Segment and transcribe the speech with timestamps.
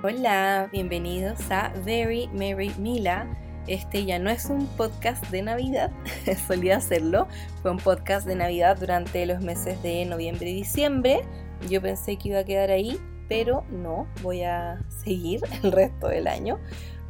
[0.00, 3.26] Hola, bienvenidos a Very Merry Mila.
[3.66, 5.90] Este ya no es un podcast de Navidad,
[6.46, 7.26] solía hacerlo.
[7.62, 11.22] Fue un podcast de Navidad durante los meses de noviembre y diciembre.
[11.68, 12.96] Yo pensé que iba a quedar ahí,
[13.28, 16.60] pero no, voy a seguir el resto del año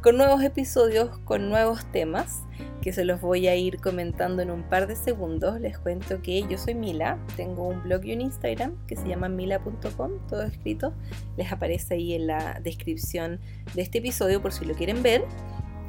[0.01, 2.41] con nuevos episodios, con nuevos temas
[2.81, 5.59] que se los voy a ir comentando en un par de segundos.
[5.59, 9.29] Les cuento que yo soy Mila, tengo un blog y un Instagram que se llama
[9.29, 10.93] mila.com, todo escrito.
[11.37, 13.39] Les aparece ahí en la descripción
[13.73, 15.23] de este episodio por si lo quieren ver.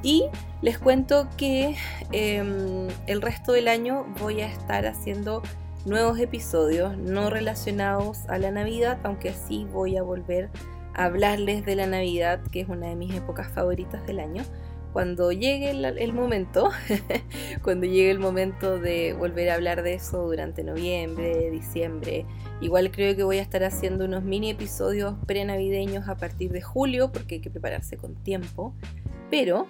[0.02, 0.24] Y
[0.62, 1.76] les cuento que
[2.12, 5.42] em, el resto del año voy a estar haciendo
[5.84, 10.48] nuevos episodios no relacionados a la Navidad, aunque sí voy a volver
[10.94, 14.42] a hablarles de la Navidad, que es una de mis épocas favoritas del año
[14.92, 16.70] cuando llegue el, momento,
[17.62, 22.26] cuando llegue el momento de volver a hablar de eso durante noviembre, diciembre,
[22.60, 27.12] igual creo que voy a estar haciendo unos mini episodios prenavideños a partir de julio,
[27.12, 28.74] porque hay que prepararse con tiempo,
[29.30, 29.68] pero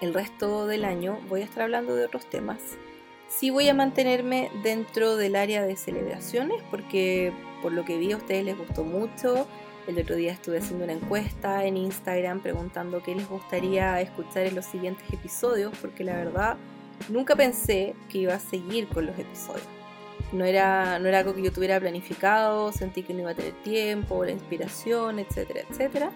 [0.00, 2.60] el resto del año voy a estar hablando de otros temas.
[3.28, 8.16] Sí voy a mantenerme dentro del área de celebraciones, porque por lo que vi a
[8.16, 9.46] ustedes les gustó mucho
[9.86, 14.54] el otro día estuve haciendo una encuesta en Instagram preguntando qué les gustaría escuchar en
[14.54, 16.56] los siguientes episodios, porque la verdad
[17.08, 19.66] nunca pensé que iba a seguir con los episodios.
[20.32, 23.52] No era, no era algo que yo tuviera planificado, sentí que no iba a tener
[23.62, 26.10] tiempo, la inspiración, etcétera, etcétera.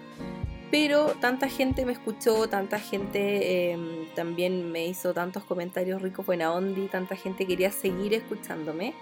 [0.71, 6.53] Pero tanta gente me escuchó, tanta gente em, también me hizo tantos comentarios ricos, buena
[6.53, 8.93] onda, tanta gente quería seguir escuchándome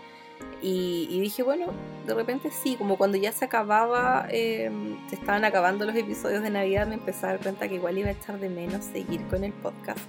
[0.62, 1.68] y, dije, bueno,
[2.06, 6.50] de repente sí, como cuando ya se acababa, em, se estaban acabando los episodios de
[6.50, 9.44] Navidad, me empecé a dar cuenta que igual iba a echar de menos seguir con
[9.44, 10.00] el podcast.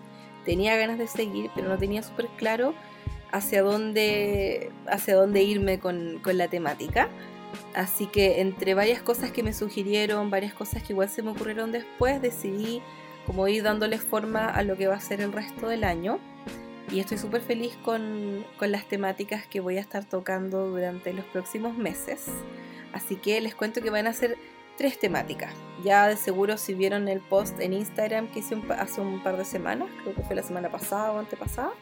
[0.44, 2.74] Tenía ganas de seguir, pero no tenía súper claro
[3.30, 7.08] hacia dónde, hacia dónde irme con, con la temática.
[7.74, 11.72] Así que entre varias cosas que me sugirieron, varias cosas que igual se me ocurrieron
[11.72, 12.80] después, decidí
[13.26, 16.18] como ir dándole forma a lo que va a ser el resto del año
[16.90, 21.76] y estoy súper feliz con, las temáticas que voy a estar tocando durante los próximos
[21.76, 22.26] meses.
[22.92, 24.38] Así que les cuento que van a ser
[24.76, 25.52] tres temáticas.
[25.84, 29.44] Ya de seguro si vieron el post en Instagram que hice hace un par de
[29.44, 31.72] semanas, creo que fue la semana pasada o antepasada,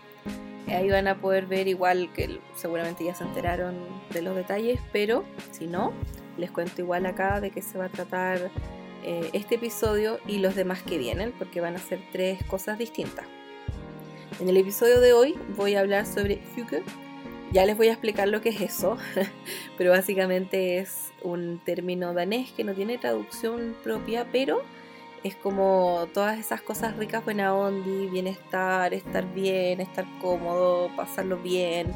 [0.68, 3.76] ahí van a poder ver igual que seguramente ya se enteraron
[4.10, 5.92] de los detalles, pero si no,
[6.36, 8.50] les cuento igual acá de qué se va a tratar
[9.04, 13.26] eh, este episodio y los demás que vienen, porque van a ser tres cosas distintas.
[14.38, 16.82] En el episodio de hoy voy a hablar sobre hygge.
[17.52, 18.98] Ya les voy a explicar lo que es eso,
[19.78, 24.60] pero básicamente es un término danés que no tiene traducción propia, pero
[25.24, 31.94] es como todas esas cosas ricas, buena onda, bienestar, estar bien, estar cómodo, pasarlo bien,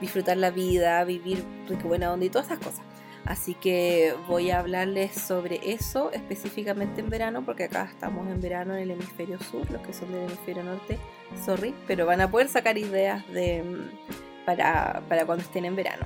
[0.00, 2.91] disfrutar la vida, vivir rico, buena onda todas esas cosas.
[3.24, 8.74] Así que voy a hablarles sobre eso específicamente en verano, porque acá estamos en verano
[8.74, 10.98] en el hemisferio sur, los que son del hemisferio norte,
[11.44, 16.04] sorry, pero van a poder sacar ideas de, mm, para, cuando estén en verano.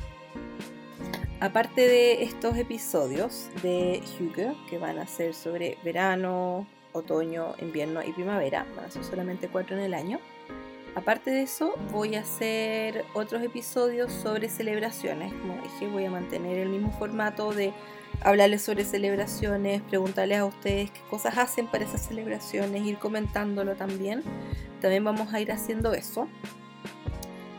[1.41, 8.12] Aparte de estos episodios de Hugo, que van a ser sobre verano, otoño, invierno y
[8.12, 10.19] primavera, van a ser solamente cuatro en el año,
[10.96, 15.30] Aparte de eso, voy a hacer otros episodios sobre celebraciones.
[15.34, 17.74] Como dije, voy a mantener el mismo formato de
[18.22, 24.22] hablarles sobre celebraciones, preguntarles a ustedes qué cosas hacen para esas celebraciones, ir comentándolo también.
[24.80, 26.28] También vamos a ir haciendo eso.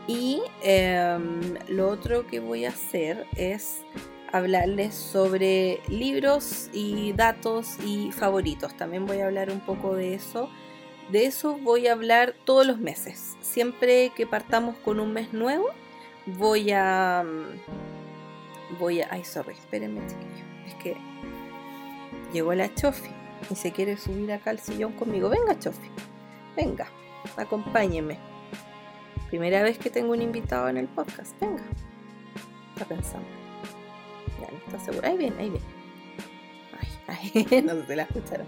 [0.08, 3.82] Y em, lo otro que voy a hacer es
[4.32, 8.76] hablarles sobre libros y datos y favoritos.
[8.76, 10.50] También voy a hablar un poco de eso
[11.10, 13.36] de eso voy a hablar todos los meses.
[13.40, 15.68] Siempre que partamos con un mes nuevo,
[16.26, 17.24] voy a.
[17.24, 19.08] Mm, voy a.
[19.10, 20.44] Ay, sorry, espérenme, chiquillo.
[20.66, 20.96] Es que
[22.32, 23.10] llegó la Chofi
[23.50, 25.30] y se quiere subir acá al sillón conmigo.
[25.30, 25.88] Venga, Chofi.
[26.56, 26.88] Venga,
[27.36, 28.18] acompáñeme.
[29.28, 31.38] Primera vez que tengo un invitado en el podcast.
[31.40, 31.62] Venga.
[32.74, 33.28] Está pensando.
[34.40, 35.08] Ya, no está segura.
[35.08, 35.66] Ahí viene, ahí viene.
[37.06, 38.46] Ay, ay, no se la escucharon.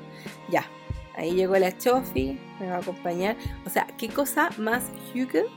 [0.50, 0.66] Ya,
[1.20, 3.36] Ahí llegó la Chofi, me va a acompañar.
[3.66, 5.50] O sea, qué cosa más Hugo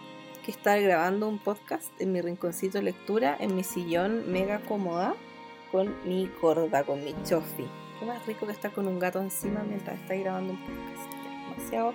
[0.44, 5.16] que estar grabando un podcast en mi rinconcito de lectura, en mi sillón mega cómoda,
[5.72, 7.66] con mi corda, con mi Chofi.
[7.98, 11.14] Qué más rico que estar con un gato encima mientras está grabando un podcast.
[11.56, 11.94] demasiado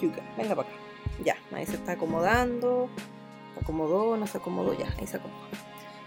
[0.00, 0.22] Hugo.
[0.36, 0.78] Venga para acá.
[1.24, 2.88] Ya, ahí se está acomodando.
[3.54, 5.40] Se acomodó, no se acomodó, ya, ahí se acomodó.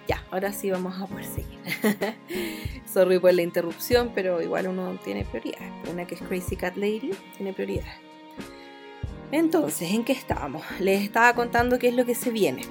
[0.07, 1.59] Ya, ahora sí vamos a poder seguir.
[2.85, 5.71] Sorry por la interrupción, pero igual uno tiene prioridades.
[5.89, 7.93] Una que es Crazy Cat Lady tiene prioridades.
[9.31, 10.63] Entonces, ¿en qué estábamos?
[10.79, 12.63] Les estaba contando qué es lo que se viene.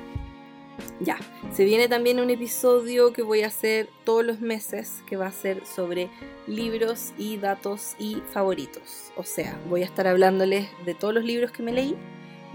[1.00, 1.18] Ya,
[1.52, 5.32] se viene también un episodio que voy a hacer todos los meses, que va a
[5.32, 6.10] ser sobre
[6.46, 9.12] libros y datos y favoritos.
[9.16, 11.96] O sea, voy a estar hablándoles de todos los libros que me leí,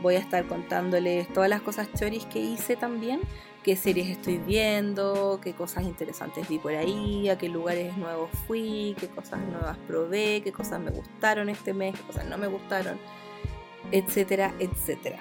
[0.02, 3.22] voy a estar contándoles todas las cosas choris que hice también,
[3.66, 8.96] qué series estoy viendo, qué cosas interesantes vi por ahí, a qué lugares nuevos fui,
[9.00, 13.00] qué cosas nuevas probé, qué cosas me gustaron este mes, qué cosas no me gustaron,
[13.92, 15.18] etcétera, etcétera.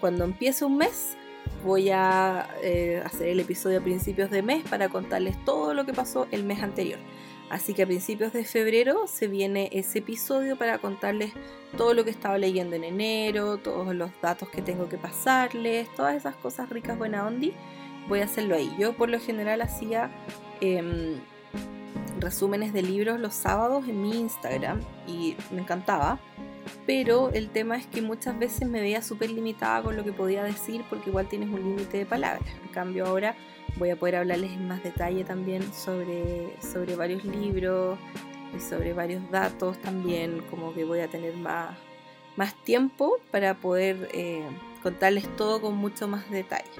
[0.00, 1.18] Cuando empiece un mes,
[1.62, 5.92] voy a eh, hacer el episodio a principios de mes para contarles todo lo que
[5.92, 6.98] pasó el mes anterior.
[7.50, 11.34] Así que a principios de febrero se viene ese episodio para contarles
[11.76, 16.16] todo lo que estaba leyendo en enero, todos los datos que tengo que pasarles, todas
[16.16, 17.52] esas cosas ricas, buena ondi.
[18.08, 18.74] Voy a hacerlo ahí.
[18.78, 20.10] Yo por lo general hacía
[20.60, 21.20] em,
[22.18, 26.20] resúmenes de libros los sábados en mi Instagram y me encantaba
[26.86, 30.44] pero el tema es que muchas veces me veía súper limitada con lo que podía
[30.44, 32.48] decir porque igual tienes un límite de palabras.
[32.62, 33.34] En cambio ahora
[33.76, 37.98] voy a poder hablarles en más detalle también sobre, sobre varios libros
[38.56, 41.76] y sobre varios datos también, como que voy a tener más,
[42.36, 44.44] más tiempo para poder eh,
[44.82, 46.70] contarles todo con mucho más detalle.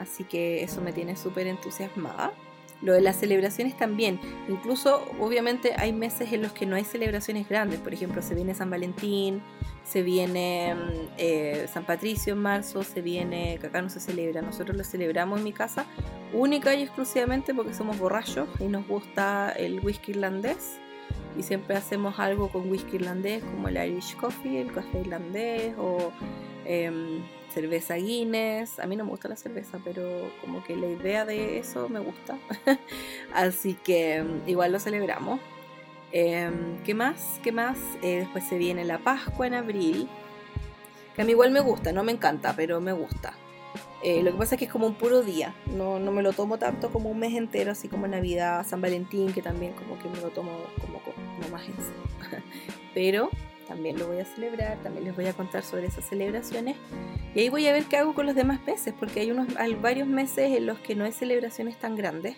[0.00, 2.32] Así que eso me tiene súper entusiasmada.
[2.80, 4.20] Lo de las celebraciones también.
[4.48, 7.80] Incluso, obviamente, hay meses en los que no hay celebraciones grandes.
[7.80, 9.42] Por ejemplo, se viene San Valentín,
[9.84, 14.42] se viene mm, eh, San Patricio en marzo, se viene, que acá no se celebra.
[14.42, 15.86] Nosotros lo celebramos en mi casa
[16.32, 20.78] única y exclusivamente porque somos borrachos y nos gusta el whisky irlandés.
[21.36, 26.12] Y siempre hacemos algo con whisky irlandés, como el Irish Coffee, el café irlandés o...
[26.64, 27.22] Em,
[27.52, 28.78] cerveza Guinness.
[28.78, 32.00] A mí no me gusta la cerveza, pero como que la idea de eso me
[32.00, 32.38] gusta.
[33.34, 35.40] Así que mm, igual lo celebramos.
[36.12, 37.40] Em, ¿Qué más?
[37.42, 37.76] ¿Qué más?
[38.02, 40.08] Eh, después se viene la Pascua en abril.
[41.14, 43.34] Que a mí igual me gusta, no me encanta, pero me gusta.
[44.02, 45.54] Eh, lo que pasa es que es como un puro día.
[45.66, 49.32] No, no me lo tomo tanto como un mes entero, así como Navidad, San Valentín,
[49.32, 52.42] que también como que me lo tomo como, como más en serio.
[52.94, 53.30] pero
[53.68, 56.76] también lo voy a celebrar, también les voy a contar sobre esas celebraciones
[57.34, 59.74] y ahí voy a ver qué hago con los demás meses, porque hay, unos, hay
[59.74, 62.36] varios meses en los que no hay celebraciones tan grandes.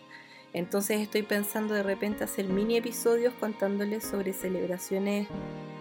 [0.52, 5.28] Entonces estoy pensando de repente hacer mini episodios contándoles sobre celebraciones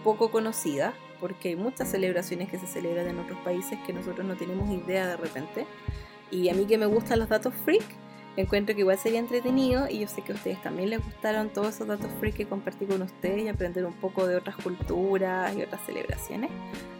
[0.04, 4.36] poco conocidas, porque hay muchas celebraciones que se celebran en otros países que nosotros no
[4.36, 5.66] tenemos idea de repente.
[6.30, 7.84] Y a mí que me gustan los datos freak,
[8.36, 11.74] encuentro que igual sería entretenido y yo sé que a ustedes también les gustaron todos
[11.74, 15.62] esos datos free que compartí con ustedes y aprender un poco de otras culturas y
[15.62, 16.50] otras celebraciones.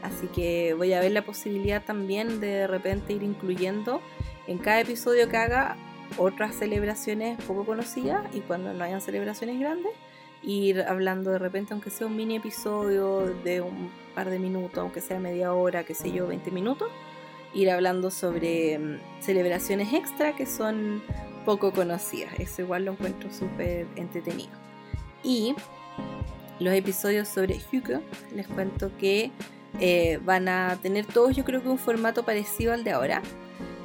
[0.03, 4.01] Así que voy a ver la posibilidad también de de repente ir incluyendo
[4.47, 5.77] en cada episodio que haga
[6.19, 9.93] otras celebraciones poco conocidas y cuando no hayan celebraciones grandes
[10.43, 15.01] ir hablando de repente aunque sea un mini episodio de un par de minutos, aunque
[15.01, 16.91] sea media hora, qué sé yo, 20 minutos
[17.55, 21.03] ir hablando sobre mm, celebraciones extra que son
[21.45, 22.39] poco conocidas.
[22.39, 24.51] Eso igual lo encuentro súper entretenido.
[25.23, 25.55] Y
[26.59, 28.01] los episodios sobre Hugo,
[28.35, 29.31] les cuento que
[29.79, 33.23] eh, van a tener todos yo creo que un formato parecido al de ahora.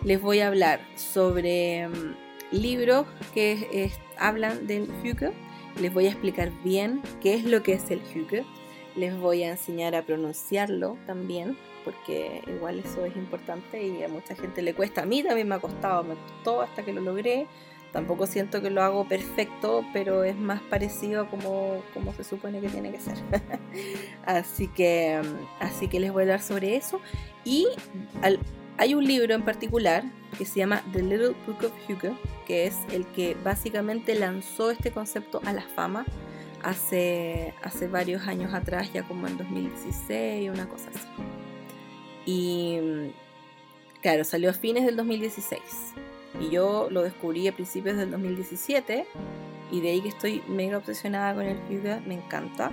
[0.03, 2.15] Les voy a hablar sobre mm,
[2.51, 5.33] libros que hablan del Hugo.
[5.81, 8.45] Les voy a explicar bien qué es lo que es el Hugo.
[8.95, 14.36] Les voy a enseñar a pronunciarlo también porque igual eso es importante y a mucha
[14.36, 15.04] gente le cuesta.
[15.04, 17.48] A mí también me ha costado, me costó hasta que lo logré.
[17.94, 22.60] Tampoco siento que lo hago perfecto, pero es más parecido a como, como se supone
[22.60, 23.18] que tiene que ser.
[24.25, 25.22] así, que,
[25.62, 27.00] así que les voy a hablar sobre eso.
[27.46, 27.68] Y
[28.77, 30.04] hay un libro en particular
[30.38, 34.92] que se llama The Little Book of Hugo, que es el que básicamente lanzó este
[34.92, 36.06] concepto a la fama
[36.63, 41.08] hace, hace varios años atrás, ya como en 2016, una cosa así.
[42.25, 42.79] Y
[44.01, 45.62] claro, salió a fines del 2016.
[46.41, 49.05] Y yo lo descubrí a principios del 2017.
[49.72, 52.72] Y de ahí que estoy mega obsesionada con el Hyuga, me encanta.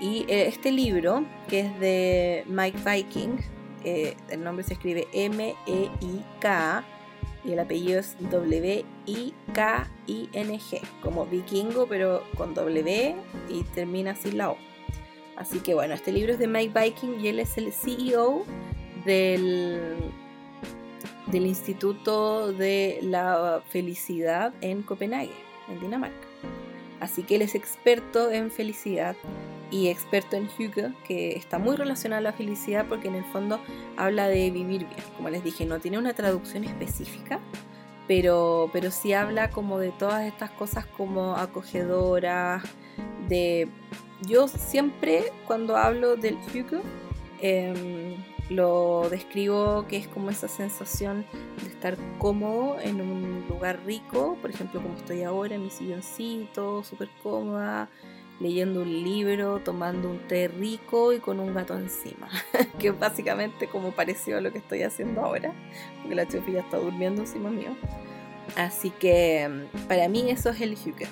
[0.00, 3.38] Y eh, este libro, que es de Mike Viking,
[3.84, 6.84] eh, el nombre se escribe M-E-I-K,
[7.44, 8.80] y el apellido es W-I-K-I-N-G,
[11.02, 13.16] como vikingo, pero con W
[13.50, 14.56] y termina sin la O.
[15.36, 18.44] Así que bueno, este libro es de Mike Viking y él es el CEO
[19.04, 19.96] del,
[21.26, 25.34] del Instituto de la Felicidad en Copenhague,
[25.68, 26.26] en Dinamarca.
[27.00, 29.16] Así que él es experto en felicidad
[29.70, 33.60] y experto en Hugo, que está muy relacionado a la felicidad porque en el fondo
[33.96, 35.02] habla de vivir bien.
[35.16, 37.40] Como les dije, no tiene una traducción específica,
[38.06, 42.62] pero, pero sí habla como de todas estas cosas como acogedoras,
[43.28, 43.68] de...
[44.26, 46.82] Yo siempre cuando hablo del Hugo,
[47.40, 48.16] em,
[48.50, 51.24] lo describo que es como esa sensación
[51.62, 56.84] de estar cómodo en un lugar rico, por ejemplo como estoy ahora en mi silloncito,
[56.84, 57.88] súper cómoda,
[58.40, 62.28] leyendo un libro, tomando un té rico y con un gato encima,
[62.78, 65.52] que es básicamente como pareció a lo que estoy haciendo ahora,
[66.00, 67.76] porque la chufilla está durmiendo encima mío.
[68.56, 71.08] Así que mm, para mí eso es el hygge.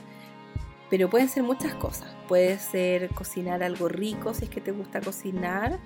[0.92, 2.14] Pero pueden ser muchas cosas.
[2.28, 5.78] Puede ser cocinar algo rico si es que te gusta cocinar.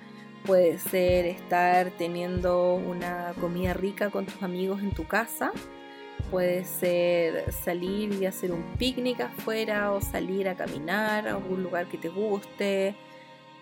[0.45, 5.53] Puede ser estar teniendo una comida rica con tus amigos en tu casa
[6.31, 11.87] Puede ser salir y hacer un picnic afuera o salir a caminar a algún lugar
[11.87, 12.97] que te guste.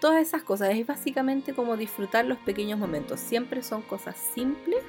[0.02, 0.72] Todas esas cosas.
[0.72, 3.20] Es básicamente como disfrutar los pequeños momentos.
[3.20, 4.84] Siempre son cosas simples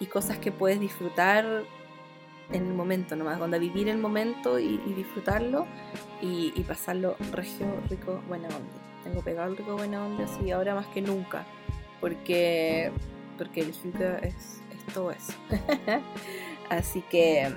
[0.00, 1.64] y cosas que puedes disfrutar
[2.52, 3.38] en el momento nomás.
[3.38, 5.66] Cuando vivir el momento y, disfrutarlo
[6.20, 9.02] y, pasarlo regio, rico, buena onda.
[9.04, 11.46] Tengo pegado el rico, buena onda así ahora más que nunca.
[12.00, 12.90] Porque,
[13.36, 15.32] porque el yuca es, es todo eso.
[16.70, 17.52] Así que,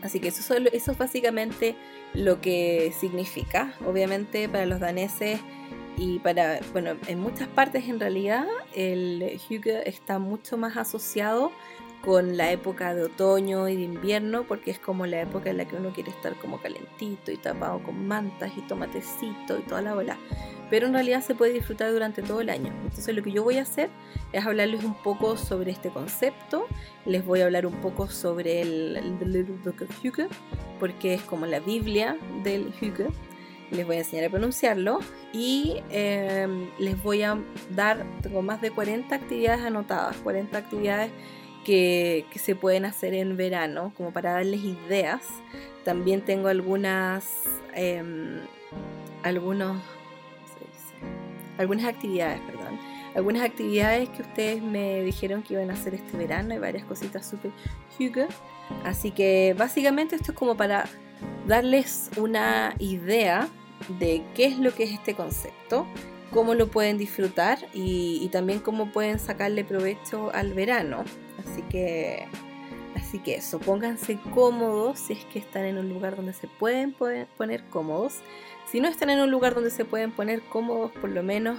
[0.00, 1.74] así que eso, eso es básicamente
[2.14, 3.74] lo que significa.
[3.84, 5.40] Obviamente para los daneses
[5.96, 11.50] y para, bueno, en muchas partes en realidad el hygge está mucho más asociado
[12.04, 15.66] con la época de otoño y de invierno, porque es como la época en la
[15.66, 19.94] que uno quiere estar como calentito y tapado con mantas y tomatecito y toda la
[19.94, 20.18] bola.
[20.68, 22.72] Pero en realidad se puede disfrutar durante todo el año.
[22.82, 23.90] Entonces lo que yo voy a hacer
[24.32, 26.66] es hablarles un poco sobre este concepto,
[27.06, 30.28] les voy a hablar un poco sobre el, The Little Book of Hygge,
[30.80, 33.08] porque es como la Biblia del Hygge,
[33.70, 34.98] les voy a enseñar a pronunciarlo
[35.32, 37.38] y em, les voy a
[37.70, 41.10] dar, tengo más de 40 actividades anotadas, 40 actividades
[41.64, 45.22] que, que, se pueden hacer en verano, como para darles ideas.
[45.84, 47.24] También tengo algunas,
[47.74, 48.40] em,
[49.22, 49.76] algunos
[51.58, 52.78] algunas actividades, perdón,
[53.14, 57.28] algunas actividades que ustedes me dijeron que iban a hacer este verano y varias cositas
[57.28, 57.50] súper
[57.98, 58.26] hygge.
[58.84, 60.84] Así que básicamente esto es como para
[61.46, 63.48] darles una idea
[63.98, 65.86] de qué es lo que es este concepto,
[66.30, 71.04] cómo lo pueden disfrutar y, también cómo pueden sacarle provecho al verano.
[71.46, 72.26] Así que,
[72.96, 76.92] así que eso, pónganse cómodos si es que están en un lugar donde se pueden
[76.92, 78.20] poner cómodos.
[78.70, 81.58] Si no están en un lugar donde se pueden poner cómodos, por lo menos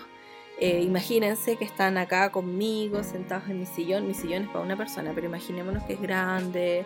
[0.59, 4.07] eh, imagínense que están acá conmigo, sentados en mi sillón.
[4.07, 6.85] Mi sillón es para una persona, pero imaginémonos que es grande,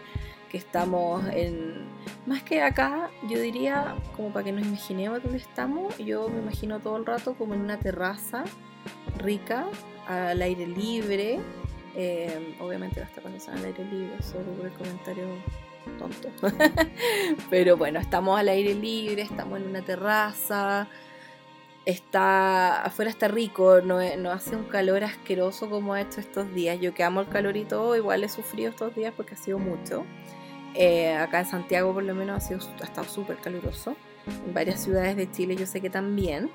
[0.50, 1.86] que estamos en...
[2.25, 6.80] Más que acá, yo diría, como para que nos imaginemos dónde estamos, yo me imagino
[6.80, 8.44] todo el rato como en una terraza
[9.18, 9.66] rica,
[10.08, 11.39] al aire libre.
[11.96, 15.25] Eh, obviamente las terrazas son al aire libre, solo por el comentario
[15.98, 16.29] tonto.
[17.50, 20.88] Pero bueno, estamos al aire libre, estamos en una terraza.
[21.86, 26.79] Está afuera está rico, no, no hace un calor asqueroso como ha hecho estos días.
[26.82, 29.58] Yo que amo el calor y todo, igual he sufrido estos días porque ha sido
[29.58, 30.06] mucho.
[30.74, 33.96] Eh, acá en Santiago por lo menos ha, sido, ha estado súper caluroso.
[34.46, 36.51] En varias ciudades de Chile yo sé que también.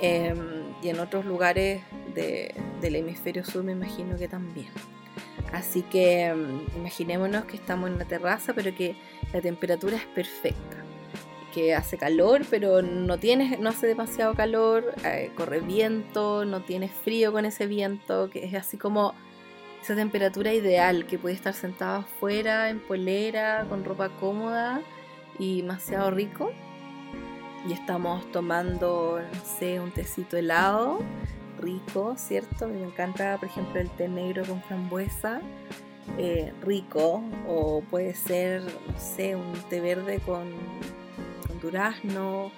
[0.00, 1.82] Em, y en otros lugares
[2.14, 4.68] del hemisferio sur me imagino que también.
[5.52, 8.94] Así que mm, imaginémonos que estamos en una terraza, pero que
[9.32, 10.76] la temperatura es perfecta.
[11.52, 16.88] Que hace calor, pero no, tiene, no hace demasiado calor, eh, corre viento, no tiene
[16.88, 19.14] frío con ese viento, que es así como
[19.82, 24.82] esa temperatura ideal, que puede estar sentado afuera, en polera, con ropa cómoda
[25.38, 26.52] y demasiado rico.
[27.66, 30.98] Y estamos tomando, no sé, un tecito helado
[31.58, 32.68] rico, ¿cierto?
[32.68, 35.40] Me encanta, por ejemplo, el té negro con frambuesa,
[36.16, 40.52] eh, rico, o puede ser, no sé, un té verde con,
[41.60, 42.52] durazno,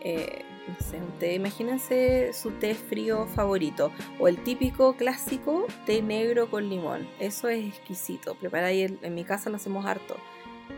[0.00, 0.76] eh, no
[1.18, 3.90] sé, imagínense su té frío favorito,
[4.20, 9.50] o el típico clásico té negro con limón, eso es exquisito, preparáis, en mi casa
[9.50, 10.16] lo hacemos harto,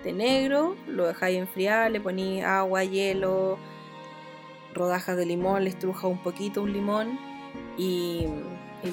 [0.03, 3.59] té negro, lo dejáis enfriar, le ponéis agua, hielo,
[4.75, 7.19] rodajas de limón, le estruja un poquito un limón
[7.77, 8.27] y,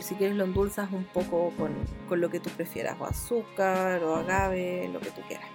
[0.01, 4.89] si quieres lo endulzas un poco con, lo que tú prefieras, o azúcar, o agave,
[4.91, 5.47] lo que tú quieras.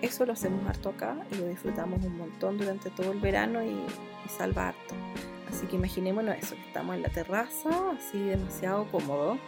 [0.00, 3.76] Eso lo hacemos harto acá y lo disfrutamos un montón durante todo el verano y,
[4.28, 4.94] salva harto.
[5.48, 9.38] Así que imaginémonos eso, que estamos en la terraza, así demasiado cómodo.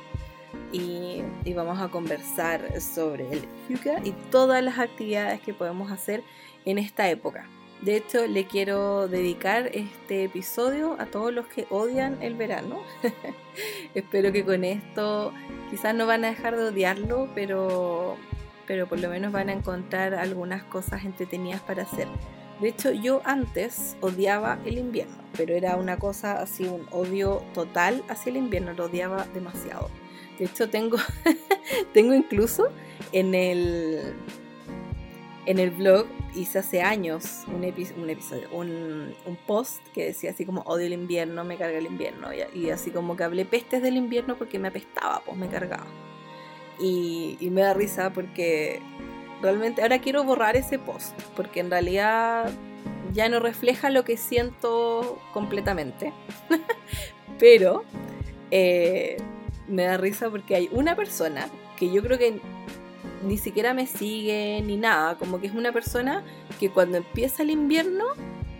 [0.72, 6.22] Y, y, vamos a conversar sobre el yuca y todas las actividades que podemos hacer
[6.64, 7.46] en esta época.
[7.84, 12.80] De hecho, le quiero dedicar este episodio a todos los que odian el verano.
[13.94, 15.34] Espero que con esto
[15.70, 18.16] quizás no van a dejar de odiarlo, pero,
[18.66, 22.08] pero por lo menos van a encontrar algunas cosas entretenidas para hacer.
[22.60, 28.02] De hecho, yo antes odiaba el invierno, pero era una cosa así, un odio total
[28.08, 29.90] hacia el invierno, lo odiaba demasiado.
[30.38, 30.96] De hecho, tengo,
[31.92, 32.68] tengo incluso
[33.12, 34.14] en el,
[35.46, 37.64] en el blog, hice hace años un,
[38.02, 39.14] un episodio, un,
[39.46, 42.28] post que decía así como odio el invierno, me carga el invierno.
[42.54, 45.86] Y, así como que hablé pestes del invierno porque me apestaba, pues me cargaba.
[46.80, 48.80] Y, y me da risa porque
[49.42, 52.50] realmente ahora quiero borrar ese post, porque en realidad
[53.12, 56.12] ya no refleja lo que siento completamente.
[57.38, 57.84] Pero
[58.50, 59.16] eh,
[59.68, 62.40] me da risa porque hay una persona que yo creo que
[63.24, 66.24] ni siquiera me sigue ni nada, como que es una persona
[66.60, 68.04] que cuando empieza el invierno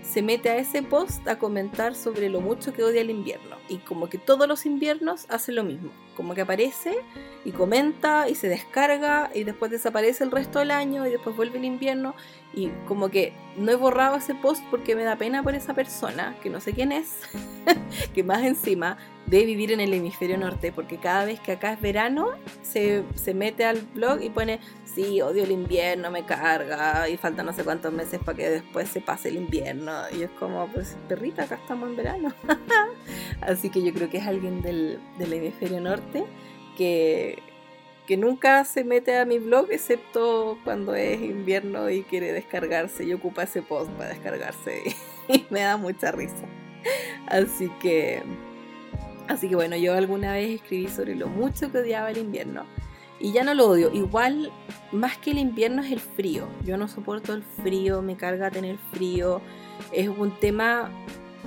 [0.02, 3.56] se mete a ese post a comentar sobre lo mucho que odia el invierno.
[3.68, 5.90] Y como que todos los inviernos hace lo mismo.
[6.14, 6.98] Como que aparece
[7.44, 11.58] y comenta y se descarga y después desaparece el resto del año y después vuelve
[11.58, 12.14] el invierno.
[12.56, 16.36] Y como que no he borrado ese post porque me da pena por esa persona,
[16.42, 17.20] que no sé quién es,
[18.14, 18.96] que más encima
[19.26, 22.30] de vivir en el hemisferio norte, porque cada vez que acá es verano,
[22.62, 27.46] se, se mete al blog y pone, sí, odio el invierno, me carga, y faltan
[27.46, 29.92] no sé cuántos meses para que después se pase el invierno.
[30.16, 32.34] Y es como, pues perrita, acá estamos en verano.
[33.40, 36.24] Así que yo creo que es alguien del, del hemisferio norte
[36.76, 37.42] que,
[38.06, 43.12] que nunca se mete a mi blog excepto cuando es invierno y quiere descargarse y
[43.12, 44.82] ocupa ese post para descargarse
[45.28, 46.46] y me da mucha risa.
[47.26, 48.22] Así que
[49.26, 52.66] así que bueno, yo alguna vez escribí sobre lo mucho que odiaba el invierno
[53.18, 53.90] y ya no lo odio.
[53.92, 54.52] Igual
[54.92, 56.46] más que el invierno es el frío.
[56.64, 59.40] Yo no soporto el frío, me carga tener frío.
[59.92, 60.90] Es un tema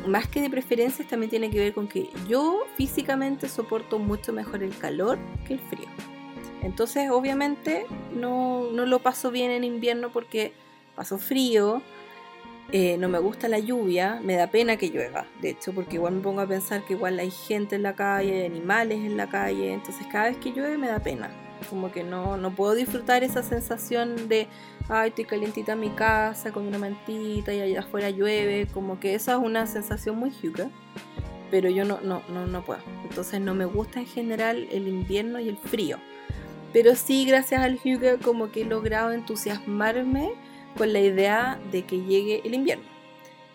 [0.07, 4.63] más que de preferencias también tiene que ver con que yo físicamente soporto mucho mejor
[4.63, 6.16] el calor que el frío.
[6.61, 10.53] Entonces, obviamente, no, lo paso bien en invierno porque
[10.95, 11.81] paso frío,
[12.71, 16.15] eh, no me gusta la lluvia, me da pena que llueva, de hecho, porque igual
[16.15, 19.73] me pongo a pensar que igual hay gente en la calle, animales en la calle,
[19.73, 21.29] entonces cada vez que llueve me da pena.
[21.69, 24.47] Como que no, no puedo disfrutar esa sensación de,
[24.89, 29.15] ay, estoy calientita en mi casa con una mantita y allá afuera llueve, como que
[29.15, 30.69] esa es una sensación muy huge,
[31.49, 32.81] pero yo no, no, no, no puedo.
[33.03, 35.97] Entonces no me gusta en general el invierno y el frío.
[36.73, 40.31] Pero sí, gracias al Hugo, como que he logrado entusiasmarme
[40.77, 42.85] con la idea de que llegue el invierno.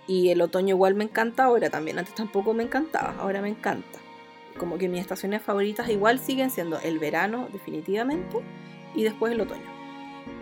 [0.07, 1.99] Y el otoño igual me encanta ahora también.
[1.99, 3.99] Antes tampoco me encantaba, ahora me encanta.
[4.59, 8.39] Como que mis estaciones favoritas igual siguen siendo el verano, definitivamente,
[8.95, 9.83] y después el otoño.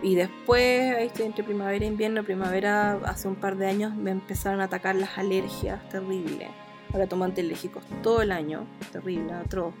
[0.01, 2.23] Y después, ahí estoy entre primavera e invierno.
[2.23, 6.47] Primavera, hace un par de años me empezaron a atacar las alergias, terrible.
[6.91, 9.73] Ahora tomo antialérgicos todo el año, terrible, atroz.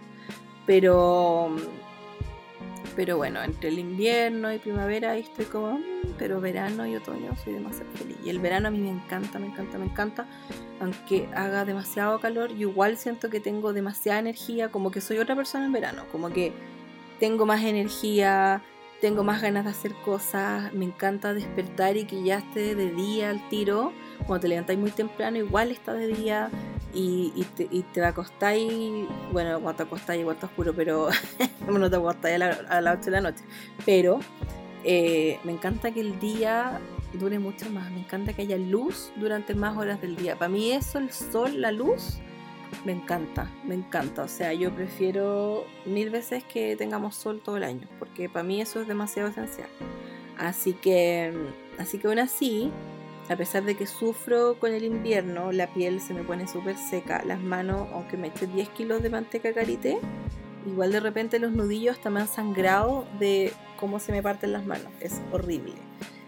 [0.65, 1.55] Pero
[2.95, 7.35] pero bueno, entre el invierno y primavera ahí estoy como, mm", pero verano y otoño
[7.43, 8.17] soy demasiado feliz.
[8.23, 10.27] Y el verano a mí me encanta, me encanta, me encanta.
[10.79, 15.35] Aunque haga demasiado calor, yo igual siento que tengo demasiada energía, como que soy otra
[15.35, 16.51] persona en verano, como que
[17.19, 18.63] tengo más energía,
[18.99, 23.29] tengo más ganas de hacer cosas, me encanta despertar y que ya esté de día
[23.29, 23.91] al tiro.
[24.27, 26.49] Cuando te levantáis muy temprano, igual está de día
[26.93, 31.09] y, y, te, y te acostáis, bueno, cuando te acostáis igual está oscuro, pero
[31.67, 33.43] no te acostáis a, las 8 de la noche.
[33.85, 34.19] Pero
[34.83, 36.79] eh, me encanta que el día
[37.13, 40.37] dure mucho más, me encanta que haya luz durante más horas del día.
[40.37, 42.19] Para mí eso, el sol, la luz,
[42.85, 44.23] me encanta, me encanta.
[44.23, 48.61] O sea, yo prefiero mil veces que tengamos sol todo el año, porque para mí
[48.61, 49.69] eso es demasiado esencial.
[50.37, 51.31] Así que,
[51.77, 52.71] así que aún así,
[53.31, 57.23] a pesar de que sufro con el invierno, la piel se me pone súper seca,
[57.25, 59.99] las manos, aunque me eche 10 kilos de manteca karité,
[60.67, 62.53] igual de repente los nudillos hasta me han
[63.19, 65.75] de cómo se me parten las manos, es horrible.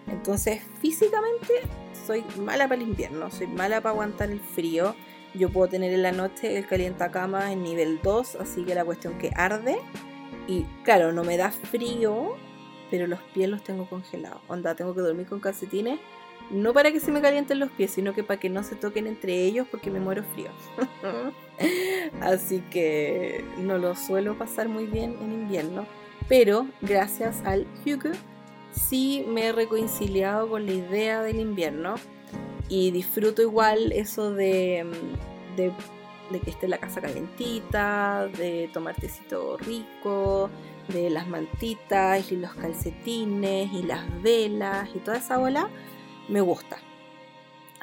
[0.08, 1.54] Entonces, físicamente
[2.08, 4.96] soy mala para el invierno, soy mala para aguantar el frío.
[5.34, 9.18] Yo puedo tener en la noche el calientacama en nivel 2, así que la cuestión
[9.18, 9.78] que arde.
[10.48, 12.36] Y claro, no me da frío,
[12.90, 14.42] pero los pies los tengo congelados.
[14.48, 16.00] Onda, tengo que dormir con calcetines
[16.52, 19.08] no para que se me calienten los pies, sino que para que no se toquen
[19.08, 20.50] entre ellos porque me muero frío.
[22.22, 25.86] Así que no lo suelo pasar muy bien en invierno.
[26.28, 28.12] Pero gracias al Hugo
[28.72, 31.96] sí me he reconciliado con la idea del invierno
[32.70, 34.86] y disfruto igual eso de,
[35.56, 35.72] de,
[36.32, 40.50] de que esté la casa calientita, de tomar tecito rico,
[40.88, 45.70] de las mantitas y los calcetines y las velas y toda esa bola
[46.28, 46.78] me gusta.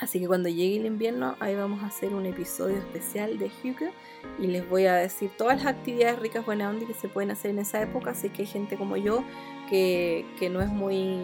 [0.01, 3.93] Así que cuando llegue el invierno, ahí vamos a hacer un episodio especial de Hugo
[4.39, 7.51] y les voy a decir todas las actividades ricas buena onda que se pueden hacer
[7.51, 8.13] en esa época.
[8.13, 9.23] Así que hay gente como yo
[9.69, 11.21] que, no es muy,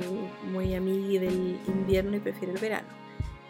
[0.53, 2.89] muy amiga del invierno y prefiere el verano.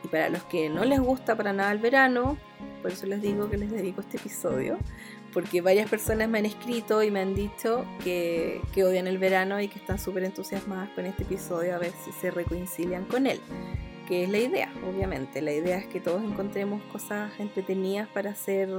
[0.04, 2.38] Y para los que no les gusta para nada el verano,
[2.80, 4.78] por eso les digo que les dedico este episodio,
[5.36, 9.60] porque varias personas me han escrito y me han dicho que, que odian el verano
[9.60, 13.38] y que están súper entusiasmadas con este episodio a ver si se reconcilian con él,
[14.08, 15.42] que es la idea, obviamente.
[15.42, 18.70] La idea es que todos encontremos cosas entretenidas para hacer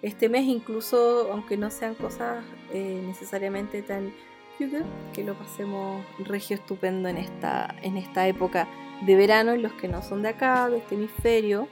[0.00, 4.14] este mes, incluso aunque no sean cosas eh, necesariamente tan
[5.12, 8.68] que lo pasemos regio estupendo en esta, en esta época
[9.04, 11.66] de verano, y los que no son de acá, de este hemisferio,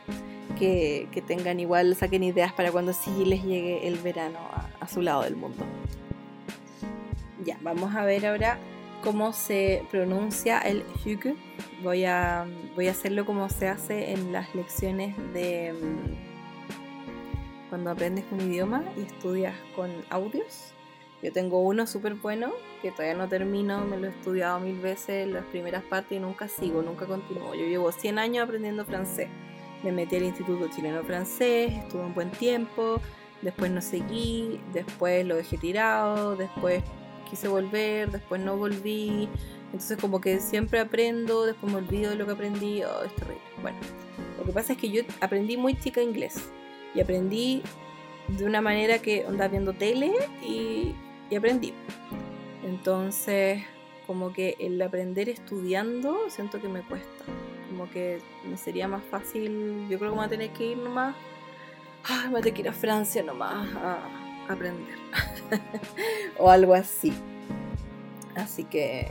[0.57, 4.39] que, tengan igual, saquen ideas para cuando sí les llegue el verano
[4.81, 5.65] a, su lado del mundo.
[7.45, 8.59] Ya, vamos a ver ahora
[9.03, 11.37] cómo se pronuncia el Hüge.
[11.83, 18.25] Voy a, voy a hacerlo como se hace en las lecciones de mm, cuando aprendes
[18.31, 20.73] un idioma y estudias con audios.
[21.23, 25.27] Yo tengo uno súper bueno que todavía no termino, me lo he estudiado mil veces
[25.27, 27.55] las primeras partes y nunca sigo, nunca continúo.
[27.55, 29.29] Yo llevo 100 años aprendiendo francés.
[29.83, 33.01] Me metí al Instituto Chileno Francés, estuve un buen tiempo,
[33.43, 36.83] después no seguí, después lo dejé tirado, después
[37.29, 39.29] quise volver, después no volví.
[39.67, 43.43] Entonces como que siempre aprendo, después me olvido de lo que aprendí, oh, es terrible.
[43.63, 43.79] Bueno,
[44.39, 46.51] lo que pasa es que yo aprendí muy chica inglés
[46.95, 47.63] y aprendí
[48.29, 50.13] de una manera que andaba viendo tele
[50.43, 50.95] y
[51.31, 51.73] y aprendí.
[52.65, 53.63] Entonces,
[54.07, 57.25] como que el aprender estudiando, siento que me cuesta.
[57.71, 60.79] Como que me sería más fácil, yo creo que me voy a tener que ir
[60.79, 61.15] nomás,
[62.05, 63.99] ay, me voy a tener que ir a Francia nomás a
[64.49, 64.97] aprender.
[66.39, 67.13] o algo así.
[68.35, 69.11] Así que,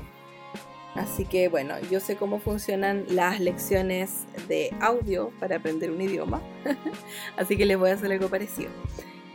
[0.95, 6.41] así que bueno, yo sé cómo funcionan las lecciones de audio para aprender un idioma.
[7.37, 8.71] así que les voy a hacer algo parecido.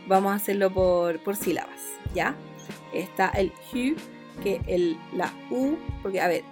[0.07, 1.81] Vamos a hacerlo por, por sílabas,
[2.13, 2.35] ¿ya?
[2.93, 3.95] está el Hu,
[4.41, 6.43] que el, la U, porque a ver,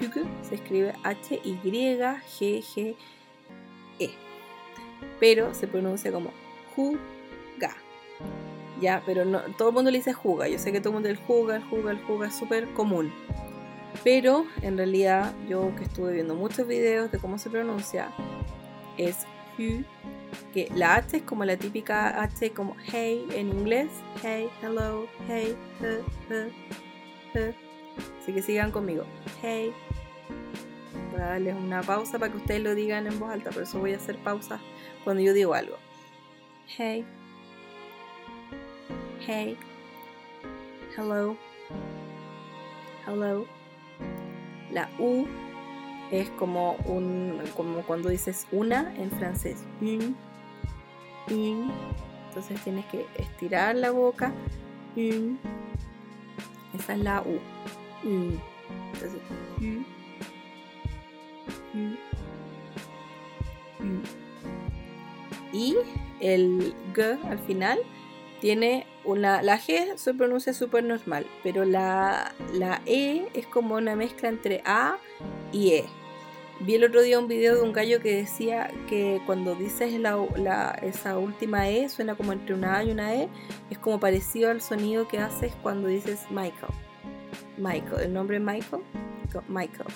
[0.00, 2.94] Hugo se escribe H-Y-G-G-E,
[5.18, 6.30] pero se pronuncia como
[6.74, 7.76] Juga.
[8.80, 10.48] Ya, pero no, todo el mundo le dice juga.
[10.48, 13.12] Yo sé que todo el mundo el juga, el juga, el juga es súper común.
[14.02, 18.10] Pero en realidad, yo que estuve viendo muchos videos de cómo se pronuncia,
[18.96, 19.26] es
[19.58, 19.84] Hu
[20.54, 23.90] que la H es como la típica H como hey en inglés,
[24.22, 25.56] hey, hello, hey,
[28.20, 29.04] Así que sigan conmigo,
[29.42, 29.72] hey.
[31.10, 33.78] Voy a darles una pausa para que ustedes lo digan en voz alta, por eso
[33.78, 34.60] voy a hacer pausa
[35.02, 35.76] cuando yo digo algo.
[36.76, 37.04] Hey,
[39.26, 39.56] hey,
[40.96, 41.36] hello,
[43.06, 43.46] hello.
[44.70, 45.26] La U
[46.12, 49.64] es como un como cuando dices una en francés.
[51.28, 54.32] Entonces tienes que estirar la boca.
[56.74, 57.40] Esa es la U.
[58.02, 59.20] Entonces,
[65.52, 65.76] Y
[66.20, 67.78] el G al final
[68.40, 69.42] tiene una.
[69.42, 74.62] La G se pronuncia súper normal, pero la, la E es como una mezcla entre
[74.64, 74.98] A
[75.52, 75.84] y E.
[76.60, 80.78] Vi el otro día un video de un gallo que decía que cuando dices la,
[80.82, 83.28] esa última E suena como entre una A y una E.
[83.70, 86.72] Es como parecido al sonido que haces cuando dices Michael.
[87.60, 88.82] Michael, el nombre Michael.
[89.48, 89.88] Michael.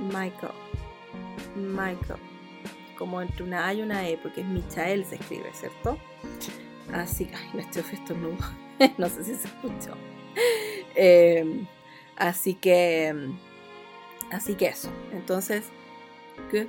[0.00, 0.52] Michael.
[1.56, 2.20] Michael.
[2.98, 5.98] Como entre una A y una E, porque es Michael se escribe, ¿cierto?
[6.92, 8.36] Así que, ay, me estoy estornudo.
[8.98, 9.96] no sé si se escuchó.
[10.94, 11.66] Em,
[12.16, 13.34] así que
[14.34, 14.90] Así que eso.
[15.12, 15.70] Entonces,
[16.50, 16.66] que,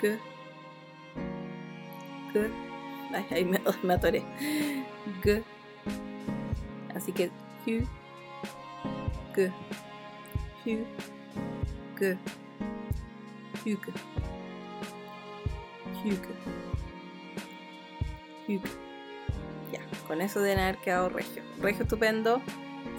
[0.00, 0.18] que,
[2.32, 2.50] que,
[3.14, 4.22] ay, ahí me, me atoré.
[5.22, 5.42] Que,
[6.94, 7.30] así que,
[7.66, 7.86] hu,
[9.34, 9.50] que,
[10.64, 10.84] hu,
[11.98, 12.16] que,
[13.64, 13.92] huke,
[16.04, 16.28] huke,
[18.48, 18.68] huke.
[19.72, 21.42] Ya, con eso deben haber quedado regio.
[21.60, 22.40] Regio estupendo.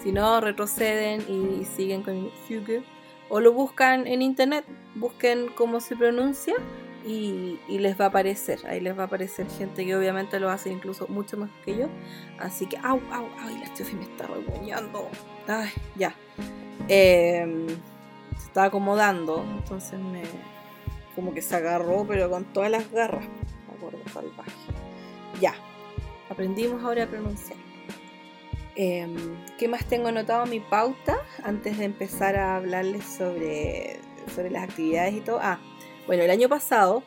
[0.02, 2.84] Si no, retroceden y siguen con Hugo.
[3.30, 6.54] O lo buscan en internet, busquen cómo se pronuncia
[7.08, 8.60] y, les va a aparecer.
[8.66, 11.88] Ahí les va a aparecer gente que obviamente lo hace incluso mucho más que yo.
[12.38, 15.08] Así que, au, au, ay, la estufa me estaba guañando.
[15.46, 16.14] Ay, ya.
[16.88, 17.66] Em,
[18.36, 20.22] se estaba acomodando, entonces me.
[21.14, 23.24] como que se agarró, pero con todas las garras.
[23.74, 24.52] acuerdo salvaje.
[25.40, 25.54] Ya.
[26.28, 27.58] Aprendimos ahora a pronunciar.
[28.76, 29.16] Em,
[29.58, 33.98] ¿Qué más tengo anotado mi pauta antes de empezar a hablarles sobre,
[34.34, 35.40] sobre las actividades y todo?
[35.42, 35.58] Ah,
[36.08, 37.04] bueno, el año pasado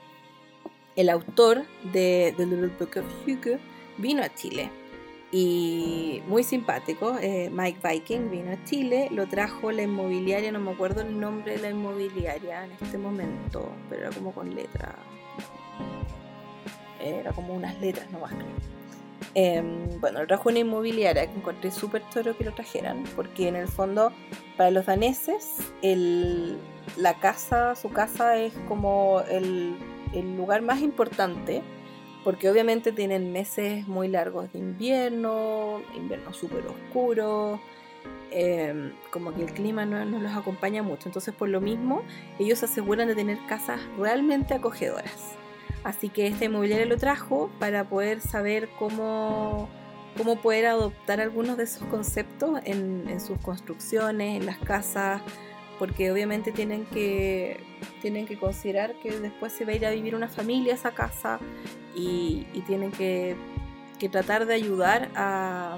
[0.96, 3.58] el autor de The Little Book of Hugo
[3.98, 4.70] vino a Chile
[5.32, 7.18] y muy simpático.
[7.20, 11.54] Eh, Mike Viking vino a Chile, lo trajo la inmobiliaria, no me acuerdo el nombre
[11.54, 14.96] de la inmobiliaria en este momento, pero era como con letra.
[17.04, 18.81] Era como unas letras nomás, creo.
[19.34, 23.56] Em, bueno, lo trajo una inmobiliaria que encontré súper toro que lo trajeran, porque en
[23.56, 24.12] el fondo,
[24.58, 26.58] para los daneses, el,
[26.98, 29.78] la casa, su casa es como el,
[30.36, 31.62] lugar más importante
[32.26, 37.60] porque obviamente tienen meses muy largos de invierno, invierno súper oscuro,
[38.30, 41.08] em, como que el clima no, no, los acompaña mucho.
[41.08, 42.04] Entonces por lo mismo
[42.38, 45.41] ellos aseguran de tener casas realmente acogedoras.
[45.84, 49.68] Así que este inmobiliario lo trajo para poder saber cómo,
[50.16, 55.22] cómo poder adoptar algunos de esos conceptos en, sus construcciones, en las casas,
[55.80, 57.60] porque obviamente tienen que,
[58.02, 60.92] tienen que considerar que después se va a ir a vivir una familia a esa
[60.92, 61.40] casa
[61.96, 63.36] y, tienen que,
[64.12, 65.78] tratar de ayudar a,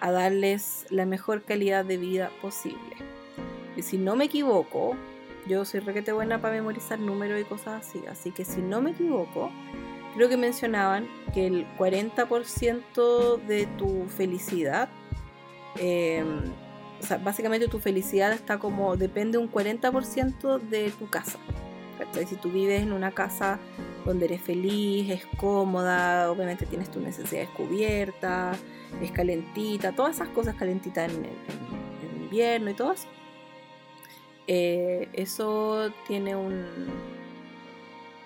[0.00, 2.96] darles la mejor calidad de vida posible.
[3.76, 4.96] Y si no me equivoco,
[5.48, 8.90] yo soy requete buena para memorizar números y cosas así, así que si no me
[8.90, 9.50] equivoco,
[10.14, 14.88] creo que mencionaban que el 40% de tu felicidad
[15.78, 16.24] eh,
[17.00, 21.38] o sea, básicamente tu felicidad está como, depende un 40% de tu casa.
[22.28, 23.58] Si tú vives en una casa
[24.04, 28.58] donde eres feliz, es cómoda, obviamente tienes tus necesidades cubiertas,
[29.02, 31.26] es calentita, todas esas cosas calentitas en,
[32.22, 33.06] invierno y todo eso.
[34.48, 36.64] Eh, eso tiene un.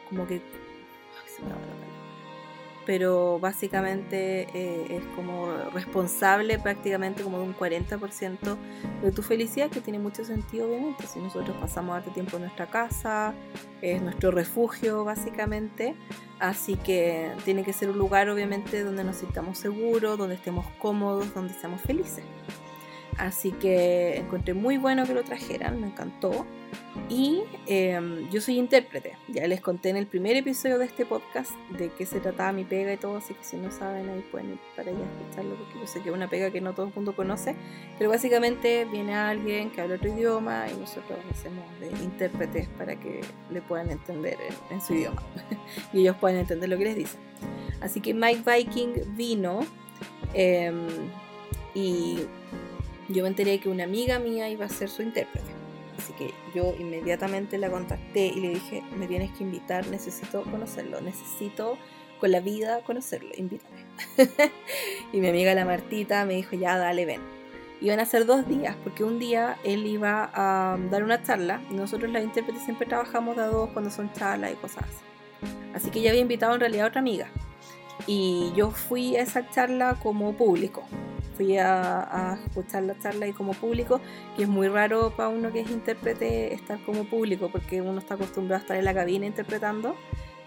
[0.09, 0.37] como que.
[0.37, 1.51] Ay, se me
[2.87, 8.57] pero básicamente eh, es como responsable prácticamente como de un 40%
[9.03, 12.67] de tu felicidad, que tiene mucho sentido obviamente, si nosotros pasamos harto tiempo en nuestra
[12.67, 13.35] casa,
[13.81, 15.95] es nuestro refugio básicamente,
[16.41, 21.33] así que tiene que ser un lugar obviamente donde nos sintamos seguros, donde estemos cómodos,
[21.35, 22.25] donde seamos felices.
[23.19, 26.47] Así que encontré muy bueno que lo trajeran, me encantó.
[27.09, 29.17] Y em, yo soy intérprete.
[29.29, 32.65] Ya les conté en el primer episodio de este podcast de qué se trataba mi
[32.65, 35.57] pega y todo, así que si no saben ahí pueden ir para allá a escucharlo
[35.57, 37.55] porque yo sé que es una pega que no todo el mundo conoce.
[37.99, 43.21] Pero básicamente viene alguien que habla otro idioma y nosotros hacemos de intérpretes para que
[43.51, 44.39] le puedan entender
[44.71, 45.23] en, su idioma
[45.93, 47.21] y ellos puedan entender lo que les dicen.
[47.83, 49.61] Así que Mike Viking vino
[50.33, 50.87] em,
[51.75, 52.21] y
[53.13, 55.51] yo me enteré que una amiga mía iba a ser su intérprete.
[55.99, 61.01] Así que yo inmediatamente la contacté y le dije, me tienes que invitar, necesito conocerlo,
[61.01, 61.79] necesito
[62.19, 63.85] con la vida conocerlo, invítame.
[65.13, 67.21] y mi amiga la Martita me dijo, ya dale, ven.
[67.81, 72.13] Iban a ser dos días, porque un día él iba a dar una charla, nosotros
[72.13, 75.53] las intérpretes siempre trabajamos de dos cuando son charlas y cosas así.
[75.75, 77.29] Así que ya había invitado en realidad a otra amiga.
[78.07, 80.83] Y yo fui a esa charla como público
[81.37, 84.01] fui a, escuchar la charla y como público,
[84.37, 88.15] que es muy raro para uno que es intérprete estar como público, porque uno está
[88.15, 89.97] acostumbrado a estar en la cabina interpretando,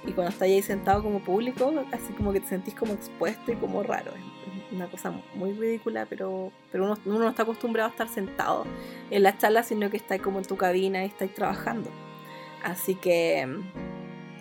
[0.05, 3.55] y cuando está ahí sentado como público, así como que te sentís como expuesto y
[3.55, 4.11] como raro.
[4.11, 8.65] Es una cosa muy ridícula, pero, pero uno, uno no está acostumbrado a estar sentado
[9.09, 11.89] en la charla, sino que está como en tu cabina y está trabajando.
[12.63, 13.47] Así que,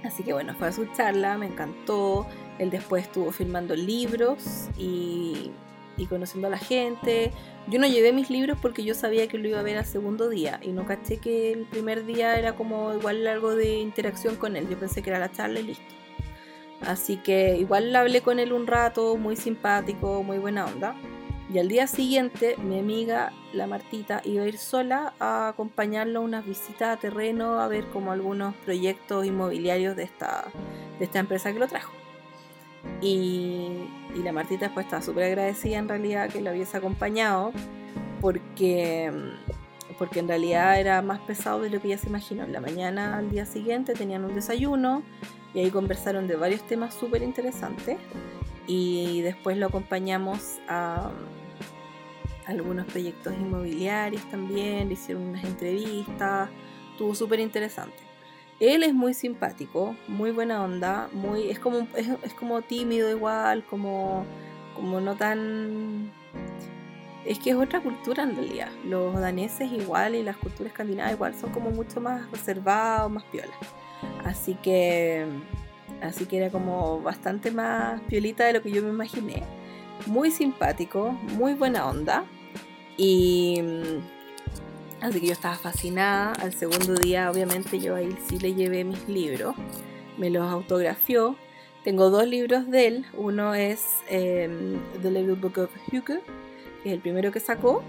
[0.04, 2.26] así que bueno, fue a su charla, me encantó.
[2.58, 5.50] Él después estuvo filmando libros y
[5.96, 7.32] y conociendo a la gente.
[7.68, 10.28] Yo no llevé mis libros porque yo sabía que lo iba a ver al segundo
[10.28, 14.56] día y no caché que el primer día era como igual algo de interacción con
[14.56, 14.68] él.
[14.68, 15.84] Yo pensé que era la charla y listo.
[16.82, 20.94] Así que igual hablé con él un rato, muy simpático, muy buena onda.
[21.52, 26.22] Y al día siguiente mi amiga, la Martita, iba a ir sola a acompañarlo a
[26.22, 30.46] unas visitas a terreno, a ver como algunos proyectos inmobiliarios de esta,
[30.98, 32.03] de esta empresa que lo trajo.
[33.00, 33.88] Y,
[34.22, 37.52] la Martita después estaba súper agradecida en realidad que lo hubiese acompañado
[38.20, 39.12] porque,
[39.98, 42.44] porque en realidad era más pesado de lo que ella se imaginó.
[42.44, 45.02] En la mañana al día siguiente tenían un desayuno
[45.52, 47.98] y ahí conversaron de varios temas súper interesantes
[48.66, 51.10] y después lo acompañamos a,
[52.46, 56.50] algunos proyectos inmobiliarios también, le hicieron unas entrevistas,
[56.92, 58.03] estuvo súper interesante.
[58.64, 64.24] Él es muy simpático, muy buena onda, muy es como es, como tímido igual, como
[64.74, 66.10] como no tan
[67.26, 68.70] es que es otra cultura en realidad.
[68.86, 73.56] Los daneses igual y las culturas escandinavas igual son como mucho más reservados, más piolas.
[74.24, 75.26] Así que
[76.00, 79.42] así que era como bastante más piolita de lo que yo me imaginé.
[80.06, 82.24] Muy simpático, muy buena onda
[82.96, 83.60] y
[85.04, 86.32] Así que yo estaba fascinada.
[86.40, 89.54] Al segundo día, obviamente, yo ahí sí le llevé mis libros,
[90.16, 91.36] me los autografió
[91.84, 93.06] Tengo dos libros de él.
[93.12, 96.22] Uno es em, The Little Book of Hugo,
[96.82, 97.82] que es el primero que sacó.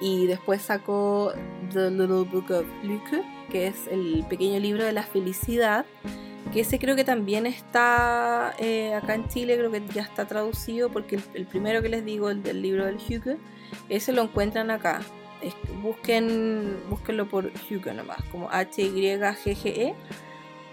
[0.00, 1.32] Y después sacó
[1.72, 5.84] The Little Book of Luke, que es el pequeño libro de la felicidad.
[6.52, 10.88] Que ese creo que también está eh, acá en Chile, creo que ya está traducido,
[10.88, 13.40] porque el, primero que les digo, el del libro del Hugo,
[13.88, 15.00] ese lo encuentran acá.
[15.82, 19.94] Busquen, búsquenlo por Hugo nomás, como H-Y-G-G-E.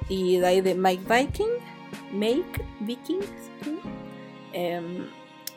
[0.09, 1.71] Y de ahí de Mike Viking
[2.11, 3.51] Make Vikings.
[4.53, 5.07] Em,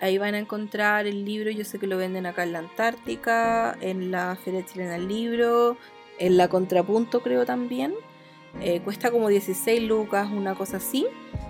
[0.01, 3.77] ahí van a encontrar el libro, yo sé que lo venden acá en la Antártica,
[3.81, 5.77] en la Feria Chilena del Libro,
[6.19, 7.95] en la Contrapunto creo también.
[8.61, 11.07] Eh, cuesta como 16 lucas, una cosa así,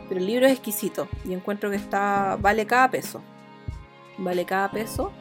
[0.09, 3.20] pero el libro es exquisito y encuentro que está vale cada peso.
[4.16, 5.12] Vale cada peso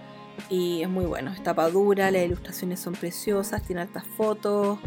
[0.49, 1.31] y es muy bueno.
[1.31, 4.79] Es tapadura, las ilustraciones son preciosas, tiene altas fotos,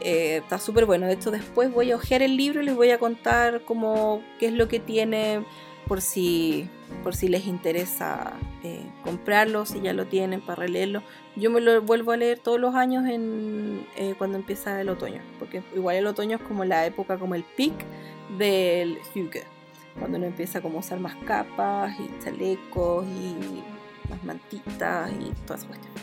[0.00, 1.06] eh, está súper bueno.
[1.06, 4.46] De hecho, después voy a hojear el libro y les voy a contar cómo, qué
[4.46, 5.44] es lo que tiene
[5.86, 6.68] por si,
[7.02, 11.02] por si les interesa eh, comprarlo, si ya lo tienen para releerlo.
[11.36, 15.62] Yo me lo vuelvo a leer todos los años eh, cuando empieza el otoño, porque
[15.74, 17.74] igual el otoño es como la época, como el pic
[18.36, 19.40] del Hugo,
[19.98, 23.62] cuando uno empieza como a usar más capas y chalecos y
[24.08, 26.02] más mantitas y todas esas cuestiones.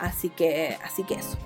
[0.00, 1.38] Así que, así que eso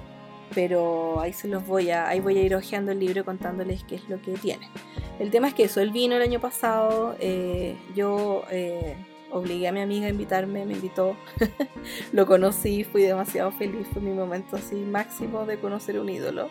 [0.54, 3.96] pero ahí se los voy a, ahí voy a ir hojeando el libro contándoles qué
[3.96, 4.70] es lo que tiene.
[5.18, 8.96] El tema es que eso, él vino el año pasado, eh, yo eh,
[9.30, 11.16] obligué a mi amiga a invitarme, me invitó,
[12.12, 16.50] lo conocí, fui demasiado feliz, fue mi momento así máximo de conocer un ídolo.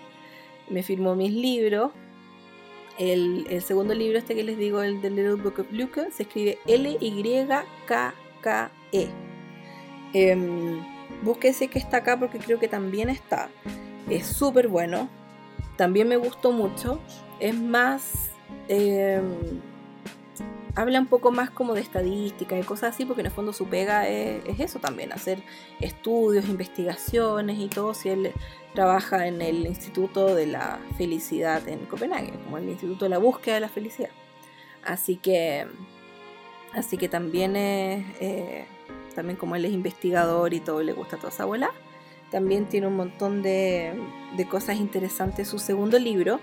[0.69, 1.91] Me firmó mis libros.
[2.97, 6.57] El, segundo libro, este que les digo, el The Little Book of Luke, se escribe
[6.65, 7.05] L-Y-K-K-E.
[10.17, 10.33] Eh,
[11.23, 13.49] búsquese que está acá porque creo que también está.
[14.09, 15.09] Es súper bueno.
[15.75, 17.01] También me gustó mucho.
[17.41, 18.29] Es más...
[18.69, 19.59] Em,
[20.73, 23.67] habla un poco más como de estadística y cosas así, porque en el fondo su
[23.67, 25.43] pega es, eso también, hacer
[25.81, 28.31] estudios, investigaciones y todo, si él
[28.73, 33.55] trabaja en el Instituto de la Felicidad en Copenhague, como el Instituto de la Búsqueda
[33.55, 34.09] de la Felicidad.
[34.83, 35.65] Así que,
[36.73, 38.65] así que también es, eh,
[39.15, 41.71] también como él es investigador y todo, le gusta toda esa abuela,
[42.29, 43.93] también tiene un montón de,
[44.49, 46.39] cosas interesantes su segundo libro.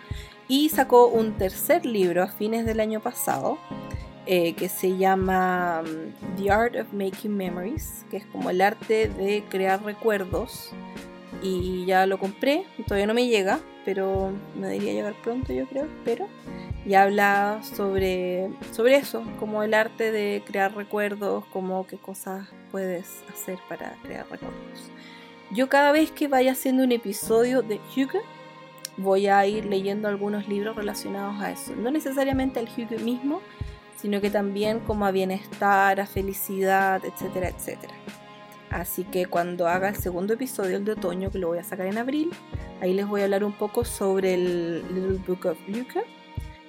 [0.48, 3.58] Y sacó un tercer libro a fines del año pasado,
[4.26, 9.08] eh, que se llama um, The Art of Making Memories, que es como el arte
[9.08, 10.70] de crear recuerdos.
[11.42, 15.88] Y ya lo compré, todavía no me llega, pero me debería llegar pronto yo creo,
[16.04, 16.28] pero
[16.84, 23.22] y habla sobre, sobre eso, como el arte de crear recuerdos, como qué cosas puedes
[23.32, 24.90] hacer para crear recuerdos.
[25.52, 28.20] Yo cada vez que vaya haciendo un episodio de Hugo,
[28.96, 31.74] voy a ir leyendo algunos libros relacionados a eso.
[31.76, 33.40] No necesariamente al Hugo mismo,
[33.96, 37.94] sino que también como a bienestar, a felicidad, etcétera, etcétera.
[38.72, 41.86] Así que cuando haga el segundo episodio, el de otoño, que lo voy a sacar
[41.86, 42.30] en abril,
[42.80, 46.02] ahí les voy a hablar un poco sobre el Little Book of Luca.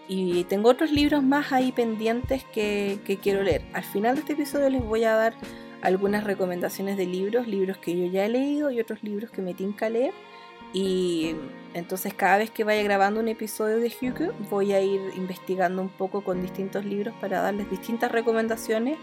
[0.09, 3.61] Y tengo otros libros más ahí pendientes que, quiero leer.
[3.71, 5.33] Al final de este episodio les voy a dar
[5.81, 9.53] algunas recomendaciones de libros, libros que yo ya he leído y otros libros que me
[9.53, 10.13] tinca leer.
[10.73, 11.35] Y
[11.73, 15.89] entonces cada vez que vaya grabando un episodio de Hugo voy a ir investigando un
[15.89, 18.97] poco con distintos libros para darles distintas recomendaciones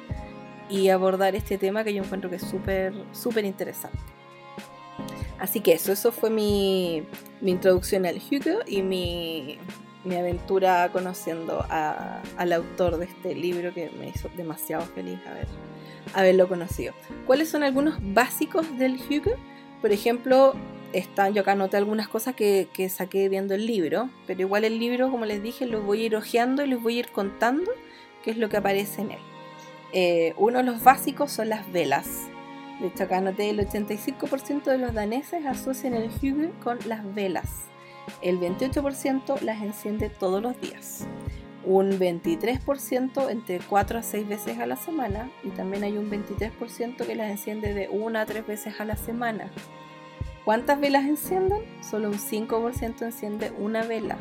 [0.71, 3.99] y abordar este tema que yo encuentro que es súper, interesante.
[5.39, 7.03] Así que eso, eso fue mi,
[7.41, 9.59] mi introducción al Hugo y mi,
[10.05, 15.49] mi aventura conociendo al autor de este libro que me hizo demasiado feliz a ver
[16.15, 16.95] haberlo conocido.
[17.27, 19.33] ¿Cuáles son algunos básicos del Hugo?
[19.81, 20.55] Por ejemplo,
[20.93, 25.11] están, yo acá anoté algunas cosas que, saqué viendo el libro, pero igual el libro,
[25.11, 27.71] como les dije, lo voy a ir hojeando y les voy a ir contando
[28.23, 29.30] qué es lo que aparece en él.
[29.93, 32.29] Eh, uno de los básicos son las velas.
[32.81, 37.65] De hecho, acá anoté el 85% de los daneses asocian el Hugo con las velas.
[38.23, 41.07] El 28% las enciende todos los días
[41.65, 47.07] un 23% entre 4 a 6 veces a la semana y también hay un 23%
[47.07, 49.51] que las enciende de 1 a 3 veces a la semana.
[50.45, 51.63] ¿Cuántas velas encienden?
[51.83, 54.17] Solo un 5% enciende una vela.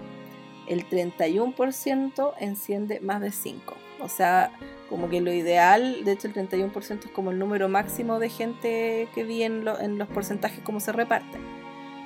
[0.68, 3.76] El 31% enciende más de 5.
[4.02, 4.52] O sea,
[4.90, 9.08] como que lo ideal, de hecho el 31% es como el número máximo de gente
[9.14, 11.42] que vi en, en los porcentajes como se reparten.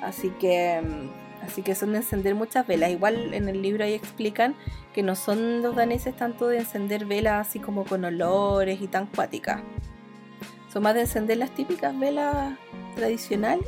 [0.01, 2.91] Así que mm, Así que son de encender muchas velas.
[2.91, 4.55] Igual en el libro ahí explican
[4.93, 9.07] que no son los daneses tanto de encender velas así como con olores y tan
[9.07, 9.61] cuáticas.
[10.71, 12.57] Son más de encender las típicas velas
[12.95, 13.67] tradicionales,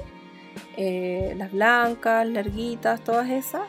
[0.77, 3.63] eh, las blancas, larguitas, todas esas,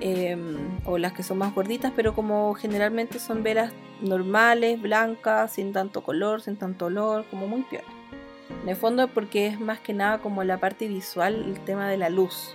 [0.00, 5.72] em, o las que son más gorditas, pero como generalmente son velas normales, blancas, sin
[5.72, 7.88] tanto color, sin tanto olor, como muy piola.
[8.62, 11.96] En el fondo porque es más que nada como la parte visual, el tema de
[11.96, 12.54] la luz.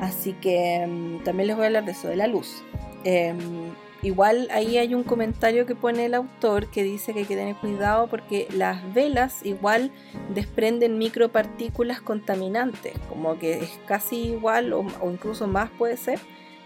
[0.00, 2.62] Así que mm, también les voy a hablar de eso, de la luz.
[3.04, 3.72] Em,
[4.04, 7.56] igual ahí hay un comentario que pone el autor que dice que hay que tener
[7.56, 9.90] cuidado porque las velas igual
[10.34, 16.20] desprenden micropartículas contaminantes, como que es casi igual o, incluso más puede ser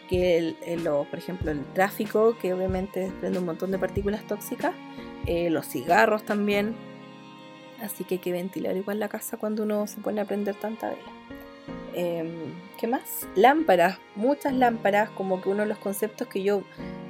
[0.08, 4.74] que el, por ejemplo el tráfico que obviamente desprende un montón de partículas tóxicas,
[5.26, 6.74] eh, los cigarros también,
[7.80, 10.88] así que hay que ventilar igual la casa cuando uno se pone a prender tanta
[10.88, 11.18] vela.
[11.94, 13.26] Em, ¿Qué más?
[13.34, 16.62] Lámparas, muchas lámparas, como que uno de los conceptos que yo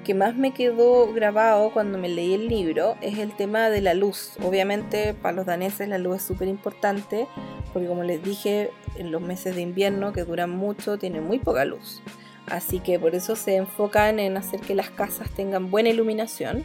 [0.08, 3.92] que más me quedó grabado cuando me leí el libro es el tema de la
[3.92, 4.38] luz.
[4.42, 7.26] Obviamente para los daneses la luz es súper importante
[7.74, 11.66] porque como les dije, en los meses de invierno que duran mucho tienen muy poca
[11.66, 12.00] luz.
[12.46, 16.64] Así que por eso se enfocan en hacer que las casas tengan buena iluminación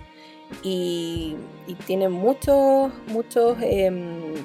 [0.61, 1.35] y,
[1.85, 4.35] tienen muchos, muchos em,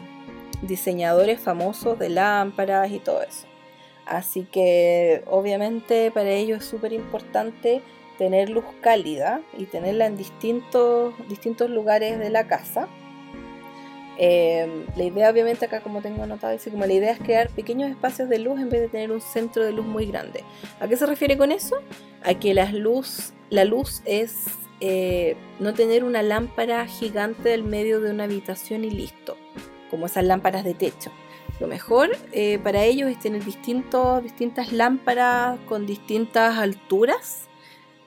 [0.62, 3.46] diseñadores famosos de lámparas y todo eso.
[4.06, 7.80] Así que obviamente para ellos es súper importante
[8.18, 12.88] tener luz cálida y tenerla en distintos, distintos lugares de la casa.
[14.20, 17.88] Em, la idea obviamente acá como tengo anotado dice como la idea es crear pequeños
[17.88, 20.42] espacios de luz en vez de tener un centro de luz muy grande.
[20.80, 21.76] ¿A qué se refiere con eso?
[22.24, 24.46] A que la luz, la luz es
[24.80, 29.36] eh, no tener una lámpara gigante del medio de una habitación y listo,
[29.88, 31.12] como esas lámparas de techo.
[31.60, 37.47] Lo mejor eh, para ellos es tener distintos, distintas lámparas con distintas alturas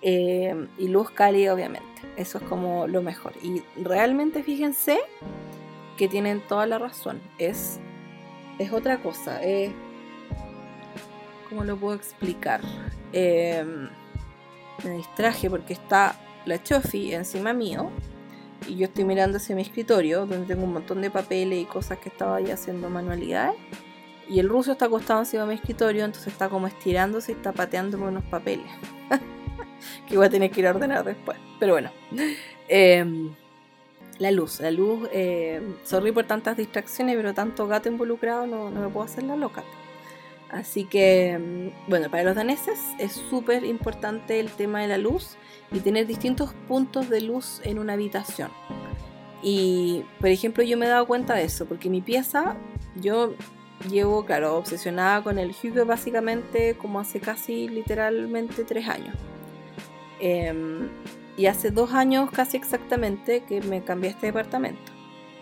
[0.01, 1.87] eh, y luz cálida, obviamente.
[2.15, 3.33] Eso es como lo mejor.
[3.41, 4.99] Y realmente fíjense
[5.97, 7.21] que tienen toda la razón.
[7.37, 7.79] Es,
[8.59, 9.39] es otra cosa.
[11.49, 12.61] ¿Cómo lo puedo explicar?
[13.13, 13.63] Eh,
[14.83, 17.91] me distraje porque está la Chofi encima mío
[18.67, 21.97] y yo estoy mirando hacia mi escritorio, donde tengo un montón de papeles y cosas
[21.99, 23.55] que estaba ahí haciendo manualidades.
[24.29, 27.51] Y el ruso está acostado encima de mi escritorio, entonces está como estirándose y está
[27.51, 28.67] pateando por unos papeles.
[30.07, 31.37] que voy a tener que ir a ordenar después.
[31.59, 31.91] Pero bueno.
[32.67, 33.33] Em,
[34.17, 35.09] la luz, la luz.
[35.11, 39.35] Eh, sorry por tantas distracciones, pero tanto gato involucrado no, no me puedo hacer la
[39.35, 39.63] loca.
[40.51, 45.37] Así que, em, bueno, para los daneses es súper importante el tema de la luz
[45.71, 48.51] y tener distintos puntos de luz en una habitación.
[49.41, 52.57] Y, por ejemplo, yo me he dado cuenta de eso, porque mi pieza,
[52.95, 53.33] yo
[53.89, 59.15] llevo, claro, obsesionada con el Hugo básicamente como hace casi literalmente tres años.
[60.21, 60.89] Em,
[61.35, 64.91] y hace dos años casi exactamente que me cambié este departamento.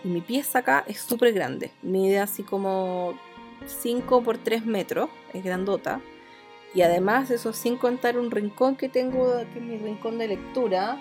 [0.03, 3.13] Mi pieza acá es súper grande, mide así como
[3.65, 6.01] 5 por 3 metros, es grandota.
[6.73, 10.97] Y además, eso sin contar un rincón que tengo, aquí es mi rincón de lectura,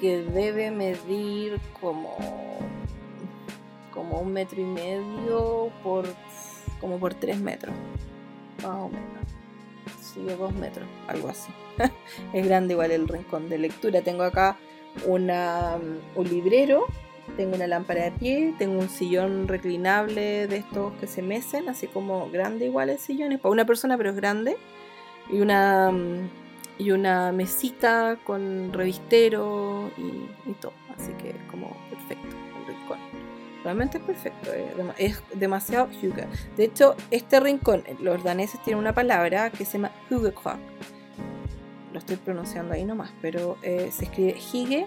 [0.00, 2.16] que debe medir como,
[3.92, 6.06] como un metro y medio por
[6.80, 7.74] como por tres metros,
[8.62, 9.17] más o menos.
[10.18, 11.52] Sí, dos metros, algo así.
[12.32, 14.02] es grande igual el rincón de lectura.
[14.02, 14.56] Tengo acá
[15.06, 15.76] una,
[16.14, 16.86] un librero,
[17.36, 21.86] tengo una lámpara de pie, tengo un sillón reclinable de estos que se mecen, así
[21.86, 24.56] como grande igual el sillón, es para una persona pero es grande
[25.30, 26.28] y una, mm,
[26.78, 30.72] y una mesita con revistero y, todo.
[30.96, 32.98] Así que es como perfecto el rincón.
[33.68, 34.50] Realmente es perfecto,
[34.96, 36.22] es, demasiado Hugo.
[36.56, 40.56] De hecho, este rincón, los daneses tienen una palabra que se llama Hugekrock.
[41.92, 44.86] Lo estoy pronunciando ahí nomás, pero eh, se escribe Hige,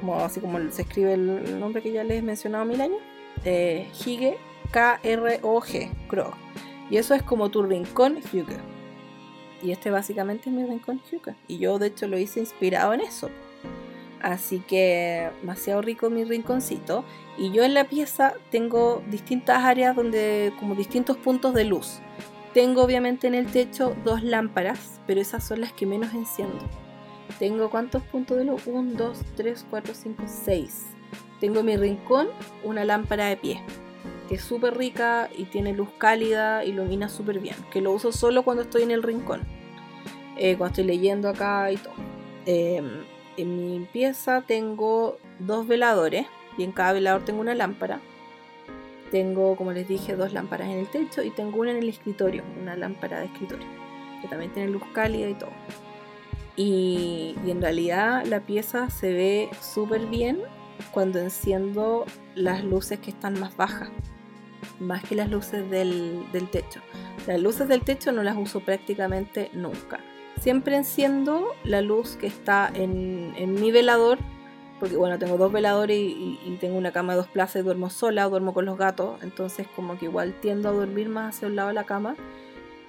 [0.00, 2.98] como, así como se escribe el nombre que ya les he mencionado mil años.
[3.44, 4.38] Eh, Hige,
[4.72, 6.34] K-R-O-G, Krog.
[6.90, 8.56] Y eso es como tu rincón Hugo.
[9.62, 11.36] Y este básicamente es mi rincón yuca.
[11.46, 13.30] Y yo de hecho lo hice inspirado en eso.
[14.24, 17.04] Así que demasiado rico mi rinconcito.
[17.36, 21.98] Y yo en la pieza tengo distintas áreas donde como distintos puntos de luz.
[22.54, 26.58] Tengo obviamente en el techo dos lámparas, pero esas son las que menos enciendo.
[27.38, 28.62] Tengo cuántos puntos de luz?
[28.64, 30.86] 1, 2, 3, 4, 5, 6.
[31.38, 32.28] Tengo en mi rincón
[32.62, 33.60] una lámpara de pie
[34.26, 38.42] que es súper rica y tiene luz cálida, ilumina súper bien, que lo uso solo
[38.42, 39.42] cuando estoy en el rincón,
[40.38, 41.92] eh, cuando estoy leyendo acá y todo.
[42.46, 43.04] Em,
[43.36, 46.26] en mi pieza tengo dos veladores
[46.56, 48.00] y en cada velador tengo una lámpara.
[49.10, 52.42] Tengo, como les dije, dos lámparas en el techo y tengo una en el escritorio,
[52.60, 53.66] una lámpara de escritorio,
[54.20, 55.52] que también tiene luz cálida y todo.
[56.56, 60.40] Y, en realidad la pieza se ve súper bien
[60.92, 62.04] cuando enciendo
[62.34, 63.90] las luces que están más bajas
[64.80, 66.80] más que las luces del, techo.
[67.26, 70.00] Las luces del techo no las uso prácticamente nunca.
[70.40, 74.18] Siempre enciendo la luz que está en, mi velador
[74.80, 78.24] porque bueno, tengo dos veladores y, tengo una cama de dos plazas y duermo sola,
[78.24, 81.68] duermo con los gatos, entonces como que igual tiendo a dormir más hacia un lado
[81.68, 82.16] de la cama.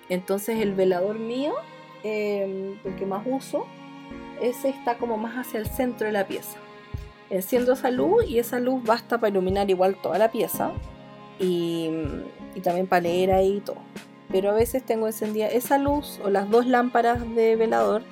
[0.09, 1.53] Entonces el velador mío,
[2.03, 3.65] em, el que más uso,
[4.41, 6.57] ese está como más hacia el centro de la pieza.
[7.29, 10.73] Enciendo esa luz y esa luz basta para iluminar igual toda la pieza
[11.39, 11.89] y,
[12.55, 13.77] y también para leer ahí todo.
[14.35, 18.03] Pero a veces tengo encendida esa luz o las dos lámparas de velador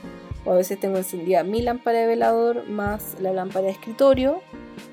[0.45, 4.41] o a veces tengo encendida mi lámpara de velador más la lámpara de escritorio.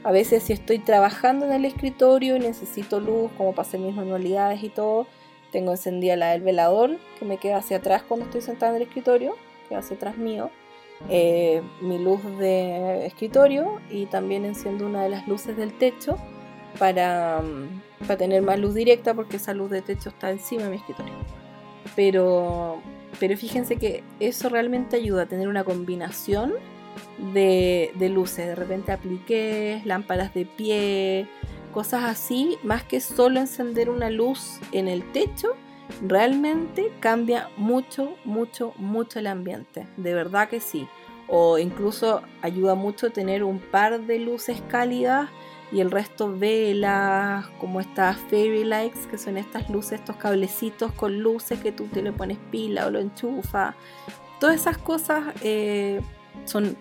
[0.02, 3.94] A veces si estoy trabajando en el escritorio y necesito luz como para hacer mis
[3.94, 5.06] manualidades y todo,
[5.52, 8.88] tengo encendida la del velador que me queda hacia atrás cuando estoy sentada en el
[8.88, 9.36] escritorio,
[9.68, 10.50] que hacia atrás mío.
[11.10, 16.16] Eh, mi luz de escritorio y también enciendo una de las luces del techo
[16.76, 20.70] para, mm, para tener más luz directa porque esa luz de techo está encima de
[20.70, 21.14] mi escritorio.
[21.96, 22.80] Pero
[23.18, 26.54] pero fíjense que eso realmente ayuda a tener una combinación
[27.34, 28.46] de, luces.
[28.46, 31.28] De repente apliqué lámparas de pie,
[31.72, 35.54] cosas así, más que solo encender una luz en el techo,
[36.02, 39.86] realmente cambia mucho, mucho, mucho el ambiente.
[39.96, 40.88] De verdad que sí.
[41.28, 45.28] O incluso ayuda mucho tener un par de luces cálidas
[45.72, 51.20] y el resto velas, como estas fairy lights, que son estas luces, estos cablecitos con
[51.20, 53.74] luces que tú te le pones pila o lo enchufa.
[54.40, 56.00] Todas esas cosas eh,
[56.44, 56.76] son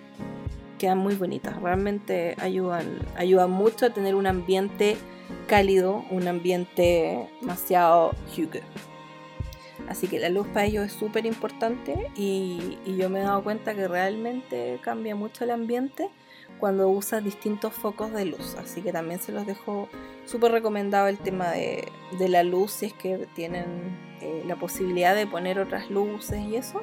[0.79, 4.97] quedan muy bonitas, realmente ayudan, ayudan mucho a tener un ambiente
[5.45, 8.61] cálido, un ambiente demasiado Hugo.
[9.87, 13.43] Así que la luz para ellos es súper importante y, y yo me he dado
[13.43, 16.09] cuenta que realmente cambia mucho el ambiente
[16.59, 18.55] cuando usas distintos focos de luz.
[18.55, 19.89] Así que también se los dejo
[20.25, 25.25] súper recomendado el tema de, la luz, si es que tienen eh, la posibilidad de
[25.25, 26.81] poner otras luces y eso,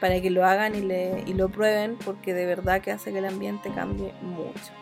[0.00, 3.18] para que lo hagan y, le, y lo prueben, porque de verdad que hace que
[3.18, 4.72] el ambiente cambie mucho.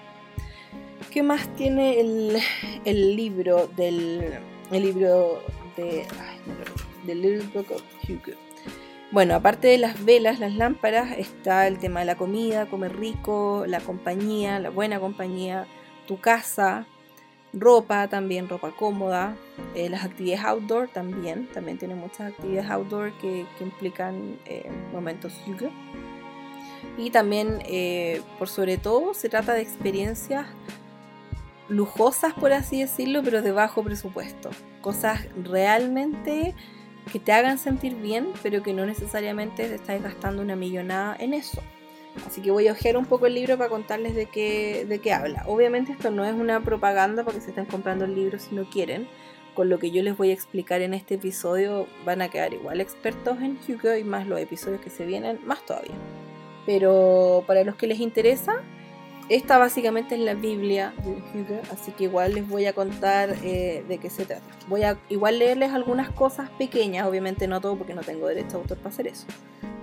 [1.10, 4.38] ¿Qué más tiene el, libro del
[4.70, 5.42] el libro
[5.76, 6.38] de ay,
[7.06, 8.47] del Little Book of Hugo?
[9.10, 13.64] Bueno, aparte de las velas, las lámparas, está el tema de la comida, comer rico,
[13.66, 15.66] la compañía, la buena compañía,
[16.06, 16.86] tu casa,
[17.54, 19.34] ropa también, ropa cómoda,
[19.74, 25.70] eh, las actividades outdoor también, también tiene muchas actividades outdoor que, implican eh, momentos yoga.
[26.98, 30.46] Y también, eh, por sobre todo, se trata de experiencias
[31.68, 34.50] lujosas, por así decirlo, pero de bajo presupuesto.
[34.82, 36.54] Cosas realmente
[37.08, 41.34] que te hagan sentir bien, pero que no necesariamente te estés gastando una millonada en
[41.34, 41.62] eso.
[42.26, 45.12] Así que voy a ojear un poco el libro para contarles de qué, de qué
[45.12, 45.44] habla.
[45.46, 48.64] Obviamente esto no es una propaganda para que se estén comprando el libro si no
[48.68, 49.08] quieren.
[49.54, 52.80] Con lo que yo les voy a explicar en este episodio van a quedar igual
[52.80, 55.94] expertos en Hugo y más los episodios que se vienen, más todavía.
[56.66, 58.62] Pero para los que les interesa,
[59.28, 60.94] esta básicamente es la Biblia
[61.70, 64.42] así que igual les voy a contar eh, de qué se trata.
[64.68, 68.60] Voy a igual leerles algunas cosas pequeñas, obviamente no todo porque no tengo derecho a
[68.60, 69.26] autor para hacer eso,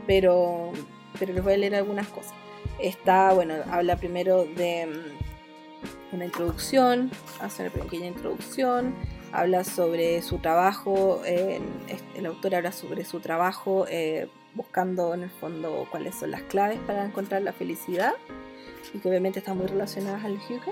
[0.07, 0.71] pero,
[1.19, 2.33] pero les voy a leer algunas cosas.
[2.79, 8.95] Está, bueno, habla primero de mm, una introducción, hace una pequeña introducción,
[9.31, 15.87] habla sobre su trabajo, el autor habla sobre su trabajo eh, buscando en el fondo
[15.91, 18.13] cuáles son las claves para encontrar la felicidad
[18.93, 20.71] y que obviamente están muy relacionadas al Hyuga.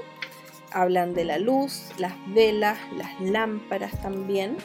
[0.72, 4.58] Hablan de la luz, las velas, las lámparas también.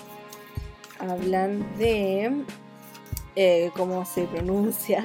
[0.98, 2.44] Hablan de
[3.36, 5.04] eh, cómo se pronuncia.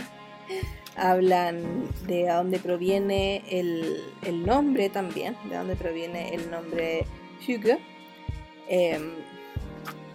[0.96, 7.06] Hablan de dónde proviene el, nombre también, de dónde proviene el nombre
[7.46, 7.80] Hyuga.
[8.68, 9.12] Em,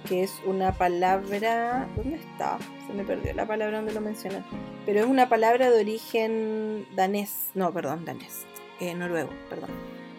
[0.08, 1.86] que es una palabra.
[1.94, 2.58] ¿Dónde está?
[2.86, 4.44] Se me perdió la palabra donde lo mencionan.
[4.86, 7.50] Pero es una palabra de origen danés.
[7.54, 8.46] No, perdón, danés.
[8.80, 9.70] Eh, noruego, perdón.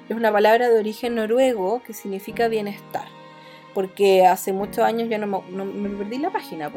[0.07, 3.07] Es una palabra de origen noruego que significa bienestar.
[3.73, 6.71] Porque hace muchos años ya no me, perdí la página,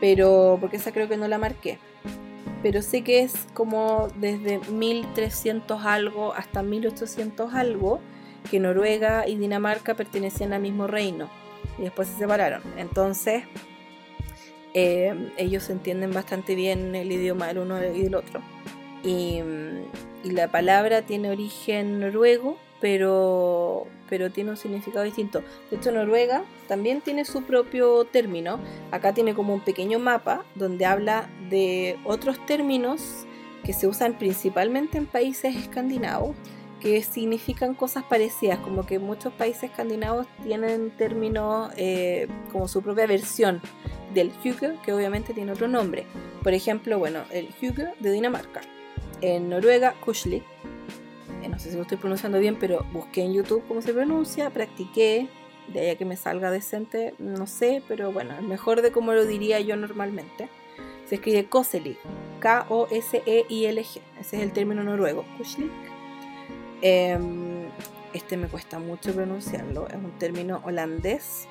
[0.00, 1.78] pero porque esa creo que no la marqué.
[2.62, 8.00] Pero sé que es como desde 1300 algo hasta 1800 algo
[8.50, 11.28] que Noruega y Dinamarca pertenecían al mismo reino
[11.78, 12.62] y después se separaron.
[12.76, 13.44] Entonces,
[14.74, 18.40] eh, ellos entienden bastante bien el idioma del uno y del otro.
[19.02, 19.40] Y,
[20.24, 25.42] la palabra tiene origen noruego, pero, pero tiene un significado distinto.
[25.70, 28.58] De hecho, Noruega también tiene su propio término.
[28.90, 33.26] Acá tiene como un pequeño mapa donde habla de otros términos
[33.64, 36.34] que se usan principalmente en países escandinavos
[36.84, 43.06] que significan cosas parecidas, como que muchos países escandinavos tienen términos eh, como su propia
[43.06, 43.62] versión
[44.12, 46.04] del Hygge, que obviamente tiene otro nombre.
[46.42, 48.60] Por ejemplo, bueno, el Hygge de Dinamarca.
[49.22, 50.44] En Noruega, Kushlik.
[51.42, 54.50] En no sé si lo estoy pronunciando bien, pero busqué en YouTube cómo se pronuncia,
[54.50, 55.26] practiqué,
[55.68, 59.24] de ahí a que me salga decente, no sé, pero bueno, mejor de cómo lo
[59.24, 60.50] diría yo normalmente.
[61.06, 61.96] Se escribe Koselig,
[62.40, 65.93] K-O-S-E-I-L-G, ese es el término noruego, Kushlik.
[66.82, 67.68] Em,
[68.12, 71.48] este me cuesta mucho pronunciarlo, es un término holandés,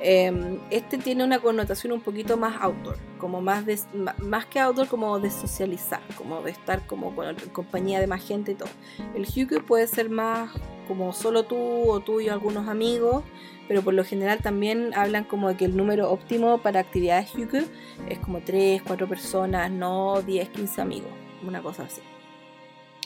[0.00, 3.78] Em, este tiene una connotación un poquito más outdoor, como más, de,
[4.18, 8.52] más que outdoor, como de socializar, como de estar como con, compañía de más gente
[8.52, 8.68] y todo.
[9.14, 10.50] El hygge puede ser más
[10.86, 13.24] como solo tú o tú y algunos amigos,
[13.66, 17.64] pero por lo general también hablan como de que el número óptimo para actividades hygge
[18.08, 21.10] es como 3, 4 personas, no 10, 15 amigos,
[21.48, 22.02] una cosa así.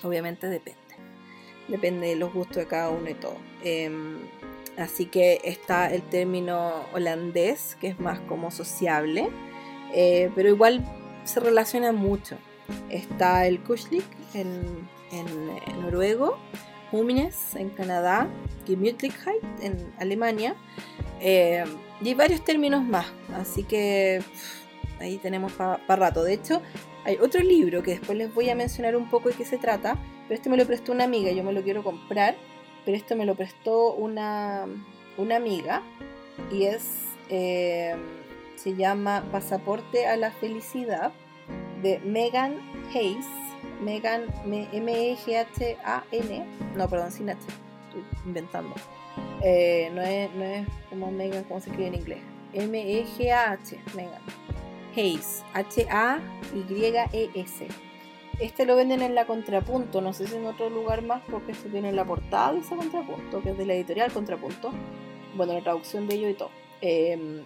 [0.03, 0.89] Obviamente depende
[1.68, 3.36] depende de los gustos de cada uno y todo.
[3.62, 4.18] Em,
[4.76, 9.28] así que está el término holandés, que es más como sociable,
[9.95, 10.84] eh, pero igual
[11.24, 12.36] se relaciona mucho.
[12.91, 14.89] Está el kushlik en,
[15.80, 16.39] noruego,
[16.91, 18.28] Humines en Canadá,
[18.66, 20.55] Gemütlichkeit en Alemania,
[21.20, 21.64] eh,
[22.01, 24.22] y varios términos más, así que
[25.01, 26.24] ahí tenemos para rato.
[26.24, 26.62] De hecho,
[27.09, 29.97] hay otro libro que después les voy a mencionar un poco de qué se trata,
[30.29, 32.37] pero este me lo prestó una amiga, yo me lo quiero comprar,
[32.85, 34.67] pero esto me lo prestó una,
[35.17, 35.83] una amiga
[36.53, 37.97] y es, eh,
[38.57, 41.13] se llama Pasaporte a la Felicidad
[41.81, 42.57] de Megan
[42.95, 43.25] Hayes,
[43.83, 46.45] Megan M-E-G-H-A-N,
[46.77, 47.39] no, perdón, sin H,
[47.87, 48.75] estoy inventando.
[49.43, 52.21] Eh, no, es, no es como Megan, como se escribe en inglés.
[52.53, 54.21] M-E-G-A-H, Megan.
[54.99, 56.88] Hayes, H-A-Y-E-S.
[58.40, 61.68] Este lo venden en la Contrapunto, no sé si en otro lugar más, porque esto
[61.68, 64.72] tiene la portada de esa Contrapunto, que es de la editorial Contrapunto.
[65.36, 66.51] Bueno, la traducción de ello y todo.
[66.80, 67.44] Em,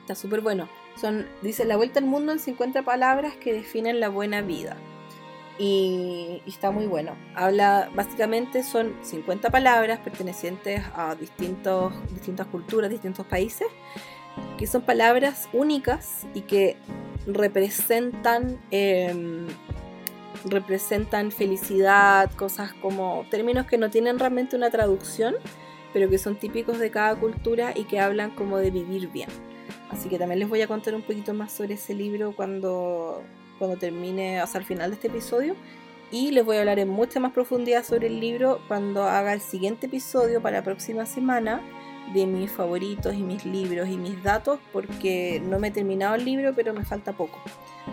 [0.00, 0.68] está súper bueno.
[0.96, 4.76] Son, dice, la vuelta al mundo en 50 palabras que definen la buena vida.
[5.58, 7.16] Y, y, está muy bueno.
[7.34, 13.66] Habla, básicamente son 50 palabras pertenecientes a distintos, distintas culturas, distintos países,
[14.58, 16.76] que son palabras únicas y que
[17.26, 19.46] representan, em,
[20.44, 25.36] representan felicidad, cosas como términos que no tienen realmente una traducción,
[25.92, 29.30] pero que son típicos de cada cultura y que hablan como de vivir bien.
[29.90, 33.22] Así que también les voy a contar un poquito más sobre ese libro cuando,
[33.58, 35.54] cuando termine, hasta el final de este episodio.
[36.10, 39.40] Y les voy a hablar en mucha más profundidad sobre el libro cuando haga el
[39.40, 41.60] siguiente episodio para la próxima semana
[42.12, 46.24] de mis favoritos y mis libros y mis datos porque no me he terminado el
[46.24, 47.40] libro pero me falta poco.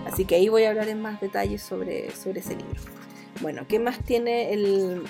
[0.05, 2.81] Así que ahí voy a hablar en más detalles sobre, sobre ese libro.
[3.41, 5.03] Bueno, ¿qué más tiene el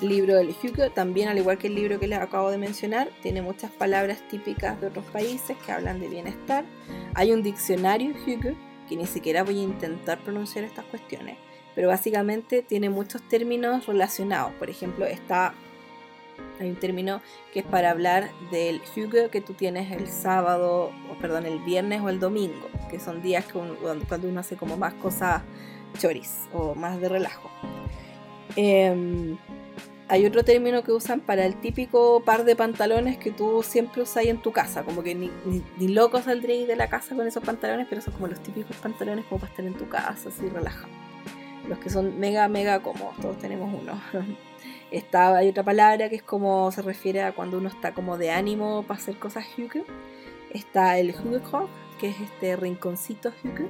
[0.00, 0.90] libro del Hugo?
[0.90, 4.80] También al igual que el libro que les acabo de mencionar, tiene muchas palabras típicas
[4.80, 6.64] de otros países que hablan de bienestar.
[7.14, 8.56] Hay un diccionario Hugo
[8.88, 11.38] que ni siquiera voy a intentar pronunciar estas cuestiones,
[11.74, 14.52] pero básicamente tiene muchos términos relacionados.
[14.54, 15.54] Por ejemplo, está
[16.60, 17.20] hay un término
[17.52, 22.00] que es para hablar del hygge que tú tienes el sábado, o perdón, el viernes
[22.00, 25.42] o el domingo, que son días que cuando uno hace como más cosas
[25.98, 27.50] choris o más de relajo.
[28.56, 29.36] Em,
[30.08, 34.26] hay otro término que usan para el típico par de pantalones que tú siempre usas
[34.26, 35.30] en tu casa, como que ni,
[35.78, 39.24] ni, loco saldréis de la casa con esos pantalones, pero son como los típicos pantalones
[39.26, 40.92] como para estar en tu casa, así relajado.
[41.68, 44.00] Los que son mega, mega cómodos, todos tenemos uno.
[44.94, 48.30] Está, hay otra palabra que es como se refiere a cuando uno está como de
[48.30, 49.84] ánimo para hacer cosas hygge.
[50.50, 51.66] Está el hygge
[51.98, 53.66] que es este rinconcito hygge.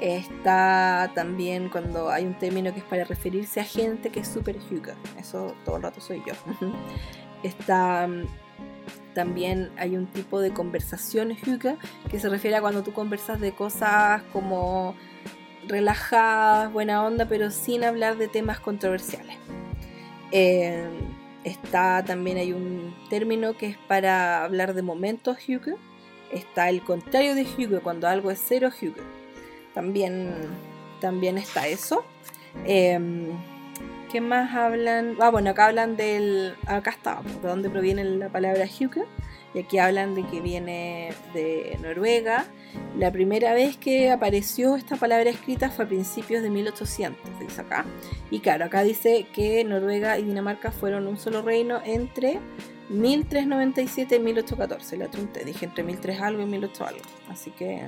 [0.00, 4.56] Está también cuando hay un término que es para referirse a gente que es super
[4.56, 4.94] hygge.
[5.18, 6.34] Eso todo el rato soy yo.
[7.42, 8.22] Está mm,
[9.12, 11.76] también hay un tipo de conversación hygge
[12.08, 14.94] que se refiere a cuando tú conversas de cosas como
[15.66, 19.36] relajadas, buena onda, pero sin hablar de temas controversiales.
[20.36, 20.88] Eh,
[21.44, 25.78] está también hay un término que es para hablar de momentos Hugo.
[26.32, 29.00] Está el contrario de Hugo, cuando algo es cero Hugo.
[29.74, 30.34] También,
[31.00, 32.04] también está eso.
[32.66, 33.28] Em,
[34.14, 35.16] ¿Qué más hablan?
[35.18, 36.54] Ah, bueno, acá hablan del.
[36.66, 39.06] Acá está, de dónde proviene la palabra Hugo.
[39.54, 42.44] Y aquí hablan de que viene de Noruega.
[42.96, 47.86] La primera vez que apareció esta palabra escrita fue a principios de 1800, dice acá.
[48.30, 52.38] Y claro, acá dice que Noruega y Dinamarca fueron un solo reino entre
[52.90, 54.96] 1397 y 1814.
[54.96, 57.32] La trunte, dije entre 1300 algo y 1800 algo.
[57.32, 57.82] Así que,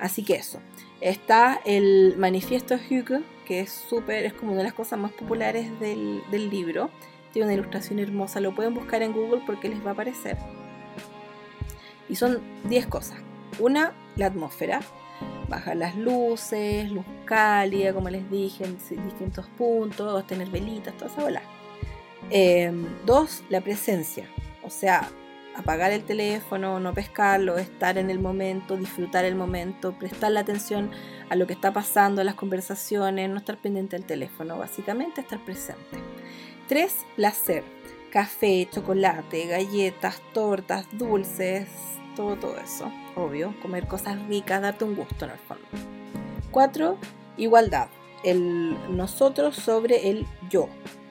[0.00, 0.58] así que eso.
[1.00, 3.20] Está el manifiesto Hugo,
[3.60, 6.90] es súper, es como una de las cosas más populares del, del libro.
[7.32, 10.36] Tiene una ilustración hermosa, lo pueden buscar en Google porque les va a aparecer.
[12.08, 13.18] Y son 10 cosas.
[13.58, 14.80] Una, la atmósfera.
[15.48, 21.22] Bajar las luces, luz cálida, como les dije, en distintos puntos, tener velitas, toda esa
[21.22, 21.42] bola.
[22.30, 24.26] Em, dos, la presencia.
[24.62, 25.08] O sea,
[25.56, 30.90] apagar el teléfono, no pescarlo, estar en el momento, disfrutar el momento, prestar la atención
[31.28, 35.44] a lo que está pasando, a las conversaciones, no estar pendiente del teléfono, básicamente estar
[35.44, 35.98] presente.
[36.68, 37.64] Tres, placer.
[38.10, 41.66] Café, chocolate, galletas, tortas, dulces,
[42.14, 45.64] todo, todo eso, obvio, comer cosas ricas, darte un gusto en el fondo.
[46.50, 46.98] Cuatro,
[47.38, 47.88] igualdad,
[48.22, 50.68] el nosotros sobre el yo,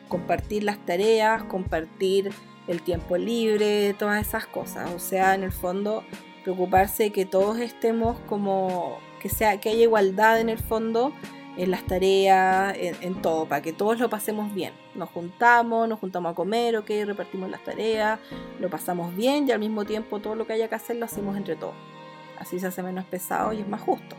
[0.09, 2.31] compartir las tareas, compartir
[2.71, 6.03] el tiempo libre, todas esas cosas, o sea, en el fondo
[6.43, 11.13] preocuparse de que todos estemos como que sea que haya igualdad en el fondo
[11.57, 14.73] en las tareas, en, todo, para que todos lo pasemos bien.
[14.95, 18.19] Nos juntamos, nos juntamos a comer, ok, repartimos las tareas,
[18.59, 21.35] lo pasamos bien y al mismo tiempo todo lo que haya que hacer lo hacemos
[21.35, 21.75] entre todos.
[22.39, 24.15] Así se hace menos pesado y es más justo.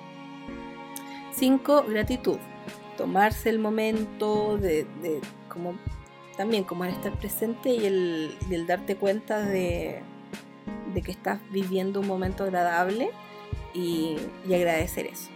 [1.32, 1.86] 5.
[1.88, 2.38] Gratitud.
[2.96, 4.86] Tomarse el momento de,
[5.48, 5.74] como
[6.36, 10.02] también como el estar presente y el, darte cuenta de,
[11.04, 13.10] que estás viviendo un momento agradable
[13.74, 14.16] y,
[14.46, 15.30] agradecer eso.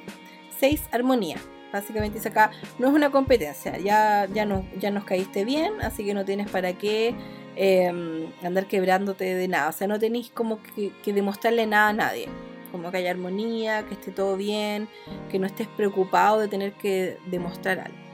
[0.59, 0.89] 6.
[0.93, 1.37] Armonía
[1.73, 6.05] Básicamente dice acá, no es una competencia, ya, ya, no, ya nos caíste bien, así
[6.05, 7.15] que no tienes para qué
[7.57, 9.69] em, andar quebrándote de nada.
[9.69, 12.29] O sea, no tenéis como que, demostrarle nada a nadie.
[12.73, 14.89] Como que haya armonía, que esté todo bien,
[15.31, 18.06] que no estés preocupado de tener que demostrar algo.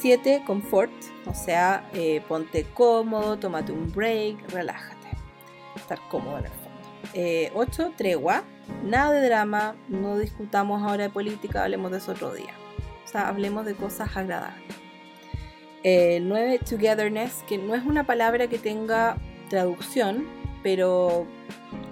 [0.00, 0.42] 7.
[0.46, 0.90] Confort,
[1.26, 5.08] o sea, eh, ponte cómodo, tómate un break, relájate.
[5.76, 7.58] Estar cómodo en el fondo.
[7.58, 7.82] 8.
[7.86, 8.44] Eh, tregua,
[8.84, 12.54] nada de drama, no discutamos ahora de política, hablemos de eso otro día.
[13.04, 14.74] O sea, hablemos de cosas agradables.
[15.82, 19.16] El 9, togetherness, que no es una palabra que tenga
[19.48, 20.26] traducción,
[20.62, 21.26] pero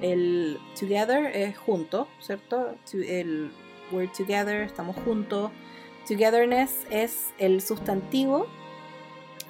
[0.03, 2.77] el together es junto, ¿cierto?
[2.93, 3.51] El
[3.93, 5.51] we're together, estamos juntos.
[6.07, 8.47] Togetherness es el sustantivo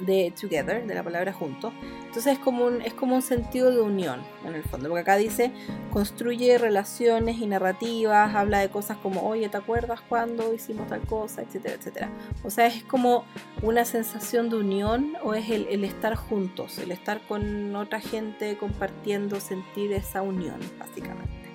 [0.01, 1.73] de together, de la palabra junto.
[2.05, 5.17] Entonces es como, un, es como un sentido de unión en el fondo, porque acá
[5.17, 5.53] dice
[5.91, 11.43] construye relaciones y narrativas, habla de cosas como, oye, ¿te acuerdas cuando hicimos tal cosa?
[11.43, 12.11] etcétera, etcétera.
[12.45, 13.25] O sea, es como
[13.63, 18.57] una sensación de unión o es el, el estar juntos, el estar con otra gente
[18.57, 21.46] compartiendo, sentir esa unión, básicamente.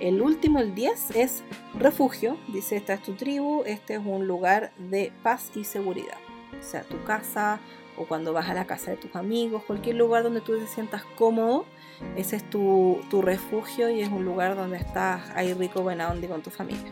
[0.00, 1.42] El último, el 10, es
[1.78, 2.38] refugio.
[2.48, 6.16] Dice, esta es tu tribu, este es un lugar de paz y seguridad.
[6.58, 7.60] O sea, tu casa,
[7.98, 11.04] o cuando vas a la casa de tus amigos, cualquier lugar donde tú te sientas
[11.16, 11.66] cómodo,
[12.16, 16.42] ese es tu, refugio y es un lugar donde estás ahí rico, buena onda con
[16.42, 16.90] tu familia.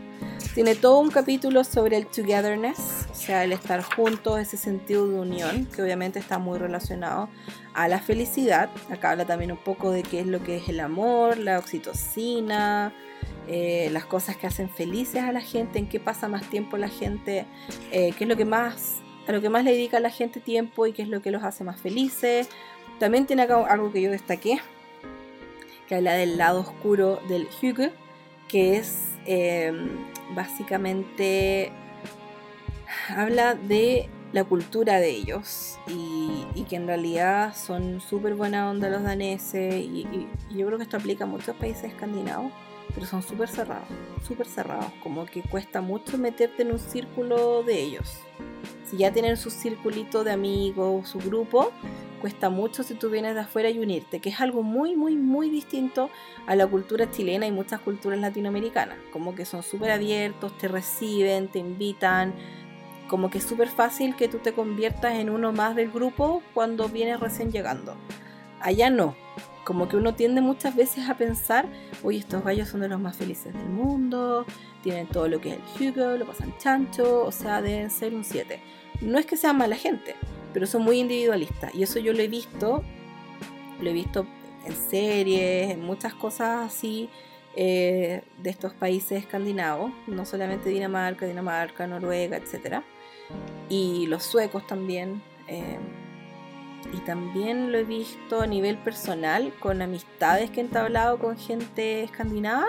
[0.53, 5.19] Tiene todo un capítulo sobre el togetherness, o sea, el estar juntos, ese sentido de
[5.19, 7.29] unión, que obviamente está muy relacionado
[7.73, 8.69] a la felicidad.
[8.89, 12.93] Acá habla también un poco de qué es lo que es el amor, la oxitocina,
[13.47, 16.89] eh, las cosas que hacen felices a la gente, en qué pasa más tiempo la
[16.89, 17.45] gente,
[17.91, 20.39] eh, qué es lo que más a lo que más le dedica a la gente
[20.39, 22.49] tiempo y qué es lo que los hace más felices.
[22.99, 24.59] También tiene acá algo que yo destaqué,
[25.87, 27.91] que habla del lado oscuro del Hügel,
[28.47, 29.89] que es em,
[30.33, 31.71] básicamente
[33.15, 39.01] habla de la cultura de ellos y, que en realidad son súper buena onda los
[39.01, 42.51] daneses y, y, yo creo que esto aplica a muchos países escandinavos
[42.93, 43.87] pero son súper cerrados,
[44.27, 48.19] súper cerrados, como que cuesta mucho meterte en un círculo de ellos.
[48.83, 51.71] Si ya tienen su circulito de amigos, su grupo,
[52.19, 55.49] cuesta mucho si tú vienes de afuera y unirte, que es algo muy, muy, muy
[55.49, 56.09] distinto
[56.47, 61.47] a la cultura chilena y muchas culturas latinoamericanas, como que son súper abiertos, te reciben,
[61.47, 62.33] te invitan,
[63.09, 66.87] como que es súper fácil que tú te conviertas en uno más del grupo cuando
[66.87, 67.97] vienes recién llegando.
[68.61, 69.15] Allá no,
[69.65, 71.67] como que uno tiende muchas veces a pensar,
[72.03, 74.45] oye, estos gallos son de los más felices del mundo,
[74.81, 78.23] tienen todo lo que es el Hugo, lo pasan chancho, o sea, deben ser un
[78.23, 78.59] 7.
[79.01, 80.15] No es que sean mala gente,
[80.53, 81.73] pero son muy individualistas.
[81.75, 82.83] Y eso yo lo he visto,
[83.81, 84.25] lo he visto
[84.65, 87.09] en series, en muchas cosas así
[87.55, 92.83] eh, de estos países escandinavos, no solamente Dinamarca, Dinamarca, Noruega, etc.
[93.69, 95.21] Y los suecos también.
[95.47, 95.77] Eh,
[96.93, 102.03] y también lo he visto a nivel personal con amistades que he entablado con gente
[102.03, 102.67] escandinava.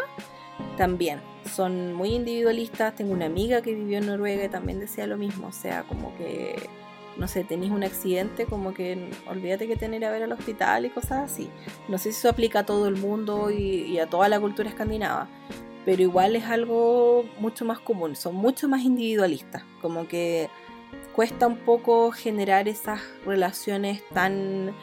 [0.77, 1.21] También
[1.55, 2.95] son muy individualistas.
[2.95, 5.49] Tengo una amiga que vivió en Noruega y también decía lo mismo.
[5.49, 6.69] O sea, como que,
[7.17, 10.91] no sé, tenéis un accidente, como que olvídate que tener a ver al hospital y
[10.91, 11.49] cosas así.
[11.89, 14.69] No sé si eso aplica a todo el mundo y, y a toda la cultura
[14.69, 15.29] escandinava.
[15.85, 18.17] Pero igual es algo mucho más común.
[18.17, 19.63] Son mucho más individualistas.
[19.81, 20.51] Como que
[21.15, 24.75] cuesta un poco generar esas relaciones tan,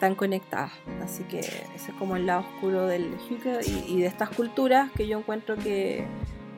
[0.00, 0.72] tan conectadas.
[1.02, 5.06] Así que ese es como el lado oscuro del Hyuga y, de estas culturas que
[5.06, 6.06] yo encuentro que,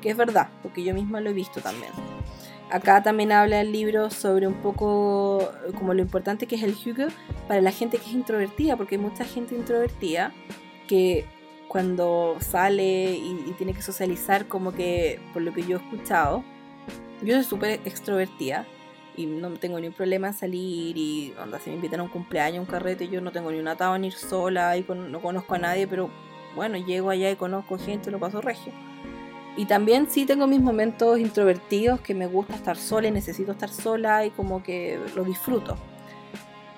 [0.03, 1.93] es verdad, porque yo misma lo he visto también.
[2.71, 7.09] Acá también habla el libro sobre un poco como lo importante que es el Hyuga
[7.47, 10.35] para la gente que es introvertida, porque hay mucha gente introvertida
[10.87, 11.25] que
[11.69, 16.43] cuando sale y, tiene que socializar, como que por lo que yo he escuchado,
[17.23, 18.67] yo soy súper extrovertida
[19.17, 22.09] y no tengo ni un problema en salir y onda, si me invitan a un
[22.09, 25.55] cumpleaños, un carrete, yo no tengo ni un atado en ir sola y no conozco
[25.55, 26.09] a nadie, pero
[26.55, 28.73] bueno, llego allá y conozco gente, lo paso regio.
[29.57, 33.71] Y también sí tengo mis momentos introvertidos que me gusta estar sola y necesito estar
[33.71, 35.77] sola y como que lo disfruto.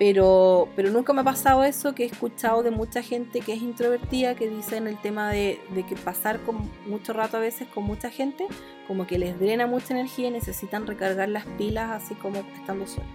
[0.01, 3.61] Pero, pero nunca me ha pasado eso que he escuchado de mucha gente que es
[3.61, 6.39] introvertida que dicen el tema de, de, que pasar
[6.87, 8.47] mucho rato a veces con mucha gente
[8.87, 13.11] como que les drena mucha energía y necesitan recargar las pilas así como estando solos.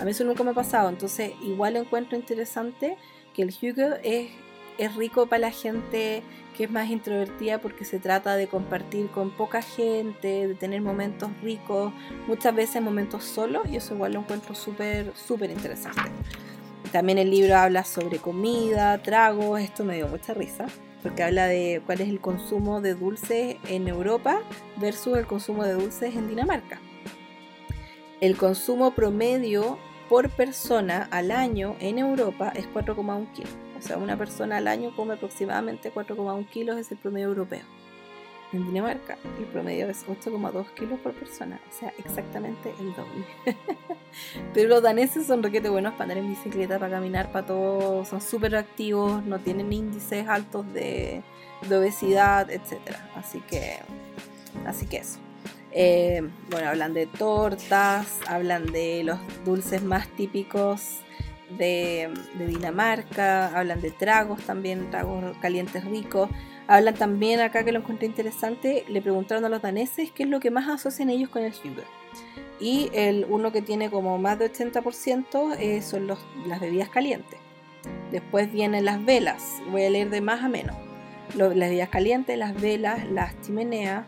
[0.00, 2.98] A mí eso nunca me ha pasado, entonces igual encuentro interesante
[3.32, 4.32] que el Hugo es,
[4.78, 6.22] es rico para la gente
[6.56, 11.30] que es más introvertida porque se trata de compartir con poca gente, de tener momentos
[11.42, 11.92] ricos,
[12.26, 16.02] muchas veces momentos solos y eso igual lo encuentro súper, súper interesante.
[16.92, 20.66] También el libro habla sobre comida, tragos, esto me dio mucha risa
[21.02, 24.40] porque habla de cuál es el consumo de dulces en Europa
[24.76, 26.80] versus el consumo de dulces en Dinamarca.
[28.20, 33.63] El consumo promedio por persona al año en Europa es 4,1 kilos.
[33.78, 37.64] O sea, una persona al año come aproximadamente 4,1 kilos, es el promedio europeo.
[38.52, 43.26] En Dinamarca el promedio es 8,2 kilos por persona, o sea, exactamente el doble.
[44.54, 48.20] Pero los daneses son requete buenos para andar en bicicleta, para caminar, para todo, son
[48.20, 51.24] súper activos, no tienen índices altos de,
[51.68, 52.96] obesidad, etc.
[53.16, 53.80] Así que,
[54.66, 55.18] así que eso.
[55.72, 61.00] Eh, bueno, hablan de tortas, hablan de los dulces más típicos
[61.56, 66.30] de, Dinamarca, hablan de tragos también, tragos calientes ricos.
[66.66, 70.40] Hablan también acá que lo encontré interesante, le preguntaron a los daneses qué es lo
[70.40, 71.84] que más asocian ellos con el sugar.
[72.58, 77.38] Y el uno que tiene como más de 80% eh, son los, las bebidas calientes.
[78.10, 80.76] Después vienen las velas, voy a leer de más a menos.
[81.34, 84.06] las bebidas calientes, las velas, las chimeneas,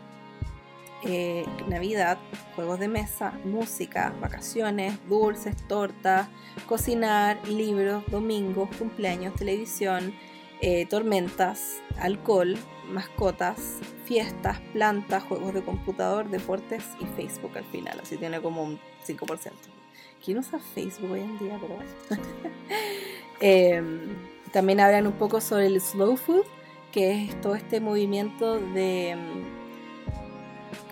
[1.03, 2.17] eh, Navidad,
[2.55, 6.27] juegos de mesa, música, vacaciones, dulces, tortas,
[6.65, 10.13] cocinar, libros, domingos, cumpleaños, televisión,
[10.61, 12.57] eh, tormentas, alcohol,
[12.89, 17.99] mascotas, fiestas, plantas, juegos de computador, deportes y Facebook al final.
[18.01, 19.51] Así tiene como un 5%.
[20.23, 21.59] ¿Quién usa Facebook hoy en día?
[21.61, 21.91] Pero bueno.
[23.39, 24.15] Em,
[24.51, 26.43] también hablan un poco sobre el slow food,
[26.91, 29.15] que es todo este movimiento de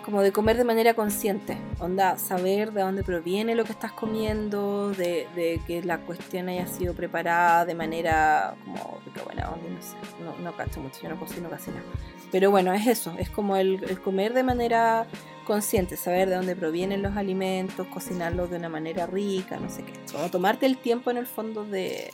[0.06, 4.92] como de comer de manera consciente, onda, saber de dónde proviene lo que estás comiendo,
[4.92, 10.54] de, que la cuestión haya sido preparada de manera como, bueno, no sé, no, no
[10.80, 11.82] mucho, yo no cocino casi nada.
[12.30, 15.08] Pero bueno, es eso, es como el, comer de manera
[15.44, 19.92] consciente, saber de dónde provienen los alimentos, cocinarlos de una manera rica, no sé qué.
[20.12, 22.12] Como tomarte el tiempo en el fondo de,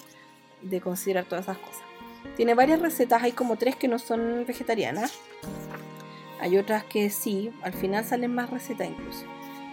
[0.62, 1.82] de considerar todas esas cosas.
[2.38, 5.12] Tiene varias recetas, hay como tres que no son vegetarianas
[6.42, 9.24] hay otras que sí, al final salen más recetas incluso.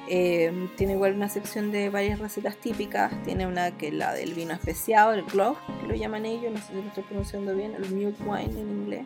[0.07, 3.11] Eh, tiene igual una sección de varias recetas típicas.
[3.23, 6.59] Tiene una que es la del vino especiado, el glove, que lo llaman ellos, no
[6.59, 9.05] sé si lo estoy pronunciando bien, el milk wine en inglés.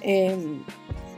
[0.00, 0.60] Eh,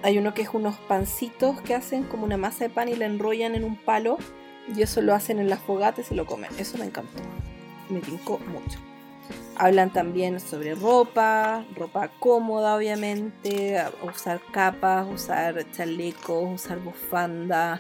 [0.03, 3.07] hay uno que es unos pancitos que hacen como una masa de pan y la
[3.07, 4.19] enrollan en un palo
[4.75, 6.51] y eso lo hacen en las fogatas y se lo comen.
[6.59, 7.23] Eso me encantó.
[7.89, 8.79] Me tincó mucho.
[9.63, 17.79] Hablan también sobre ropa, ropa cómoda obviamente, usar capas, usar chalecos, usar bufanda,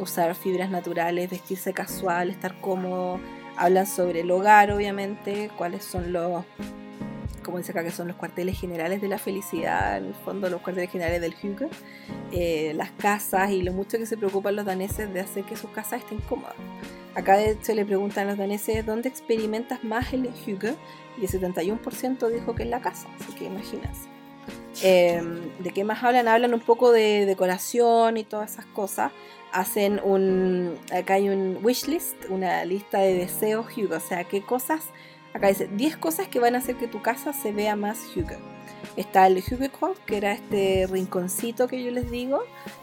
[0.00, 3.20] usar fibras naturales, vestirse casual, estar cómodo.
[3.58, 6.46] Hablan sobre el hogar obviamente, cuáles son los
[7.48, 10.60] como dice acá, que son los cuarteles generales de la felicidad, en el fondo los
[10.60, 11.70] cuarteles generales del Hygge,
[12.30, 15.70] eh, las casas y lo mucho que se preocupan los daneses de hacer que sus
[15.70, 16.56] casas estén cómodas.
[17.14, 20.74] Acá de hecho le preguntan a los daneses dónde experimentas más el Hygge
[21.16, 24.10] y el 71% dijo que en la casa, así que imagínense.
[24.82, 26.28] Em, ¿De qué más hablan?
[26.28, 29.10] Hablan un poco de decoración y todas esas cosas.
[29.52, 30.76] Hacen un.
[30.92, 33.96] Acá hay un wishlist, una lista de deseos Hugo.
[33.96, 34.84] O sea, qué cosas.
[35.38, 38.34] Acá dice 10 cosas que van a hacer que tu casa se vea más Hugo.
[38.96, 42.42] Está el Hubekopf, que era este rinconcito que yo les digo,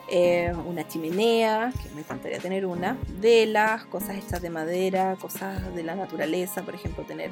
[0.09, 5.83] eh, una chimenea, que me encantaría tener una, velas, cosas hechas de madera, cosas de
[5.83, 7.29] la naturaleza, por ejemplo, tener,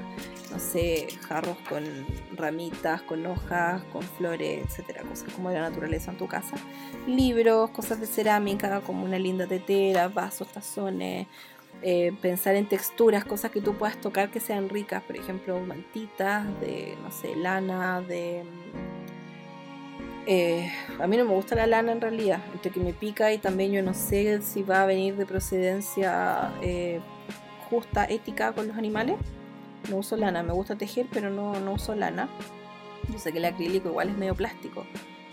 [0.52, 1.86] no sé, jarros con
[2.36, 6.58] ramitas, con hojas, con flores, etcétera, cosas como de la naturaleza en tu casa,
[7.08, 11.28] libros, cosas de cerámica, como una linda tetera, vasos, tazones,
[11.86, 16.46] eh, pensar en texturas, cosas que tú puedas tocar que sean ricas, por ejemplo, mantitas
[16.62, 18.44] de, no sé, lana, de...
[20.26, 20.72] Eh,
[21.02, 23.74] a mí no me gusta la lana en realidad, entre que me pica y también
[23.74, 27.02] yo no sé si va a venir de procedencia eh,
[27.70, 29.18] justa, ética con los animales.
[29.90, 32.30] No uso lana, me gusta tejer, pero no, no uso lana.
[33.10, 34.86] Yo sé que el acrílico igual es medio plástico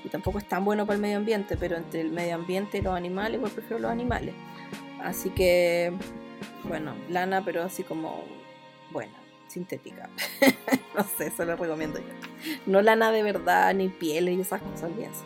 [0.03, 2.81] y tampoco es tan bueno para el medio ambiente, pero entre el medio ambiente y
[2.81, 4.35] los animales, igual prefiero los animales.
[5.01, 5.93] Así que
[6.65, 8.25] bueno, lana, pero así como,
[8.91, 9.13] bueno,
[9.51, 10.09] sintética.
[10.97, 12.55] no sé, eso lo recomiendo yo.
[12.67, 15.25] No lana de verdad, ni pieles y esas cosas, olvídense.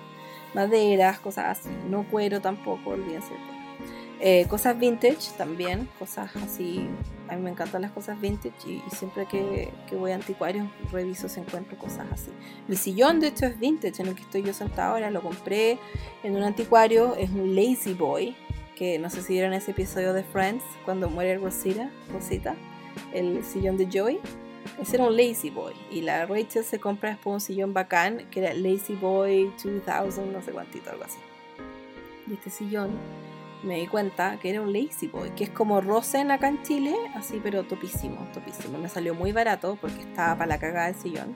[0.54, 1.70] Maderas, cosas así.
[1.88, 3.34] No cuero tampoco, olvídense.
[4.20, 6.88] Eh, cosas vintage también, cosas así.
[7.28, 11.28] A mí me encantan las cosas vintage y, siempre que, que, voy a anticuarios reviso
[11.28, 12.30] si encuentro cosas así.
[12.68, 15.10] Mi sillón, de hecho, es vintage en el que estoy yo sentada ahora.
[15.10, 15.78] Lo compré
[16.22, 18.36] en un anticuario, es un Lazy Boy
[18.76, 22.56] que no sé si vieron ese episodio de Friends cuando muere Rosita, Rosita
[23.12, 24.20] el sillón de Joey.
[24.80, 25.74] Ese era un Lazy Boy.
[25.90, 30.42] Y la Rachel se compra después un sillón bacán que era Lazy Boy 2000, no
[30.42, 31.18] sé cuántito, algo así.
[32.28, 32.90] Y este sillón
[33.62, 36.94] me di cuenta que era un Lazy Boy, que es como Rosen acá en Chile,
[37.14, 38.78] así pero topísimo, topísimo.
[38.78, 41.34] Me salió muy barato porque estaba para la cagada el sillón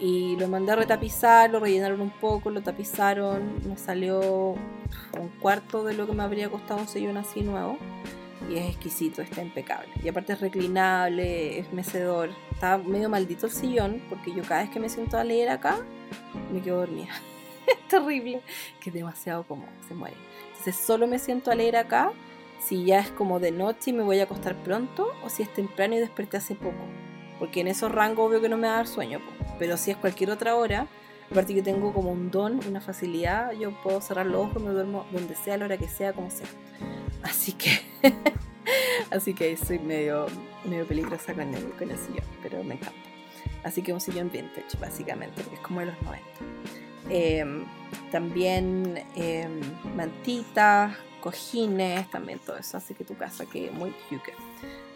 [0.00, 4.54] y lo mandé a retapizar, lo rellenaron un poco, lo tapizaron, me salió
[5.18, 7.78] un cuarto de lo que me habría costado un sillón así nuevo
[8.48, 9.90] y es exquisito, está impecable.
[10.02, 12.30] Y aparte es reclinable, es mecedor.
[12.52, 15.76] Está medio maldito el sillón porque yo cada vez que me siento a leer acá
[16.52, 17.12] me quedo dormida.
[17.66, 18.40] es terrible,
[18.80, 20.16] que es demasiado cómodo, se muere.
[20.48, 22.12] Entonces solo me siento a leer acá
[22.58, 25.52] si ya es como de noche y me voy a acostar pronto o si es
[25.52, 26.84] temprano y desperté hace poco.
[27.40, 29.20] Porque en esos rangos obvio que no me va a dar sueño.
[29.58, 30.86] Pero si es cualquier otra hora,
[31.30, 35.06] aparte que tengo como un don, una facilidad, yo puedo cerrar los ojos, me duermo
[35.10, 36.46] donde sea, a la hora que sea, como sea.
[37.22, 37.80] Así que,
[39.10, 40.24] así que soy medio,
[40.64, 42.98] medio peligrosa con el, con el sillón, pero me encanta.
[43.62, 46.24] Así que un sillón vintage, básicamente, porque es como de los 90.
[47.10, 47.64] Em,
[48.10, 49.60] también em,
[49.96, 52.76] mantitas, cojines, también todo eso.
[52.76, 53.92] Así que tu casa que muy.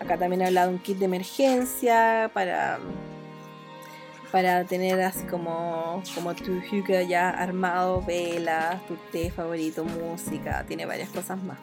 [0.01, 2.79] Acá también he hablado de un kit de emergencia para
[4.35, 10.87] para tener así como, como tu hookah ya armado, velas, tu té favorito, música, tiene
[10.87, 11.61] varias cosas más.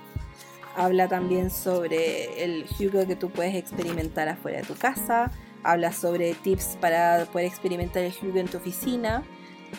[0.78, 5.32] Habla también sobre el hookah que tú puedes experimentar afuera de tu casa.
[5.64, 9.26] Habla sobre tips para poder experimentar el hookah en tu oficina.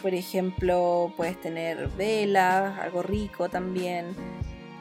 [0.02, 4.14] Por ejemplo, puedes tener velas, algo rico también.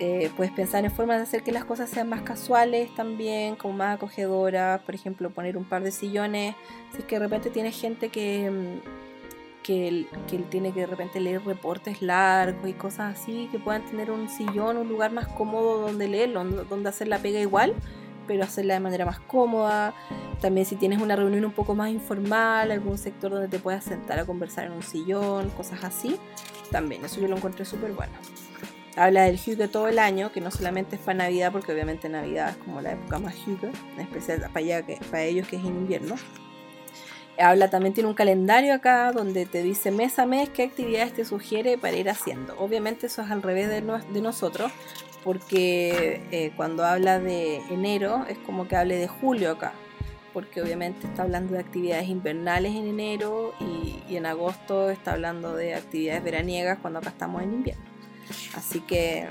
[0.03, 3.75] Eh, puedes pensar en formas de hacer que las cosas sean más casuales también, como
[3.75, 6.55] más acogedoras, por ejemplo, poner un par de sillones,
[6.91, 11.19] si es que de repente tienes gente que, mm, que, que, tiene que de repente
[11.19, 15.81] leer reportes largos y cosas así, que puedan tener un sillón, un lugar más cómodo
[15.81, 17.75] donde leerlo, donde hacer la pega igual,
[18.25, 19.93] pero hacerla de manera más cómoda.
[20.41, 24.17] También si tienes una reunión un poco más informal, algún sector donde te puedas sentar
[24.17, 26.17] a conversar en un sillón, cosas así,
[26.71, 28.13] también eso yo lo encontré súper bueno
[28.95, 32.49] habla del Hugo todo el año, que no solamente es para Navidad, porque obviamente Navidad
[32.49, 35.63] es como la época más Hugo, en especial para, allá que, para ellos que es
[35.63, 36.15] en invierno.
[37.37, 41.25] Habla también, tiene un calendario acá donde te dice mes a mes qué actividades te
[41.25, 42.55] sugiere para ir haciendo.
[42.59, 44.71] Obviamente eso es al revés de, nosotros,
[45.23, 49.73] porque eh, cuando habla de enero es como que hable de julio acá,
[50.33, 53.53] porque obviamente está hablando de actividades invernales en enero
[54.07, 57.90] y en agosto está hablando de actividades veraniegas cuando acá estamos en invierno.
[58.55, 59.27] Así que,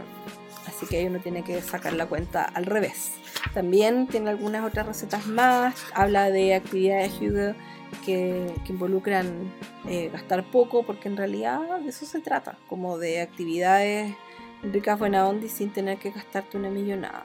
[0.66, 3.12] así que uno tiene que sacar la cuenta al revés.
[3.54, 5.74] También tiene algunas otras recetas más.
[5.94, 7.54] Habla de actividades Hugo
[8.04, 9.52] que, involucran
[9.88, 14.14] eh, gastar poco, porque en realidad de eso se trata, como de actividades
[14.62, 17.24] ricas, buena onda y sin tener que gastarte una millonada.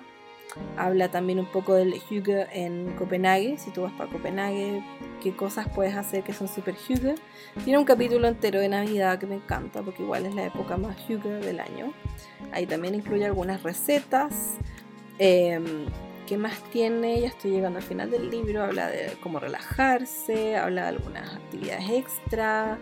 [0.77, 4.83] Habla también un poco del Hygge en Copenhague, si tú vas para Copenhague,
[5.21, 7.15] qué cosas puedes hacer que son super Hygge.
[7.63, 10.97] Tiene un capítulo entero de Navidad que me encanta porque igual es la época más
[11.07, 11.93] Hygge del año.
[12.51, 14.55] Ahí también incluye algunas recetas.
[15.19, 15.85] Em,
[16.27, 17.21] ¿Qué más tiene?
[17.21, 18.63] Ya estoy llegando al final del libro.
[18.63, 22.79] Habla de cómo relajarse, habla de algunas actividades extra,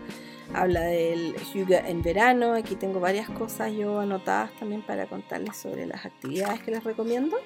[0.52, 2.54] habla del yoga en verano.
[2.54, 7.36] Aquí tengo varias cosas yo anotadas también para contarles sobre las actividades que les recomiendo.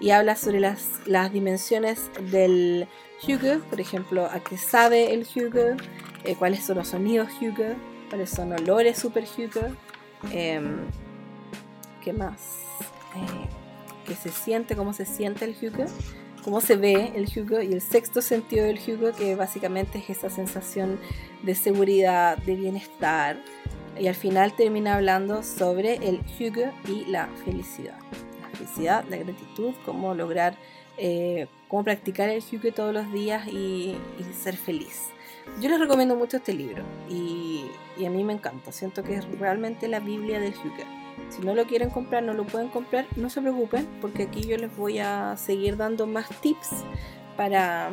[0.00, 2.88] Y habla sobre las, las dimensiones del
[3.26, 5.76] yoga, por ejemplo, a qué sabe el yoga,
[6.24, 7.76] eh, cuáles son los sonidos yoga,
[8.08, 9.70] cuáles son olores super yoga.
[10.32, 10.78] Em,
[12.02, 12.40] ¿Qué más?
[13.14, 13.48] Eh,
[14.06, 15.84] que se siente, cómo se siente el Hugo,
[16.42, 20.30] cómo se ve el Hugo y el sexto sentido del Hugo, que básicamente es esa
[20.30, 20.98] sensación
[21.42, 23.38] de seguridad, de bienestar.
[23.98, 27.98] Y al final termina hablando sobre el Hugo y la felicidad.
[28.40, 30.56] La felicidad, la gratitud, cómo lograr,
[30.96, 33.96] eh, cómo practicar el Hugo todos los días y,
[34.32, 35.08] ser feliz.
[35.60, 37.66] Yo les recomiendo mucho este libro y,
[37.98, 38.72] y, a mí me encanta.
[38.72, 41.01] Siento que es realmente la Biblia del Hugo.
[41.28, 44.56] Si no lo quieren comprar, no lo pueden comprar, no se preocupen, porque aquí yo
[44.56, 46.84] les voy a seguir dando más tips
[47.36, 47.90] para,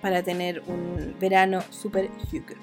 [0.00, 2.56] para tener un verano super huge.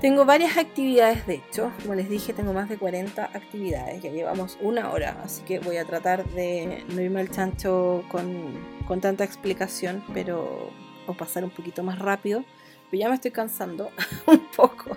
[0.00, 4.58] Tengo varias actividades, de hecho, como les dije, tengo más de 40 actividades, ya llevamos
[4.60, 8.52] una hora, así que voy a tratar de no irme al chancho con,
[8.86, 10.70] con tanta explicación, pero
[11.06, 12.44] o pasar un poquito más rápido,
[12.90, 13.90] pero ya me estoy cansando
[14.26, 14.96] un poco.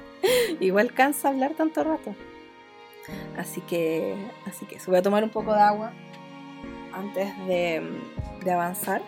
[0.60, 2.16] Igual cansa hablar tanto rato.
[3.38, 5.94] Así que, así que voy a tomar un poco de agua
[6.94, 9.02] antes de, avanzar.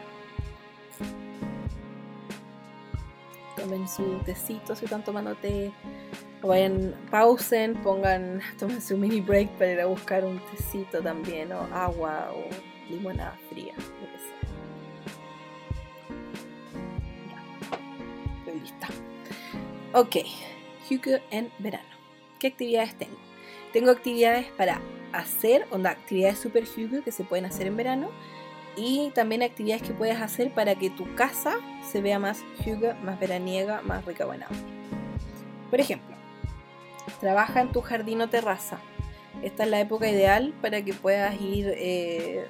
[3.55, 5.71] Tomen su tecito si están tomando té.
[6.41, 11.51] O vayan, pausen, pongan, tomen su mini break para ir a buscar un tecito también,
[11.51, 12.45] o agua, o
[12.89, 14.39] limonada fría, lo que sea.
[17.29, 18.87] Ya, estoy lista.
[19.93, 20.15] Ok,
[20.89, 21.89] Hugo en verano.
[22.39, 23.28] ¿Qué actividades tengo?
[23.73, 24.81] Tengo actividades para
[25.13, 28.09] hacer, onda, actividades super huge que se pueden hacer en verano
[28.75, 33.19] y también actividades que puedes hacer para que tu casa se vea más huge, más
[33.19, 34.47] veraniega, más rica buena.
[35.69, 36.15] Por ejemplo,
[37.19, 38.79] trabaja en tu jardín o terraza.
[39.43, 42.47] Esta es la época ideal para que puedas ir eh,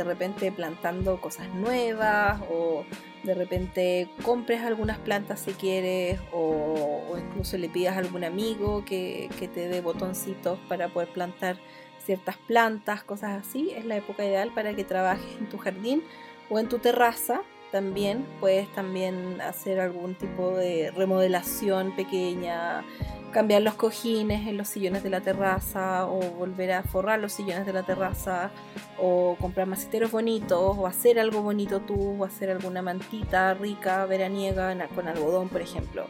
[0.00, 2.86] de repente plantando cosas nuevas o
[3.22, 9.28] de repente compres algunas plantas si quieres o, incluso le pidas a algún amigo que,
[9.38, 11.58] te dé botoncitos para poder plantar
[12.02, 13.72] ciertas plantas, cosas así.
[13.76, 16.02] Es la época ideal para que trabajes en tu jardín
[16.48, 17.42] o en tu terraza.
[17.72, 22.84] También puedes también hacer algún tipo de remodelación pequeña,
[23.30, 27.66] cambiar los cojines en los sillones de la terraza o volver a forrar los sillones
[27.66, 28.50] de la terraza
[28.98, 34.88] o comprar maciteros bonitos o hacer algo bonito tú o hacer alguna mantita rica veraniega
[34.88, 36.06] con algodón por ejemplo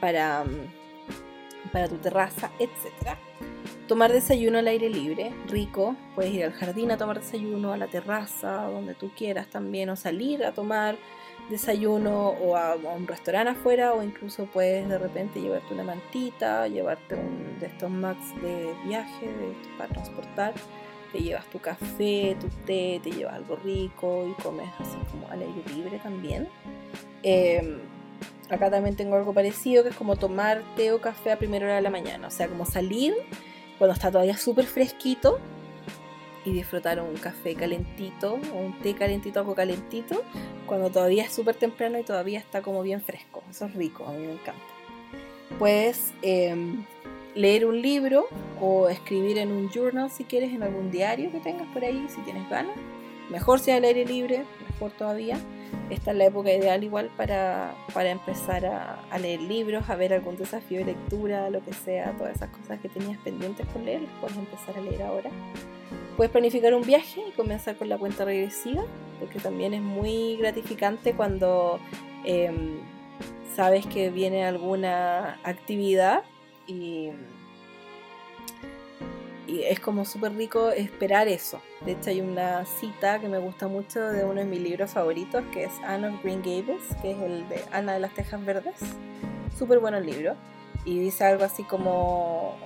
[0.00, 3.18] para, mm, para tu terraza etc
[3.90, 7.88] tomar desayuno al aire libre rico puedes ir al jardín a tomar desayuno a la
[7.88, 10.96] terraza donde tú quieras también o salir a tomar
[11.50, 17.16] desayuno o a, un restaurante afuera o incluso puedes de repente llevarte una mantita, llevarte
[17.16, 19.28] un de estos max de viaje
[19.76, 20.54] para transportar,
[21.10, 25.40] te llevas tu café, tu té, te llevas algo rico y comes así como al
[25.40, 26.46] aire libre también.
[27.24, 27.80] Em,
[28.48, 31.74] acá también tengo algo parecido que es como tomar té o café a primera hora
[31.74, 33.16] de la mañana, o sea, como salir
[33.80, 35.38] cuando está todavía súper fresquito
[36.44, 40.22] y disfrutar un café calentito o un té calentito, algo calentito,
[40.66, 43.42] cuando todavía es súper temprano y todavía está como bien fresco.
[43.50, 44.60] Eso es rico, a mí me encanta.
[45.58, 46.84] Puedes em,
[47.34, 48.28] leer un libro
[48.60, 52.20] o escribir en un journal si quieres, en algún diario que tengas por ahí, si
[52.20, 52.76] tienes ganas.
[53.30, 55.38] Mejor sea al aire libre, mejor todavía.
[55.90, 60.36] Esta es la época ideal igual para, para empezar a, leer libros, a ver algún
[60.36, 64.12] desafío de lectura, lo que sea, todas esas cosas que tenías pendientes por leer, las
[64.20, 65.30] puedes empezar a leer ahora.
[66.16, 68.84] Puedes planificar un viaje y comenzar con la cuenta regresiva,
[69.18, 71.80] porque también es muy gratificante cuando
[72.24, 72.78] em,
[73.56, 76.22] sabes que viene alguna actividad
[76.66, 77.10] y,
[79.50, 81.60] y es como súper rico esperar eso.
[81.84, 85.42] De hecho hay una cita que me gusta mucho de uno de mis libros favoritos,
[85.52, 88.78] que es Anne of Green Gables, que es el de Ana de las Tejas Verdes.
[89.58, 90.36] Súper bueno el libro.
[90.84, 92.56] Y dice algo así como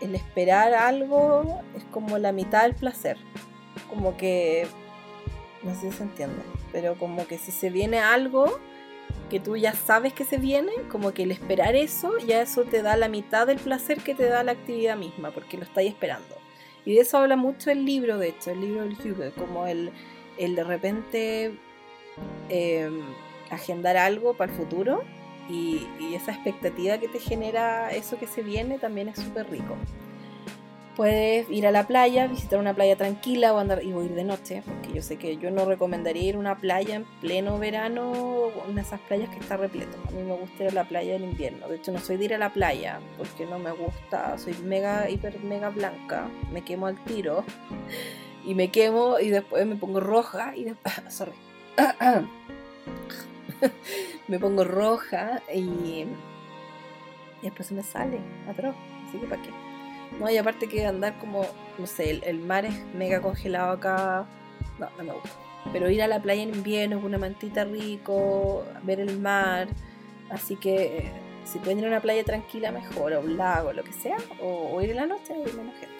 [0.00, 3.16] el esperar algo es como la mitad del placer.
[3.88, 4.66] Como que,
[5.62, 8.60] no sé si se entiende, pero como que si se viene algo
[9.30, 12.82] que tú ya sabes que se viene, como que el esperar eso, ya eso te
[12.82, 16.36] da la mitad del placer que te da la actividad misma, porque lo estáis esperando.
[16.84, 19.90] Y de eso habla mucho el libro, de hecho, el libro del Hugo, como el,
[20.38, 21.58] el de repente
[22.48, 23.00] em,
[23.50, 25.02] agendar algo para el futuro
[25.48, 29.76] y, y, esa expectativa que te genera eso que se viene también es súper rico.
[30.96, 34.62] Puedes ir a la playa, visitar una playa tranquila o andar y ir de noche,
[34.64, 38.12] porque yo sé que yo no recomendaría ir a una playa en pleno verano,
[38.66, 39.98] una de esas playas que está repleto.
[40.08, 41.68] A mí me gusta ir a la playa en invierno.
[41.68, 45.10] De hecho, no soy de ir a la playa porque no me gusta, soy mega,
[45.10, 47.44] hiper, mega blanca, me quemo al tiro
[48.46, 51.34] y me quemo y después me pongo roja y después, sorry,
[54.28, 56.06] me pongo roja y,
[57.42, 58.18] después se me sale
[58.48, 58.74] atroz,
[59.06, 59.65] así que para qué.
[60.18, 61.46] No, y aparte que andar como,
[61.78, 64.26] no sé, el, mar es mega congelado acá.
[64.78, 65.30] No, no me gusta.
[65.72, 69.68] Pero ir a la playa en invierno con una mantita rico, ver el mar.
[70.30, 71.12] Así que eh,
[71.44, 74.16] si pueden ir a una playa tranquila, mejor, o un lago, lo que sea.
[74.40, 75.94] O, ir en la noche, ir menos gente.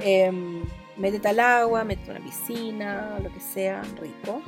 [0.00, 0.30] Eh,
[0.96, 4.42] métete al agua, métete a una piscina, lo que sea, rico.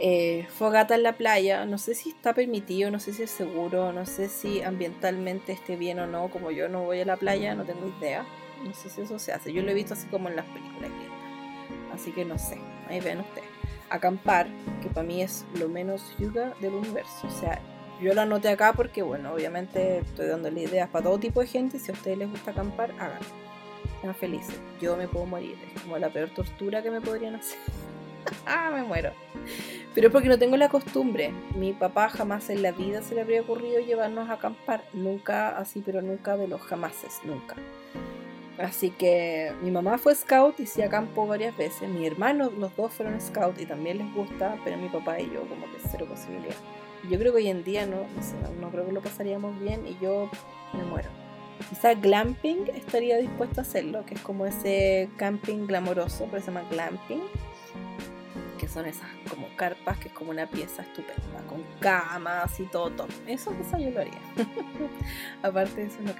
[0.00, 3.92] Eh, fogata en la playa, no sé si está permitido, no sé si es seguro,
[3.92, 7.54] no sé si ambientalmente esté bien o no, como yo no voy a la playa,
[7.54, 8.26] no tengo idea,
[8.64, 10.90] no sé si eso se hace, yo lo he visto así como en las películas
[11.94, 12.58] así que no sé,
[12.88, 13.48] ahí ven ustedes.
[13.88, 14.48] Acampar,
[14.82, 17.60] que para mí es lo menos yuga del universo, o sea,
[18.00, 21.78] yo lo anoté acá porque, bueno, obviamente estoy dándole ideas para todo tipo de gente,
[21.78, 23.28] si a ustedes les gusta acampar, háganlo,
[24.00, 27.58] sean felices, yo me puedo morir, es como la peor tortura que me podrían hacer.
[28.46, 29.12] ah, me muero.
[29.94, 31.32] Pero es porque no tengo la costumbre.
[31.56, 34.84] Mi papá jamás en la vida se le habría ocurrido llevarnos a acampar.
[34.92, 37.54] Nunca así, pero nunca de los jamases, nunca.
[38.58, 41.88] Así que mi mamá fue scout y sí acampó varias veces.
[41.88, 45.40] Mi hermano, los dos fueron scout y también les gusta, pero mi papá y yo
[45.42, 46.54] como que cero posibilidad.
[47.10, 49.98] Yo creo que hoy en día no, no, no creo que lo pasaríamos bien y
[50.00, 50.30] yo
[50.72, 51.08] me muero.
[51.68, 56.66] Quizá glamping estaría dispuesto a hacerlo, que es como ese camping glamoroso, pero se llama
[56.70, 57.22] glamping
[58.64, 62.90] que son esas como carpas, que es como una pieza estupenda, con camas y todo,
[62.90, 63.08] todo.
[63.26, 64.18] Eso quizá yo lo haría.
[65.42, 66.12] Aparte de eso, no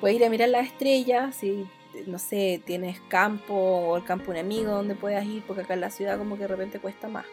[0.00, 1.68] Puedes ir a mirar las estrellas, si,
[2.06, 5.82] no sé, tienes campo o el campo un amigo donde puedas ir, porque acá en
[5.82, 7.26] la ciudad como que de repente cuesta más.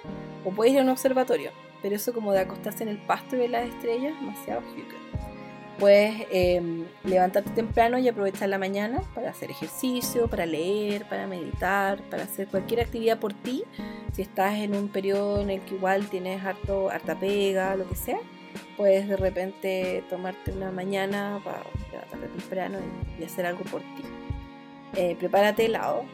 [0.44, 1.52] O puedes ir a un observatorio,
[1.82, 4.98] pero eso como de acostarse en el pasto y ver las estrellas, demasiado huge.
[5.80, 12.02] Puedes em, levantarte temprano y aprovechar la mañana para hacer ejercicio, para leer, para meditar,
[12.10, 13.64] para hacer cualquier actividad por ti.
[14.14, 17.95] Si estás en un periodo en el que igual tienes harto, harta pega, lo que
[17.95, 18.20] sea,
[18.78, 22.78] puedes de repente tomarte una mañana para levantarte temprano
[23.20, 24.04] y, hacer algo por ti.
[24.95, 26.06] Eh, prepárate helado,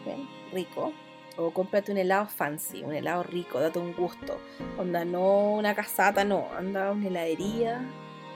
[0.53, 0.93] rico,
[1.35, 4.39] o cómprate un helado fancy, un helado rico, date un gusto.
[4.77, 7.81] Onda, no una casata, no, anda a una heladería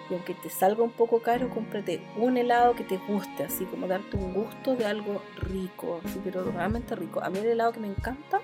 [0.09, 3.87] y aunque te salga un poco caro, cómprate un helado que te guste, así como
[3.87, 7.21] darte un gusto de algo rico, así pero realmente rico.
[7.23, 8.41] A mí el helado que me encanta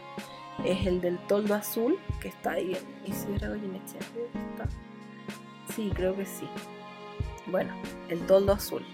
[0.66, 4.00] es el del toldo azul, que está ahí en Isidra Goyenechea.
[4.52, 4.68] ¿Está?
[5.74, 6.48] Sí, creo que sí.
[7.48, 7.74] Bueno,
[8.10, 8.86] el toldo azul,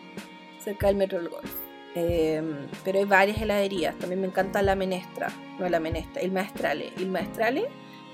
[0.59, 1.51] cerca del Metro del Golf.
[1.95, 3.97] Em, pero hay varias heladerías.
[3.97, 5.29] También me encanta la menestra,
[5.59, 6.91] no la menestra, el maestrale.
[6.97, 7.67] El maestrale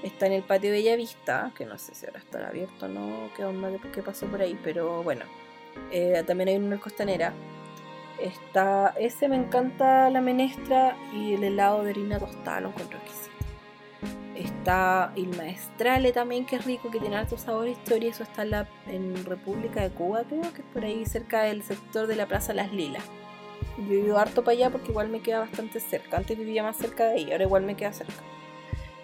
[0.03, 3.45] Está en el patio Bellavista, que no sé si ahora estará abierto o no, qué
[3.45, 5.25] onda, qué pasó por ahí, pero bueno.
[5.91, 7.33] Eh, también hay una costanera.
[8.19, 13.31] Está, ese me encanta la menestra y el helado de harina tostada, lo encuentro exquisito.
[14.35, 18.09] Está el maestrale también, que es rico, que tiene alto sabor e historia.
[18.09, 21.61] Eso está en, la, en República de Cuba, creo que es por ahí cerca del
[21.61, 23.03] sector de la Plaza Las Lilas.
[23.77, 26.17] Yo he ido harto para allá porque igual me queda bastante cerca.
[26.17, 28.23] Antes vivía más cerca de ahí, ahora igual me queda cerca.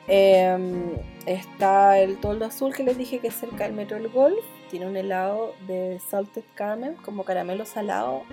[0.07, 4.43] Em, está el toldo azul que les dije que es cerca del metro del Golf.
[4.71, 8.23] Tiene un helado de salted caramel, como caramelo salado.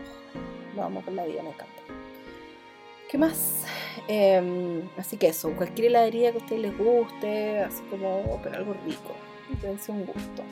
[0.76, 1.74] vamos con la vida, me encanta.
[3.10, 3.64] ¿Qué más?
[4.09, 8.74] Em, así que eso, cualquier heladería que a ustedes les guste, así como, pero algo
[8.84, 9.12] rico.
[9.62, 10.42] Dense un gusto.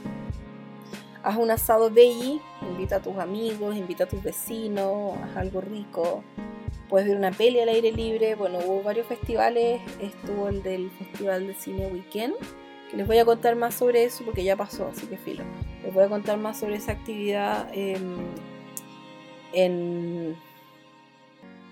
[1.23, 6.25] Haz un asado veggie, invita a tus amigos, invita a tus vecinos, haz algo rico
[6.93, 8.35] puedes ver una peli al aire libre.
[8.35, 12.35] Bueno, hubo varios festivales, estuvo el del Festival de Cine Weekend,
[12.91, 15.43] que les voy a contar más sobre eso porque ya pasó, así que filo.
[15.83, 18.27] Les voy a contar más sobre esa actividad en,
[19.55, 20.37] en,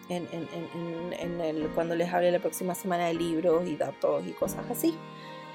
[0.09, 4.97] el, cuando les hable la próxima semana de libros y datos y cosas así.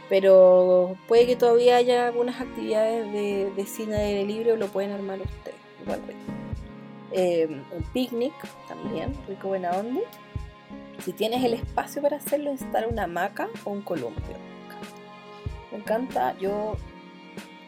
[0.10, 4.92] Pero puede que todavía haya algunas actividades de, de cine al aire libre, lo pueden
[4.92, 5.56] armar ustedes.
[5.82, 6.02] Igual
[7.12, 8.34] Em, un picnic
[8.68, 10.02] también, rico buena onda.
[11.00, 14.36] Si tienes el espacio para hacerlo, instala una hamaca o un columpio.
[15.72, 16.76] Me encanta, yo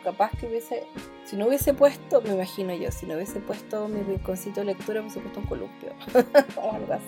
[0.03, 0.87] capaz que hubiese,
[1.25, 5.01] si no hubiese puesto, me imagino yo, si no hubiese puesto mi rinconcito de lectura,
[5.01, 5.93] hubiese puesto un columpio
[6.61, 7.05] o algo así.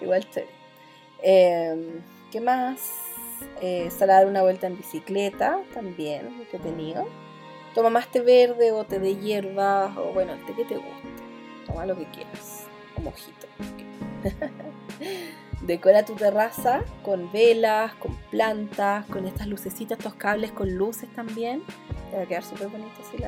[0.00, 0.52] Igual chévere.
[1.22, 2.02] Em,
[2.32, 3.07] ¿Qué más?
[3.60, 3.88] Eh,
[4.26, 7.06] una vuelta en bicicleta, también, entretenido.
[7.74, 11.08] Toma más té verde o té de hierbas, o bueno, el té que te guste.
[11.66, 12.66] Toma lo que quieras,
[12.96, 13.46] o mojito.
[15.60, 21.62] Decora tu terraza con velas, con plantas, con estas lucecitas, estos cables con luces también.
[22.10, 23.18] Te va a quedar súper bonito si,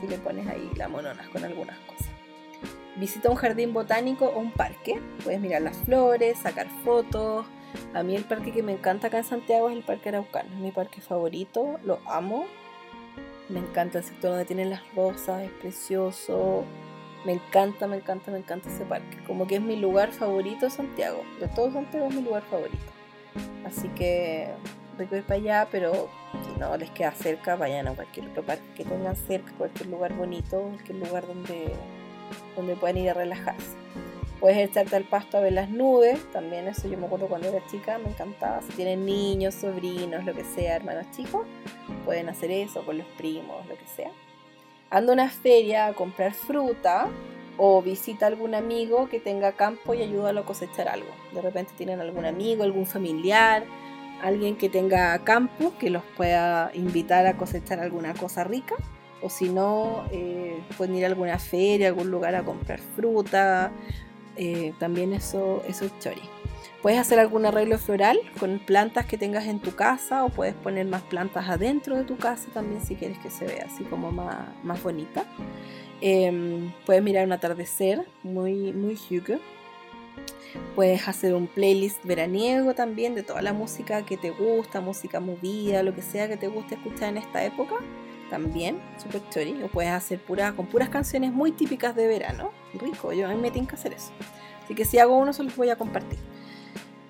[0.00, 2.08] si le pones ahí la mononas con algunas cosas.
[2.96, 5.00] Visita un jardín botánico o un parque.
[5.22, 7.44] Puedes mirar las flores, sacar fotos.
[7.94, 10.48] A mí el parque que me encanta acá en Santiago es el Parque Araucano.
[10.50, 12.46] Es mi parque favorito, lo amo.
[13.48, 16.64] Me encanta el sector donde tienen las rosas, es precioso.
[17.24, 19.18] Me encanta, me encanta, me encanta ese parque.
[19.26, 21.22] Como que es mi lugar favorito Santiago.
[21.40, 22.78] De todo Santiago es mi lugar favorito.
[23.64, 24.50] Así que
[24.98, 26.08] rico para allá, pero
[26.44, 30.14] si no les queda cerca, vayan a cualquier otro parque que tengan cerca, cualquier lugar
[30.14, 31.72] bonito, cualquier lugar donde,
[32.56, 33.76] donde puedan ir a relajarse.
[34.40, 37.64] Puedes echarte al pasto a ver las nubes, también eso yo me acuerdo cuando era
[37.66, 38.60] chica, me encantaba.
[38.62, 41.46] Si tienen niños, sobrinos, lo que sea, hermanos chicos,
[42.04, 44.10] pueden hacer eso con los primos, lo que sea.
[44.90, 47.08] Anda a una feria a comprar fruta
[47.56, 51.08] o visita a algún amigo que tenga campo y ayúdalo a cosechar algo.
[51.32, 53.64] De repente tienen algún amigo, algún familiar,
[54.22, 58.74] alguien que tenga campo que los pueda invitar a cosechar alguna cosa rica.
[59.22, 63.72] O si no, eh, pueden ir a alguna feria, algún lugar a comprar fruta.
[64.36, 66.22] Eh, también eso, eso es chori.
[66.82, 70.86] Puedes hacer algún arreglo floral con plantas que tengas en tu casa o puedes poner
[70.86, 74.48] más plantas adentro de tu casa también si quieres que se vea así como más,
[74.62, 75.24] más bonita.
[76.02, 78.98] Em, puedes mirar un atardecer muy, muy.
[80.74, 85.82] Puedes hacer un playlist veraniego también de toda la música que te gusta, música movida,
[85.82, 87.76] lo que sea que te guste escuchar en esta época.
[88.34, 89.62] También, super chori.
[89.62, 92.50] O puedes hacer pura, con puras canciones muy típicas de verano.
[92.74, 94.10] Rico, yo a mí me tengo que hacer eso.
[94.64, 96.18] Así que si hago uno, se los voy a compartir.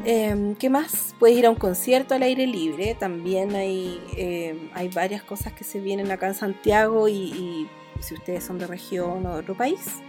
[0.05, 1.15] Em, ¿Qué más?
[1.19, 2.95] Puedes ir a un concierto al aire libre.
[2.95, 7.71] También hay, em, hay varias cosas que se vienen acá en Santiago y,
[8.01, 10.03] si ustedes son de región o de otro país,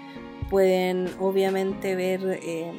[0.49, 2.75] pueden obviamente ver, em,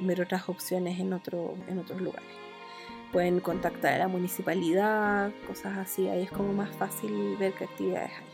[0.00, 2.28] ver otras opciones en, otro, en otros lugares.
[3.12, 6.08] Pueden contactar a la municipalidad, cosas así.
[6.08, 8.30] Ahí es como más fácil ver qué actividades hay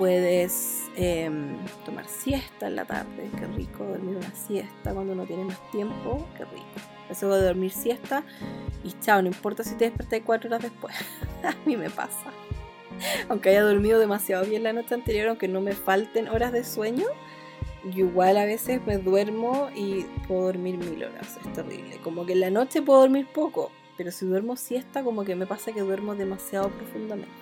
[0.00, 5.44] puedes em, tomar siesta en la tarde, qué rico dormir una siesta cuando no tiene
[5.44, 6.64] más tiempo, qué rico.
[7.10, 8.24] Eso de dormir siesta
[8.82, 10.96] y chao, no importa si te despertas cuatro horas después,
[11.44, 12.32] a mí me pasa.
[13.28, 17.04] Aunque haya dormido demasiado bien la noche anterior, aunque no me falten horas de sueño,
[17.84, 21.98] yo igual a veces me duermo y puedo dormir mil horas, es terrible.
[22.02, 25.46] Como que en la noche puedo dormir poco, pero si duermo siesta como que me
[25.46, 27.40] pasa que duermo demasiado profundamente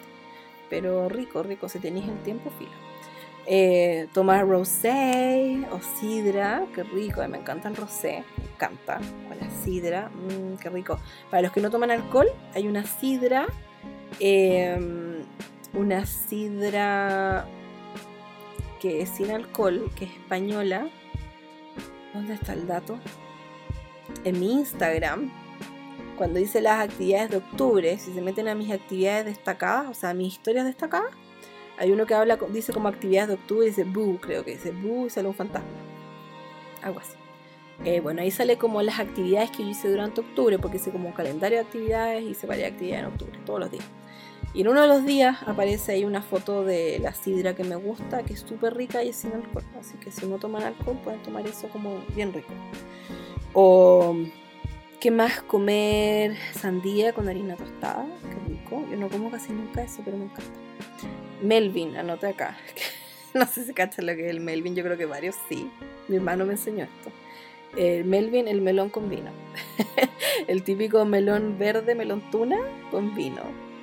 [0.68, 2.70] pero rico, rico, si tenéis el tiempo, filo.
[3.46, 9.00] Eh, tomar rosé o sidra, qué rico, me encanta el rosé, me encanta,
[9.30, 10.98] o la sidra, mmm, qué rico.
[11.30, 13.46] Para los que no toman alcohol, hay una sidra,
[14.20, 15.22] em,
[15.72, 17.46] una sidra
[18.78, 20.88] que es sin alcohol, que es española.
[22.14, 22.98] ¿Dónde está el dato?
[24.24, 25.30] En mi Instagram
[26.18, 30.10] cuando dice las actividades de octubre, si se meten a mis actividades destacadas, o sea,
[30.10, 31.12] a mis historias destacadas,
[31.78, 35.06] hay uno que habla, dice como actividades de octubre, dice Boo, creo que dice Boo
[35.06, 35.68] y sale un fantasma.
[36.82, 37.12] Algo así.
[37.84, 41.06] Eh, bueno, ahí sale como las actividades que yo hice durante octubre, porque hice como
[41.08, 43.84] un calendario de actividades y hice varias actividades en octubre, todos los días.
[44.54, 47.76] Y en uno de los días aparece ahí una foto de la sidra que me
[47.76, 49.64] gusta, que es súper rica y es sin alcohol.
[49.78, 52.52] Así que si no toman alcohol, pueden tomar eso como bien rico.
[53.52, 54.16] O
[55.00, 55.42] ¿Qué más?
[55.42, 58.04] Comer sandía con harina tostada.
[58.22, 58.84] Qué rico.
[58.90, 60.58] Yo no como casi nunca eso, pero me encanta.
[61.40, 62.56] Melvin, anota acá.
[63.34, 64.74] no sé si cachan lo que es el Melvin.
[64.74, 65.70] Yo creo que varios sí.
[66.08, 67.12] Mi hermano me enseñó esto.
[67.76, 69.30] El Melvin, el melón con vino.
[70.48, 72.58] el típico melón verde, melón tuna
[72.90, 73.42] con vino.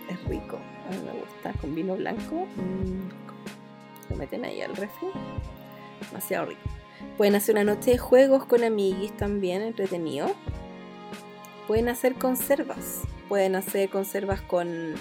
[0.10, 0.58] Es rico.
[0.88, 1.54] A mí me gusta.
[1.60, 2.48] Con vino blanco.
[2.56, 5.08] Mm, lo meten ahí al refri.
[6.10, 6.62] Demasiado rico.
[7.18, 10.28] Pueden hacer una noche de juegos con amiguis también, entretenido.
[11.68, 14.94] Pueden hacer conservas, pueden hacer conservas con,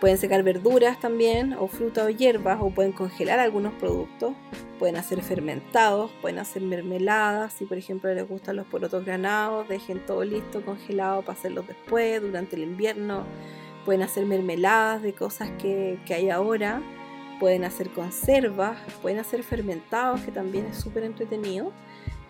[0.00, 4.34] pueden secar verduras también, o fruta o hierbas, o pueden congelar algunos productos,
[4.78, 10.04] pueden hacer fermentados, pueden hacer mermeladas, si por ejemplo les gustan los porotos granados, dejen
[10.04, 13.24] todo listo, congelado para hacerlos después, durante el invierno,
[13.84, 16.82] pueden hacer mermeladas de cosas que, que hay ahora,
[17.40, 21.72] pueden hacer conservas, pueden hacer fermentados, que también es súper entretenido.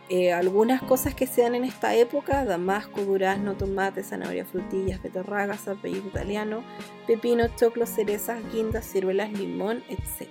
[0.09, 5.69] Eh, algunas cosas que se dan en esta época, damasco, durazno, tomate, zanahoria, frutillas, beterragas,
[5.69, 6.62] apellido italiano,
[7.07, 10.29] pepino, choclo, cerezas, guindas, ciruelas, limón, etc.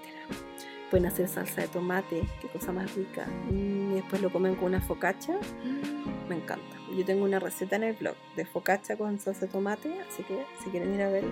[0.92, 3.26] Pueden hacer salsa de tomate, qué cosa más rica.
[3.50, 5.40] Mm, y después lo comen con una focaccia.
[6.28, 6.78] Me encanta.
[6.96, 10.46] Yo tengo una receta en el blog de focaccia con salsa de tomate, así que
[10.62, 11.24] si quieren ir a ver,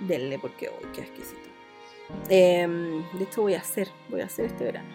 [0.00, 1.48] denle porque hoy qué exquisito.
[2.28, 4.88] Em, de hecho voy a hacer, voy a hacer este verano.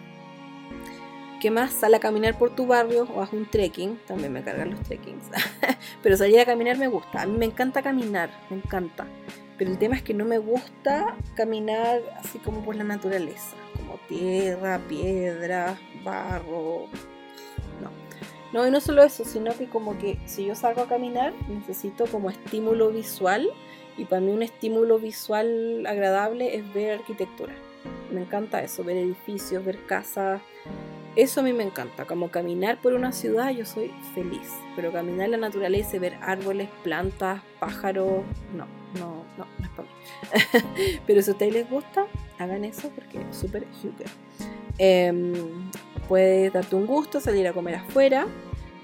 [1.40, 1.72] ¿Qué más?
[1.72, 3.98] Sal a caminar por tu barrio o haz un trekking.
[4.06, 5.24] También me cargan los trekkings.
[6.02, 7.22] Pero salir a caminar me gusta.
[7.22, 9.06] A mí me encanta caminar, me encanta.
[9.58, 13.56] Pero el tema es que no me gusta caminar así como por la naturaleza.
[14.08, 16.86] Tierra, piedra, barro.
[17.82, 17.90] No.
[18.52, 22.06] No, y no solo eso, sino que como que si yo salgo a caminar necesito
[22.06, 23.48] como estímulo visual.
[23.96, 27.54] Y para mí un estímulo visual agradable es ver arquitectura.
[28.10, 30.40] Me encanta eso, ver edificios, ver casas
[31.16, 35.26] eso a mí me encanta, como caminar por una ciudad yo soy feliz, pero caminar
[35.26, 38.66] en la naturaleza y ver árboles, plantas, pájaros, no,
[38.98, 41.00] no, no, no es para mí.
[41.06, 42.06] pero si a ustedes les gusta,
[42.38, 44.06] hagan eso porque es súper súper.
[44.78, 45.12] Eh,
[46.08, 48.26] puedes darte un gusto, salir a comer afuera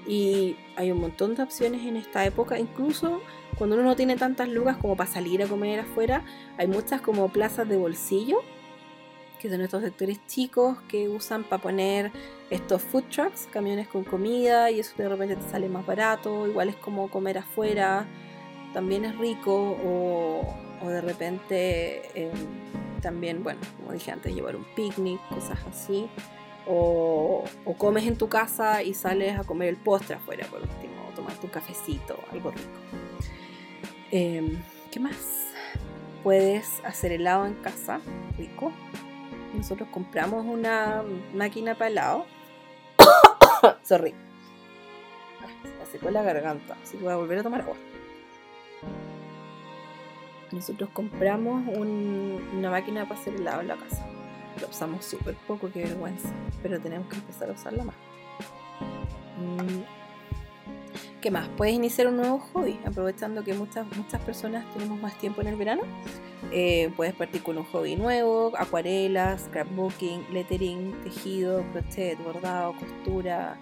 [0.07, 3.21] y hay un montón de opciones en esta época, incluso
[3.57, 6.23] cuando uno no tiene tantas lugas como para salir a comer afuera,
[6.57, 8.41] hay muchas como plazas de bolsillo
[9.41, 12.11] que son estos sectores chicos que usan para poner
[12.51, 16.69] estos food trucks, camiones con comida, y eso de repente te sale más barato, igual
[16.69, 18.05] es como comer afuera,
[18.71, 22.31] también es rico, o, de repente em,
[23.01, 26.09] también, bueno, como dije antes, llevar un picnic, cosas así,
[26.67, 27.43] o,
[27.77, 31.45] comes en tu casa y sales a comer el postre afuera, por último, o tomarte
[31.45, 32.69] un cafecito, algo rico.
[34.11, 34.61] Em,
[34.91, 35.47] ¿Qué más?
[36.23, 37.99] Puedes hacer helado en casa,
[38.37, 38.71] rico
[39.53, 41.03] nosotros compramos una
[41.33, 42.25] máquina para helado.
[43.83, 44.13] Sorry.
[45.85, 47.75] Se secó la garganta, así que voy a volver a tomar agua.
[50.51, 54.05] Nosotros compramos una máquina para hacer helado en la casa.
[54.59, 56.29] La usamos súper poco, qué vergüenza.
[56.61, 57.95] Pero tenemos que empezar a usarla más.
[59.37, 60.01] Mm.
[61.21, 61.47] ¿Qué más?
[61.49, 65.55] Puedes iniciar un nuevo hobby, aprovechando que muchas, muchas personas tenemos más tiempo en el
[65.55, 65.83] verano.
[66.51, 73.57] Eh, puedes partir con un hobby nuevo, acuarelas, scrapbooking, lettering, tejido, crochet, bordado, costura,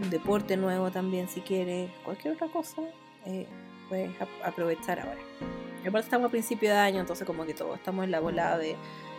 [0.00, 2.82] un deporte nuevo también si quieres, cualquier otra cosa,
[3.26, 3.46] eh,
[3.88, 4.10] puedes
[4.44, 5.18] aprovechar ahora.
[5.88, 8.76] Aparte estamos a principio de año, entonces como que todos estamos en la volada de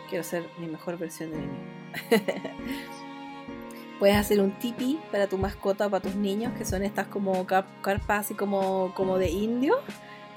[0.08, 1.66] quiero ser mi mejor versión de mí mismo.
[3.98, 7.46] Puedes hacer un tipi para tu mascota o para tus niños, que son estas como
[7.46, 9.76] carpas así como, como de indio,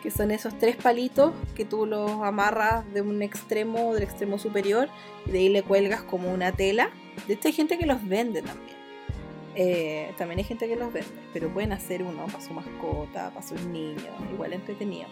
[0.02, 4.90] que son esos tres palitos que tú los amarras de un extremo, del extremo superior,
[5.26, 6.90] y de ahí le cuelgas como una tela.
[7.28, 8.78] De hecho hay gente que los vende también.
[9.56, 13.42] Eh, también hay gente que los vende, pero pueden hacer uno para su mascota, para
[13.42, 15.08] sus niños, igual entretenido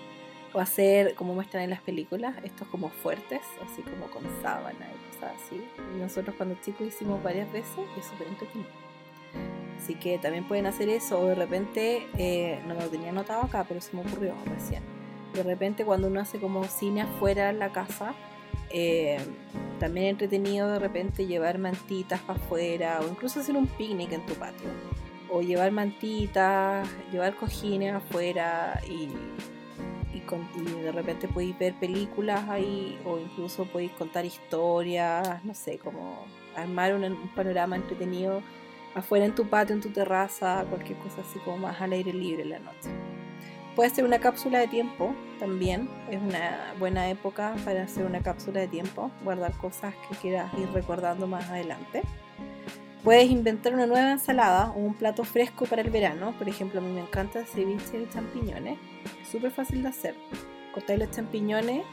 [0.53, 5.13] o hacer, como muestran en las películas, estos como fuertes, así como con sábana y
[5.13, 5.63] cosas así.
[5.95, 8.69] Y nosotros cuando chicos hicimos varias veces y es súper entretenido.
[9.77, 13.65] Así que también pueden hacer eso o de repente, eh, no lo tenía anotado acá,
[13.67, 14.83] pero se me ocurrió recién.
[15.33, 18.13] De repente cuando uno hace como cine afuera en la casa,
[18.69, 19.17] eh,
[19.79, 24.35] también entretenido de repente llevar mantitas para afuera o incluso hacer un picnic en tu
[24.35, 24.69] patio.
[25.29, 29.09] O llevar mantitas, llevar cojines afuera y
[30.13, 36.25] y, de repente podéis ver películas ahí o incluso podéis contar historias, no sé, como
[36.55, 38.41] armar un, panorama entretenido
[38.95, 42.43] afuera en tu patio, en tu terraza, cualquier cosa así como más al aire libre
[42.43, 42.89] en la noche.
[43.75, 48.59] Puede ser una cápsula de tiempo también, es una buena época para hacer una cápsula
[48.59, 52.03] de tiempo, guardar cosas que quieras ir recordando más adelante.
[53.03, 56.33] Puedes inventar una nueva ensalada o un plato fresco para el verano.
[56.37, 58.79] Por ejemplo, a mí me encanta el ceviche de champiñones.
[59.21, 60.15] Es súper fácil de hacer.
[60.73, 61.83] Cortáis los champiñones.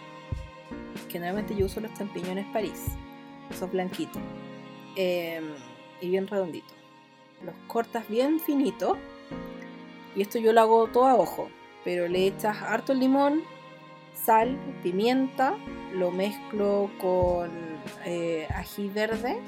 [1.09, 2.87] Generalmente yo uso los champiñones París.
[3.51, 4.23] Esos blanquitos.
[4.95, 5.47] Em,
[6.01, 6.77] y bien redonditos.
[7.45, 8.97] Los cortas bien finitos.
[10.15, 11.51] Y esto yo lo hago todo a ojo.
[11.85, 13.43] Pero le echas harto limón,
[14.15, 15.57] sal, pimienta.
[15.93, 17.51] Lo mezclo con
[18.05, 19.41] eh, ají verde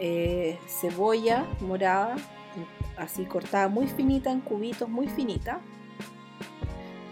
[0.00, 2.16] eh, cebolla morada,
[2.96, 5.60] así cortada muy finita en cubitos, muy finita.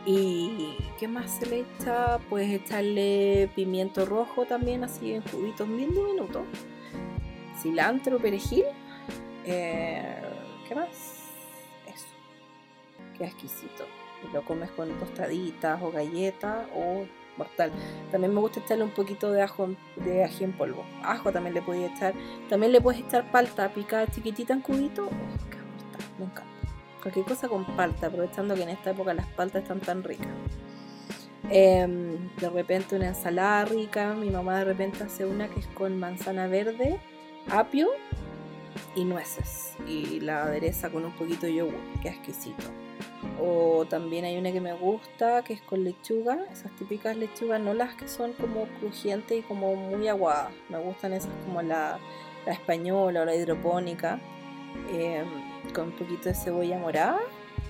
[0.06, 2.18] ¿Y qué más se le echa?
[2.30, 6.44] Puedes echarle pimiento rojo también, así en cubitos bien diminutos.
[7.60, 8.64] Cilantro, perejil.
[9.44, 10.22] Eh,
[10.66, 10.88] ¿Qué más?
[11.86, 12.06] Eso.
[13.18, 13.84] Qué exquisito.
[14.32, 17.04] Lo comes con tostaditas o galletas o
[17.38, 17.72] mortal.
[18.10, 20.84] También me gusta echarle un poquito de ajo de ají en polvo.
[21.02, 22.12] Ajo también le podía echar.
[22.50, 25.06] También le puedes echar palta picada chiquitita en cubito.
[25.06, 26.52] Oh, mortal, me encanta.
[27.02, 30.28] Cualquier cosa con palta, aprovechando que en esta época las paltas están tan ricas.
[31.50, 35.98] Em, de repente una ensalada rica, mi mamá de repente hace una que es con
[35.98, 37.00] manzana verde,
[37.50, 37.88] apio
[38.94, 42.64] y nueces y la adereza con un poquito de yogur, que exquisito.
[43.40, 47.74] O también hay una que me gusta que es con lechuga, esas típicas lechugas, no
[47.74, 51.98] las que son como crujientes y como muy aguadas, me gustan esas como la,
[52.46, 54.18] española o la hidropónica,
[54.90, 55.26] em,
[55.72, 57.20] con un poquito de cebolla morada,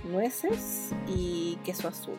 [0.04, 2.18] nueces y queso azul.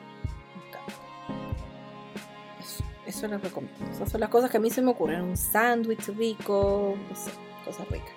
[3.06, 3.86] Eso, les recomiendo.
[3.92, 5.22] Esas son las cosas que a mí se me ocurren.
[5.22, 7.32] Un sándwich rico, no sé,
[7.66, 8.14] cosas ricas.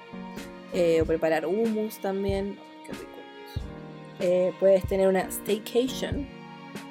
[0.74, 2.58] Eh, o preparar hummus también.
[4.24, 6.28] Eh, puedes tener una staycation,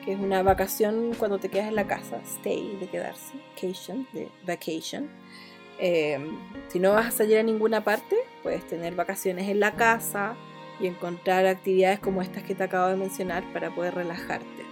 [0.03, 2.19] que es una vacación cuando te quedas en la casa.
[2.25, 3.33] Stay, de quedarse.
[3.55, 5.09] Vacation, de vacation.
[5.79, 6.19] Eh,
[6.67, 10.35] si no vas a salir a ninguna parte, puedes tener vacaciones en la casa
[10.81, 14.65] y encontrar actividades como estas que te acabo de mencionar para poder relajarte.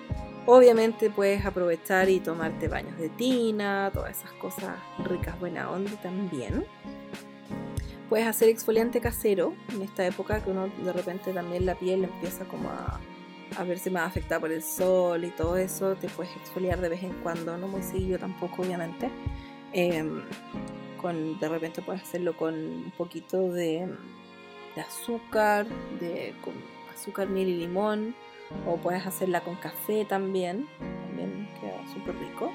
[0.45, 4.75] Obviamente puedes aprovechar y tomarte baños de tina, todas esas cosas
[5.05, 6.65] ricas, buena onda también.
[8.09, 12.43] Puedes hacer exfoliante casero en esta época que uno de repente también la piel empieza
[12.45, 12.99] como a,
[13.63, 15.95] verse más afectada por el sol y todo eso.
[15.95, 19.11] Te puedes exfoliar de vez en cuando, no muy seguido tampoco obviamente.
[19.73, 20.23] Em,
[20.99, 23.87] con, de repente puedes hacerlo con un poquito de,
[24.75, 25.67] azúcar,
[25.99, 26.53] de con
[26.91, 28.15] azúcar, miel y limón.
[28.65, 32.51] O puedes hacerla con café también, también queda súper rico.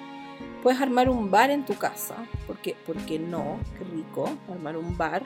[0.65, 5.23] Puedes armar un bar en tu casa, porque, porque no, qué rico, armar un bar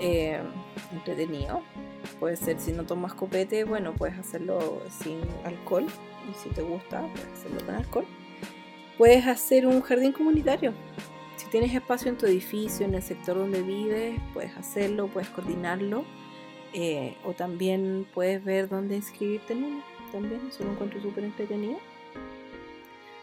[0.00, 0.38] eh,
[0.92, 1.62] entretenido.
[2.20, 5.86] Puede ser si no tomas copete, bueno, puedes hacerlo sin alcohol,
[6.30, 8.06] y si te gusta, puedes hacerlo con alcohol.
[8.98, 10.74] Puedes hacer un jardín comunitario.
[11.36, 16.04] Si tienes espacio en tu edificio, en el sector donde vives, puedes hacerlo, puedes coordinarlo.
[16.74, 19.82] Eh, o también puedes ver dónde inscribirte en uno.
[20.12, 21.78] También, eso lo encuentro súper entretenido.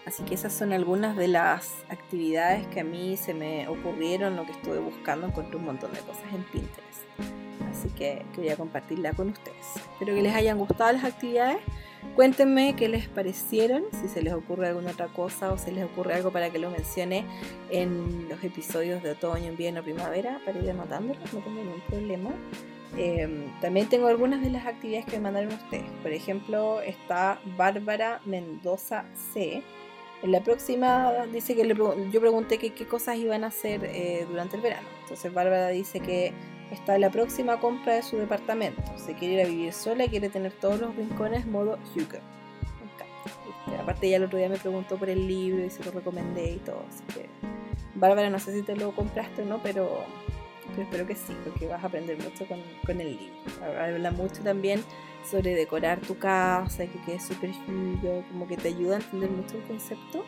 [0.08, 4.46] Así que esas son algunas de las actividades que a mí se me ocurrieron, lo
[4.46, 7.04] que estuve buscando, encontré un montón de cosas en Pinterest.
[7.70, 9.66] Así que quería compartirla con ustedes.
[9.76, 11.58] Espero que les hayan gustado las actividades.
[12.16, 16.14] Cuéntenme qué les parecieron, si se les ocurre alguna otra cosa o si les ocurre
[16.14, 17.26] algo para que lo mencione
[17.70, 22.30] en los episodios de otoño, invierno, primavera, para ir anotándolos, no tengo ningún problema.
[22.96, 25.92] Em, también tengo algunas de las actividades que me mandaron ustedes.
[26.02, 29.04] Por ejemplo, está Bárbara Mendoza
[29.34, 29.62] C
[30.24, 31.68] en la próxima dice que
[32.12, 34.88] yo pregunté qué cosas iban a hacer eh, durante el verano.
[35.04, 36.34] Entonces Bárbara dice que
[36.72, 38.82] está en la próxima compra de su departamento.
[38.98, 42.20] Se quiere ir a vivir sola y quiere tener todos los rincones modo Hugo.
[43.80, 46.58] Aparte ella el otro día me preguntó por el libro y se lo recomendé y
[46.58, 46.84] todo.
[46.90, 47.30] Así que
[47.96, 50.04] Bárbara no sé si te lo compraste o no, pero,
[50.78, 53.36] espero que sí, porque vas a aprender mucho con, con el libro.
[53.80, 54.84] Habla mucho también
[55.30, 57.52] sobre decorar tu casa y que quede súper
[58.32, 60.26] como que te ayuda a entender mucho el concepto.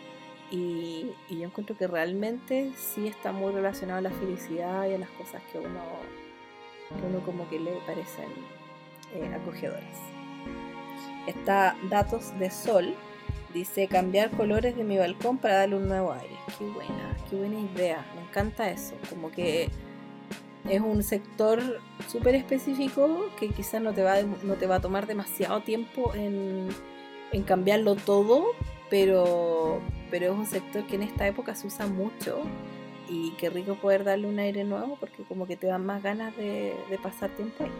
[0.51, 5.09] Y, yo encuentro que realmente sí está muy relacionado a la felicidad y a las
[5.11, 5.81] cosas que uno,
[6.89, 8.29] que uno como que le parecen
[9.13, 9.99] eh, acogedoras.
[11.27, 12.95] Está Datos de Sol,
[13.53, 16.35] dice cambiar colores de mi balcón para darle un nuevo aire.
[16.57, 19.69] Qué buena, qué buena idea, me encanta eso, como que
[20.69, 25.07] es un sector súper específico que quizás no te va, no te va a tomar
[25.07, 26.69] demasiado tiempo en,
[27.45, 28.47] cambiarlo todo,
[28.89, 29.79] pero,
[30.11, 32.41] pero es un sector que en esta época se usa mucho
[33.07, 36.35] y qué rico poder darle un aire nuevo porque como que te dan más ganas
[36.37, 37.71] de, pasar tiempo ahí.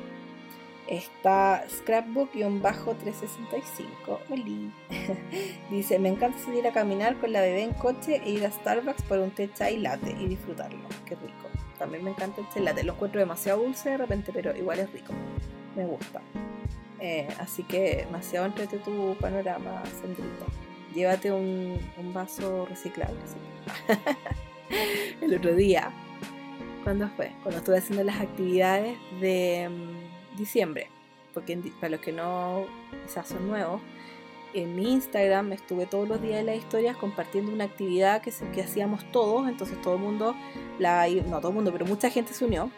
[0.87, 4.19] Está Scrapbook-365.
[4.31, 4.71] Oli.
[5.69, 9.03] Dice, me encanta salir a caminar con la bebé en coche e ir a Starbucks
[9.03, 10.79] por un té chai latte y disfrutarlo.
[11.05, 11.48] Qué rico.
[11.79, 12.83] También me encanta el chelate.
[12.83, 15.13] Lo encuentro demasiado dulce de repente, pero igual es rico.
[15.75, 16.21] Me gusta.
[16.99, 20.45] Eh, así que demasiado entrete tu panorama, Sandrita.
[20.93, 21.79] Llévate un,
[22.13, 23.15] vaso reciclable.
[25.21, 25.91] el otro día,
[26.83, 27.31] ¿cuándo fue?
[27.43, 30.87] Cuando estuve haciendo las actividades de mm, diciembre.
[31.33, 32.65] Porque para los que no
[33.05, 33.81] quizás son nuevos,
[34.53, 38.61] en mi Instagram estuve todos los días en las historias compartiendo una actividad que, que
[38.61, 40.35] hacíamos todos, entonces todo el mundo,
[40.79, 42.71] la, no todo el mundo, pero mucha gente se unió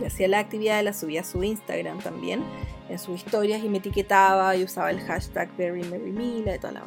[0.00, 2.42] y hacía la actividad, la subía a su Instagram también,
[2.88, 6.84] en sus historias y me etiquetaba y usaba el hashtag VeryMaryMila y toda la.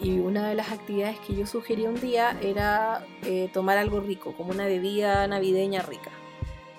[0.00, 4.32] Y una de las actividades que yo sugerí un día era eh, tomar algo rico,
[4.34, 6.10] como una bebida navideña rica.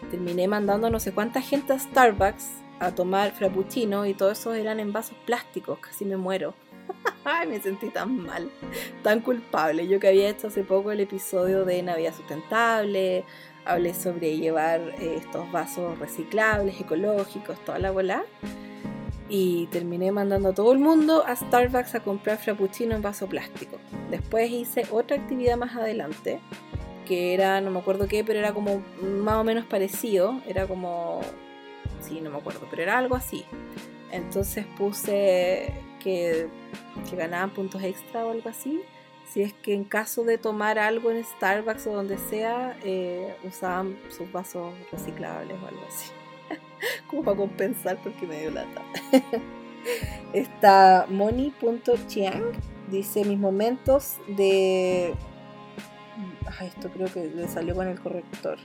[0.09, 4.79] Terminé mandando no sé cuánta gente a Starbucks a tomar frappuccino y todo eso eran
[4.79, 6.55] en vasos plásticos, casi me muero.
[7.23, 8.49] Ay, me sentí tan mal,
[9.03, 9.87] tan culpable.
[9.87, 13.23] Yo que había hecho hace poco el episodio de Navidad Sustentable,
[13.65, 18.23] hablé sobre llevar eh, estos vasos reciclables, ecológicos, toda la bola.
[19.29, 23.77] y terminé mandando a todo el mundo a Starbucks a comprar frappuccino en vaso plástico.
[24.09, 26.41] Después hice otra actividad más adelante,
[27.07, 31.21] que era, no me acuerdo qué, pero era como más o menos parecido, era como,
[32.01, 33.45] sí, no me acuerdo, pero era algo así.
[34.11, 36.47] Entonces puse que,
[37.09, 38.81] que ganaban puntos extra o algo así.
[39.31, 43.97] Si es que en caso de tomar algo en Starbucks o donde sea, eh, usaban
[44.09, 46.11] sus vasos reciclables o algo así.
[47.07, 48.81] como para compensar porque me dio lata.
[50.33, 52.43] Está moni.chiang,
[52.89, 55.15] dice mis momentos de...
[56.61, 58.57] esto creo que le salió con el corrector.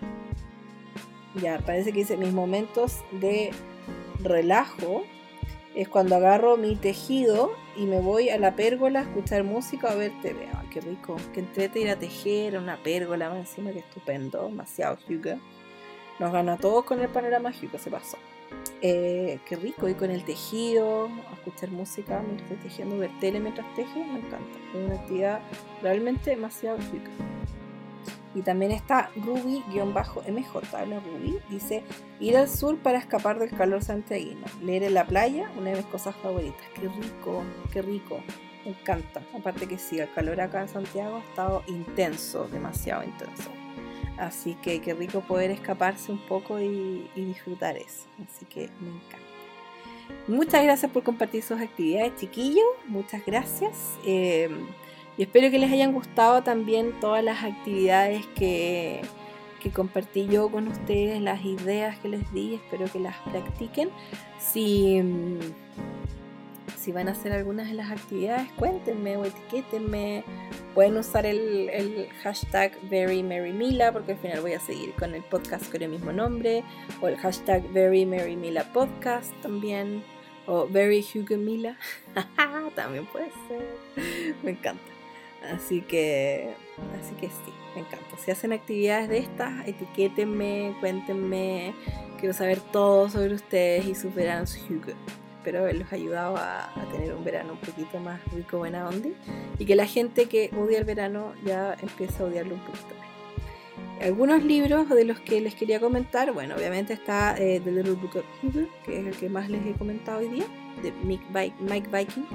[1.40, 3.50] Ya, parece que dice mis momentos de
[4.20, 5.04] relajo
[5.74, 9.94] es cuando agarro mi tejido y me voy a la pérgola a escuchar música a
[9.94, 10.48] ver TV.
[10.54, 11.16] Ay, qué rico.
[11.34, 14.46] Que entrete ir a tejer, una pérgola más encima, que estupendo.
[14.46, 15.38] Demasiado Hugo.
[16.18, 18.16] Nos ganó a todos con el panorama Hugo, se pasó.
[18.80, 23.40] Eh, qué rico, y con el tejido, a escuchar música mientras estoy tejiendo, ver tele
[23.40, 24.58] mientras teje, me encanta.
[24.72, 25.40] Es una actividad
[25.82, 27.10] realmente demasiado rica.
[28.36, 31.82] Y también está Ruby-MJ, la Ruby, dice
[32.20, 34.44] ir al sur para escapar del calor santiaguino.
[34.62, 36.60] Leer en la playa, una de mis cosas favoritas.
[36.74, 37.42] Qué rico,
[37.72, 38.20] qué rico.
[38.66, 39.22] Me encanta.
[39.34, 43.50] Aparte que sí, el calor acá en Santiago ha estado intenso, demasiado intenso.
[44.18, 48.04] Así que qué rico poder escaparse un poco y, disfrutar eso.
[48.22, 49.26] Así que me encanta.
[50.28, 52.66] Muchas gracias por compartir sus actividades, chiquillos.
[52.86, 53.96] Muchas gracias.
[54.04, 54.50] Eh,
[55.18, 59.01] y espero que les hayan gustado también todas las actividades que,
[59.62, 62.55] que compartí yo con ustedes, las ideas que les di.
[62.55, 63.90] Espero que las practiquen.
[64.38, 65.02] Si
[66.86, 70.22] si van a hacer algunas de las actividades, cuéntenme o etiquétenme.
[70.72, 75.68] Pueden usar el, el hashtag VeryMaryMila porque al final voy a seguir con el podcast
[75.68, 76.62] con el mismo nombre.
[77.01, 80.05] O el hashtag VeryMaryMilaPodcast también.
[80.47, 81.76] O VeryHugoMila.
[82.76, 84.36] también puede ser.
[84.44, 84.95] Me encanta.
[85.42, 86.54] Así que,
[87.00, 88.16] así que sí, me encanta.
[88.18, 91.74] Si hacen actividades de estas, etiquétenme, cuéntenme.
[92.18, 94.92] Quiero saber todo sobre ustedes y su verano Hugo
[95.46, 99.10] espero haberlos ayudado a, tener un verano un poquito más rico, buena onda
[99.60, 104.04] y que la gente que odia el verano ya empiece a odiarlo un poquito más.
[104.04, 108.16] Algunos libros de los que les quería comentar, bueno, obviamente está eh, The Little Book
[108.16, 110.46] of Hugo, que es el que más les he comentado hoy día,
[110.82, 112.26] de Mike, Viking.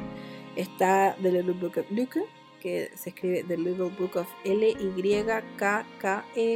[0.55, 2.23] Está The Little Book of Luke,
[2.61, 5.49] que se escribe The Little Book of L-Y-K-K-E,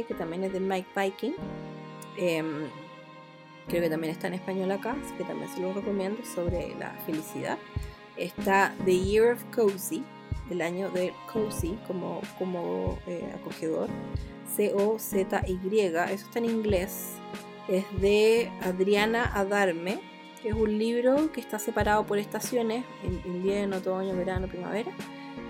[0.08, 1.34] que también es de Mike Viking.
[2.16, 2.68] Em,
[3.68, 6.92] creo que también está en español acá, así que también se lo recomiendo, sobre la
[7.04, 7.58] felicidad.
[8.16, 10.02] Está The Year of Cozy,
[10.50, 13.90] el año de Cozy como, como eh, acogedor,
[14.56, 17.16] C-O-Z-Y, eso está en inglés,
[17.68, 19.98] es de Adriana Adarme,
[20.40, 22.84] que es un libro que está separado por estaciones,
[23.24, 24.92] invierno, otoño, verano, primavera,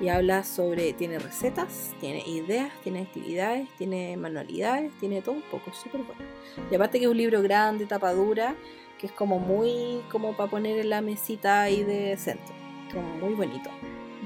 [0.00, 5.72] y habla sobre, tiene recetas, tiene ideas, tiene actividades, tiene manualidades, tiene todo un poco,
[5.72, 6.22] súper bueno.
[6.70, 8.54] Y aparte que es un libro grande, tapadura,
[8.98, 12.54] que es como muy, como para poner en la mesita ahí de centro,
[12.92, 13.70] como muy bonito.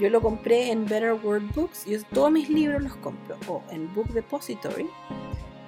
[0.01, 3.93] Yo lo compré en Better World Books, yo todos mis libros los compro, o en
[3.95, 4.89] Book Depository.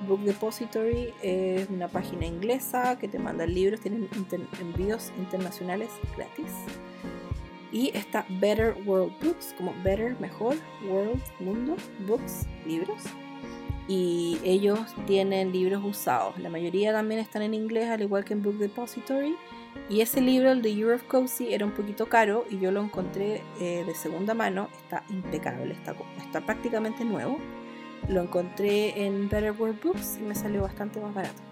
[0.09, 4.09] Book Depository es una página inglesa que te manda libros, tienen
[4.61, 6.49] envíos internacionales gratis
[7.73, 11.77] y está Better World Books, como Better, mejor, World, mundo,
[12.07, 13.03] Books, libros.
[13.89, 16.39] Y ellos tienen libros usados.
[16.39, 19.35] La mayoría también están en inglés, al igual que en Book Depository.
[19.89, 23.43] Y ese libro, el de Europe Cozy, era un poquito caro y yo lo encontré
[23.59, 24.69] eh, de segunda mano.
[24.77, 27.39] Está impecable, está, está prácticamente nuevo.
[28.09, 31.52] Lo encontré en Better World Books y me salió bastante más barato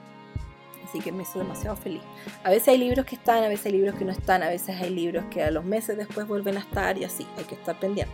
[0.85, 2.02] así que me hizo demasiado feliz.
[2.44, 4.81] A veces hay libros que están, a veces hay libros que no están, a veces
[4.81, 7.78] hay libros que a los meses después vuelven a estar y así, hay que estar
[7.78, 8.12] pendiente.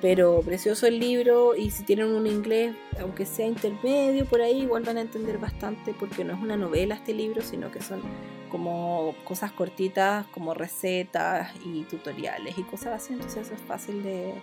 [0.00, 4.96] Pero precioso el libro y si tienen un inglés, aunque sea intermedio por ahí, vuelvan
[4.96, 8.00] a entender bastante porque no es una novela este libro, sino que son
[8.48, 14.34] como cosas cortitas, como recetas y tutoriales y cosas así, entonces eso es fácil de,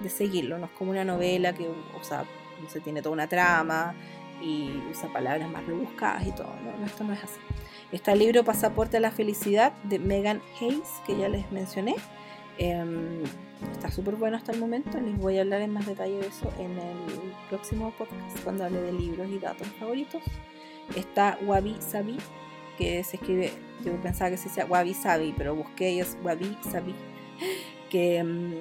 [0.00, 2.24] de seguirlo, no es como una novela que, o sea,
[2.68, 3.94] se tiene toda una trama
[4.40, 6.52] y usa palabras más rebuscadas y todo.
[6.78, 7.40] No, esto no es así.
[7.92, 11.96] Está el libro Pasaporte a la Felicidad de Megan Hayes, que ya les mencioné.
[12.58, 13.22] Em,
[13.72, 15.00] está súper bueno hasta el momento.
[15.00, 18.80] Les voy a hablar en más detalle de eso en el próximo podcast, cuando hable
[18.80, 20.22] de libros y datos favoritos.
[20.94, 22.18] Está Wabi Sabi,
[22.78, 23.52] que se escribe,
[23.84, 26.94] yo pensaba que se decía Wabi Sabi, pero busqué y es Wabi Sabi,
[27.90, 28.54] que em,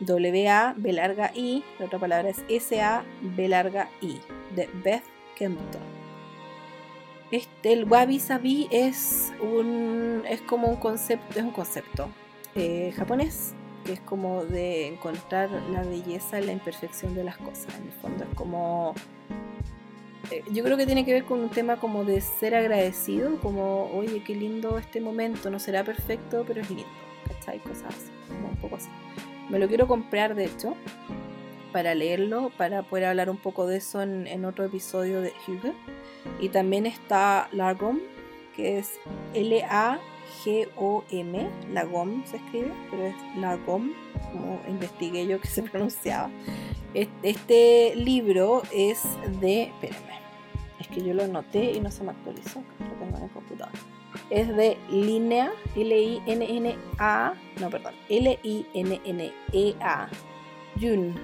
[0.00, 4.20] W-A, B larga I, la otra palabra es S-A, B larga I,
[4.54, 5.13] de Beth
[7.30, 12.08] Este, el wabi sabi es un es como un concepto, es un concepto
[12.54, 13.54] eh, japonés
[13.84, 17.66] que es como de encontrar la belleza en la imperfección de las cosas.
[17.78, 18.94] En el fondo es como
[20.30, 23.90] eh, yo creo que tiene que ver con un tema como de ser agradecido, como,
[23.94, 26.86] oye, qué lindo este momento, no será perfecto, pero es lindo,
[27.28, 27.58] ¿cachai?
[27.58, 28.88] Cosas así, como un poco así.
[29.50, 30.74] Me lo quiero comprar, de hecho,
[31.74, 35.74] para leerlo, para poder hablar un poco de eso en, otro episodio de Hugo.
[36.38, 37.98] Y también está Largom,
[38.54, 38.92] que es
[39.34, 39.90] L-A-G-O-M,
[41.72, 43.90] Lagom se escribe, pero es Largom,
[44.30, 46.30] como investigué yo que se pronunciaba.
[47.24, 49.02] Este libro es
[49.40, 49.64] de.
[49.64, 50.20] Espérenme.
[50.78, 52.62] Es que yo lo anoté y no se me actualizó.
[52.78, 53.72] Lo tengo en el computador.
[54.30, 57.34] Es de Línea, L-I-N-N-A.
[57.60, 57.94] No, perdón.
[58.08, 60.08] L-I-N-N-E-A.
[60.80, 61.14] Jun.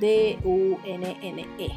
[0.00, 1.68] D-U-N-N-E.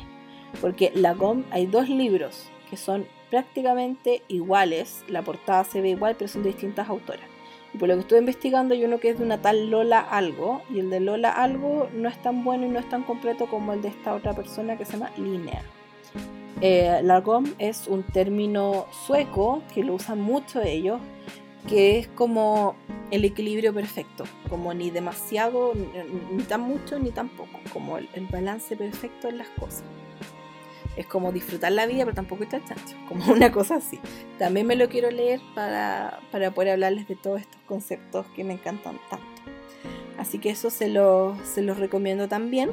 [0.61, 5.03] Porque la GOM hay dos libros que son prácticamente iguales.
[5.07, 7.25] La portada se ve igual, pero son de distintas autoras.
[7.73, 10.61] Y por lo que estuve investigando, hay uno que es de una tal Lola Algo,
[10.69, 13.73] y el de Lola Algo no es tan bueno y no es tan completo como
[13.73, 15.63] el de esta otra persona que se llama Linea.
[16.61, 21.01] Eh, Largom es un término sueco que lo usan mucho ellos,
[21.67, 22.75] que es como
[23.11, 25.73] el equilibrio perfecto, como ni demasiado,
[26.31, 29.83] ni, tan mucho, ni tan poco, como el balance perfecto en las cosas
[30.95, 33.99] es como disfrutar la vida, pero tampoco está chancho, como una cosa así.
[34.37, 36.19] También me lo quiero leer para,
[36.53, 39.25] poder hablarles de todos estos conceptos que me encantan tanto.
[40.17, 42.71] Así que eso se los se los recomiendo también.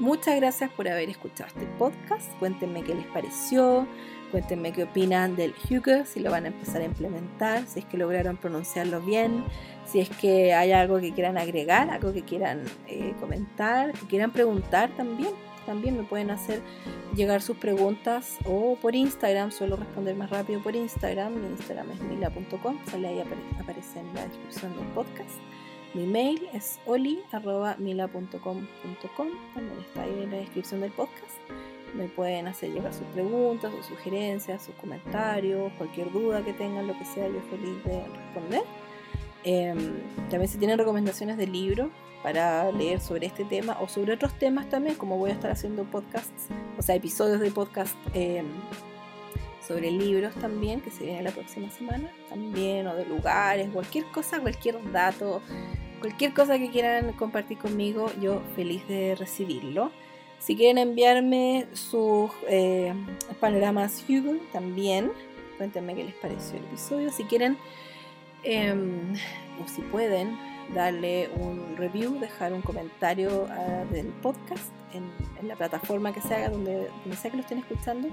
[0.00, 2.28] Muchas gracias por haber escuchado este podcast.
[2.40, 3.86] Cuéntenme qué les pareció.
[4.30, 7.96] Cuéntenme qué opinan del Hugo, si lo van a empezar a implementar, si es que
[7.96, 9.44] lograron pronunciarlo bien,
[9.86, 14.32] si es que hay algo que quieran agregar, algo que quieran eh, comentar, que quieran
[14.32, 15.30] preguntar también
[15.64, 16.62] también me pueden hacer
[17.14, 22.00] llegar sus preguntas o por Instagram, suelo responder más rápido por Instagram, mi Instagram es
[22.00, 23.20] mila.com, sale ahí
[23.58, 25.38] aparece en la descripción del podcast.
[25.94, 28.66] Mi mail es oli.mila.com.com,
[29.54, 31.38] también está ahí en la descripción del podcast.
[31.94, 36.98] Me pueden hacer llegar sus preguntas, sus sugerencias, sus comentarios, cualquier duda que tengan, lo
[36.98, 38.62] que sea, yo feliz de responder.
[39.44, 40.00] Em,
[40.30, 41.90] también si tienen recomendaciones de libros,
[42.24, 45.84] para leer sobre este tema o sobre otros temas también, como voy a estar haciendo
[45.84, 46.48] podcasts,
[46.78, 48.46] o sea, episodios de podcast em,
[49.60, 54.40] sobre libros también, que se viene la próxima semana, también, o de lugares, cualquier cosa,
[54.40, 55.42] cualquier dato,
[56.00, 59.90] cualquier cosa que quieran compartir conmigo, yo feliz de recibirlo.
[60.44, 62.92] Si quieren enviarme sus eh,
[63.40, 65.10] panoramas Hugo, también,
[65.56, 67.10] cuéntenme qué les pareció el episodio.
[67.10, 67.56] Si quieren,
[68.42, 69.14] em,
[69.64, 70.38] o si pueden,
[70.74, 75.10] darle un review, dejar un comentario ah, del podcast en,
[75.48, 78.08] la plataforma que se haga, donde, sea que lo estén escuchando,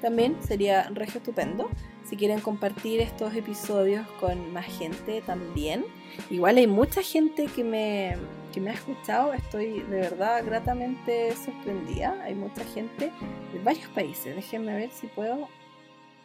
[0.00, 1.70] también sería regio estupendo.
[2.04, 5.84] Si quieren compartir estos episodios con más gente también.
[6.30, 8.16] Igual hay mucha gente que me,
[8.56, 12.18] que me ha escuchado, estoy de verdad gratamente sorprendida.
[12.22, 13.12] Hay mucha gente
[13.52, 14.34] de varios países.
[14.34, 15.46] Déjenme ver si puedo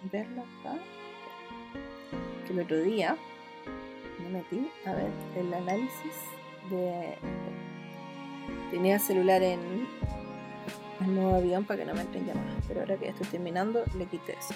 [0.09, 0.77] verlo acá.
[2.47, 3.17] Que el otro día
[4.23, 6.13] me metí a ver el análisis
[6.69, 7.17] de.
[8.71, 9.59] Tenía celular en
[11.01, 13.83] el nuevo avión para que no me entren llamadas, pero ahora que ya estoy terminando,
[13.97, 14.53] le quité eso.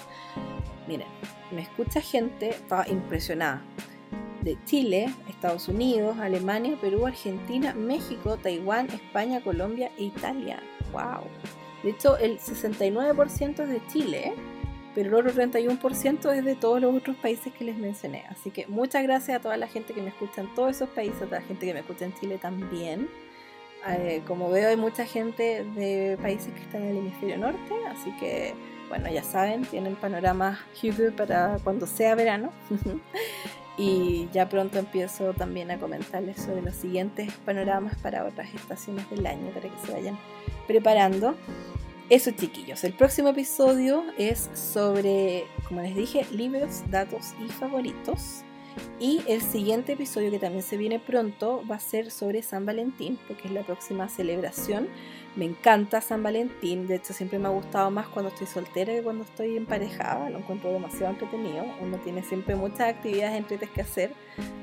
[0.88, 1.08] Miren,
[1.52, 3.62] me escucha gente, estaba impresionada.
[4.42, 10.60] De Chile, Estados Unidos, Alemania, Perú, Argentina, México, Taiwán, España, Colombia e Italia.
[10.92, 11.24] ¡Wow!
[11.82, 14.34] De hecho, el 69% es de Chile,
[14.94, 18.24] pero el otro 31% es de todos los otros países que les mencioné.
[18.28, 21.22] Así que muchas gracias a toda la gente que me escucha en todos esos países,
[21.22, 23.08] a toda la gente que me escucha en Chile también.
[23.88, 28.10] Eh, como veo hay mucha gente de países que están en el hemisferio norte, así
[28.18, 28.54] que
[28.88, 32.50] bueno, ya saben, tienen panorama Hugo para cuando sea verano.
[33.76, 39.26] y ya pronto empiezo también a comentarles sobre los siguientes panoramas para otras estaciones del
[39.26, 40.18] año, para que se vayan
[40.66, 41.34] preparando.
[42.08, 48.44] Eso chiquillos, el próximo episodio es sobre, como les dije, libros, datos y favoritos.
[49.00, 53.18] Y el siguiente episodio que también se viene pronto va a ser sobre San Valentín,
[53.26, 54.88] porque es la próxima celebración.
[55.36, 59.02] Me encanta San Valentín, de hecho siempre me ha gustado más cuando estoy soltera que
[59.02, 61.62] cuando estoy emparejada, lo encuentro demasiado entretenido.
[61.82, 64.12] Uno tiene siempre muchas actividades entretenidas que hacer.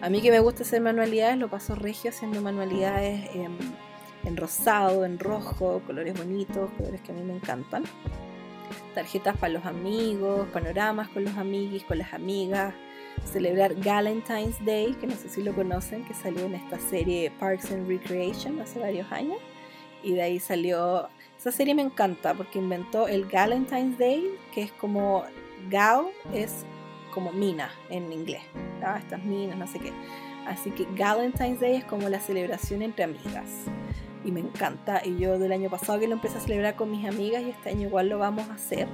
[0.02, 5.20] A mí que me gusta hacer manualidades, lo paso regio haciendo manualidades en rosado, en
[5.20, 7.84] rojo, colores bonitos, colores que a mí me encantan.
[8.96, 12.74] Tarjetas para los amigos, panoramas con los amiguis, con las amigas.
[13.32, 17.72] Celebrar Valentine's Day, que no sé si lo conocen, que salió en esta serie Parks
[17.72, 19.38] and Recreation hace varios años.
[20.04, 21.10] Y de ahí salió.
[21.38, 25.26] Esa serie me encanta porque inventó el Valentine's Day, que es como
[25.70, 26.66] Gal es
[27.14, 28.42] como mina en inglés.
[29.00, 29.92] Estas minas, no sé qué.
[30.46, 33.50] Así que Valentine's Day es como la celebración entre amigas.
[34.26, 35.02] Y me encanta.
[35.06, 37.70] Y yo del año pasado que lo empecé a celebrar con mis amigas y este
[37.70, 38.88] año igual lo vamos a hacer.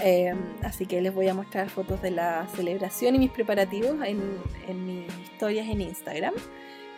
[0.00, 4.20] Em, así que les voy a mostrar fotos de la celebración y mis preparativos en,
[4.68, 6.34] en mis historias en Instagram.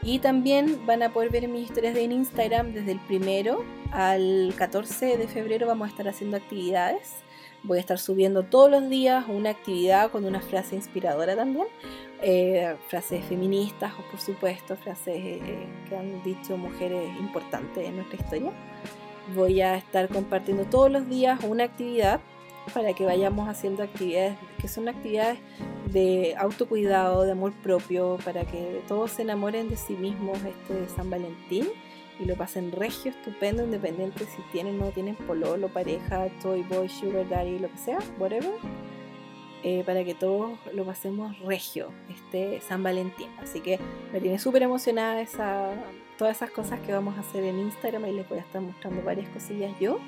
[0.03, 5.17] Y también van a poder ver mis historias de Instagram desde el primero al 14
[5.17, 7.23] de febrero vamos a estar haciendo actividades.
[7.65, 11.67] Voy a estar subiendo todos los días una actividad con una frase inspiradora también.
[12.21, 18.19] Eh, frases feministas o por supuesto frases eh, que han dicho mujeres importantes en nuestra
[18.21, 18.53] historia.
[19.35, 22.21] Voy a estar compartiendo todos los días una actividad
[22.69, 25.39] para que vayamos haciendo actividades que son actividades
[25.93, 31.11] de autocuidado, de amor propio, para que todos se enamoren de sí mismos este San
[31.11, 31.67] Valentín
[32.21, 36.89] y lo pasen regio, estupendo, independiente si tienen o no tienen pololo, pareja, toy boy,
[36.89, 38.53] sugar daddy, lo que sea, whatever.
[39.65, 43.29] Eh, para que todos lo pasemos regio este San Valentín.
[43.43, 43.81] Así que
[44.13, 45.71] me tiene súper emocionada esa,
[46.17, 49.03] todas esas cosas que vamos a hacer en Instagram y les voy a estar mostrando
[49.03, 49.99] varias cosillas yo.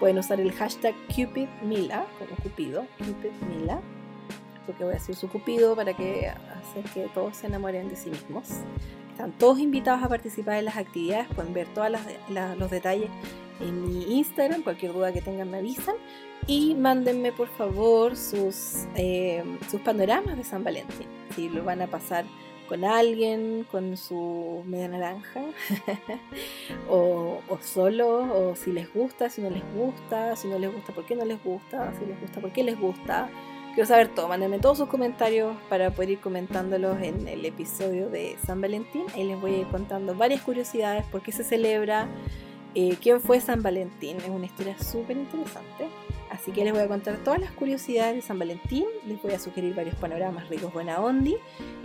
[0.00, 3.80] Pueden usar el hashtag CupidMila, como Cupido, CupidMila,
[4.66, 8.10] porque voy a hacer su Cupido para que hacer que todos se enamoren de sí
[8.10, 8.48] mismos.
[9.10, 11.90] Están todos invitados a participar en las actividades, pueden ver todos
[12.56, 13.10] los detalles
[13.60, 15.96] en mi Instagram, cualquier duda que tengan me avisan
[16.46, 21.88] y mándenme por favor sus, eh, sus panoramas de San Valentín, si lo van a
[21.88, 22.24] pasar
[22.68, 25.40] con alguien, con su media naranja,
[26.90, 31.06] o, solo, o si les gusta, si no les gusta, si no les gusta, por
[31.06, 33.28] qué no les gusta, si les gusta, por qué les gusta.
[33.74, 38.36] Quiero saber todo, mándenme todos sus comentarios para poder ir comentándolos en el episodio de
[38.44, 39.04] San Valentín.
[39.14, 42.08] Ahí les voy a ir contando varias curiosidades, por qué se celebra,
[42.74, 44.18] eh, quién fue San Valentín.
[44.18, 45.88] Es una historia súper interesante.
[46.30, 49.38] Así que les voy a contar todas las curiosidades de San Valentín, les voy a
[49.38, 51.36] sugerir varios panoramas ricos buena ondi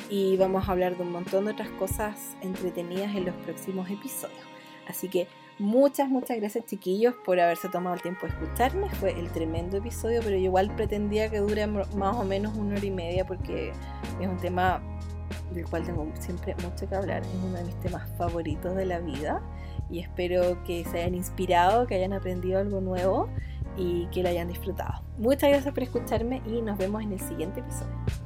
[0.10, 4.38] y vamos a hablar de un montón de otras cosas entretenidas en los próximos episodios.
[4.86, 5.28] Así que
[5.60, 8.90] muchas, muchas gracias chiquillos por haberse tomado el tiempo de escucharme.
[8.90, 12.86] Fue el tremendo episodio, pero yo igual pretendía que dure más o menos una hora
[12.86, 13.72] y media porque
[14.20, 14.82] es un tema
[15.52, 17.24] del cual tengo siempre mucho que hablar.
[17.24, 19.42] Es uno de mis temas favoritos de la vida
[19.94, 23.30] y espero que se hayan inspirado, que hayan aprendido algo nuevo
[23.78, 25.04] y que lo hayan disfrutado.
[25.20, 28.23] Muchas gracias por escucharme y nos vemos en el siguiente episodio.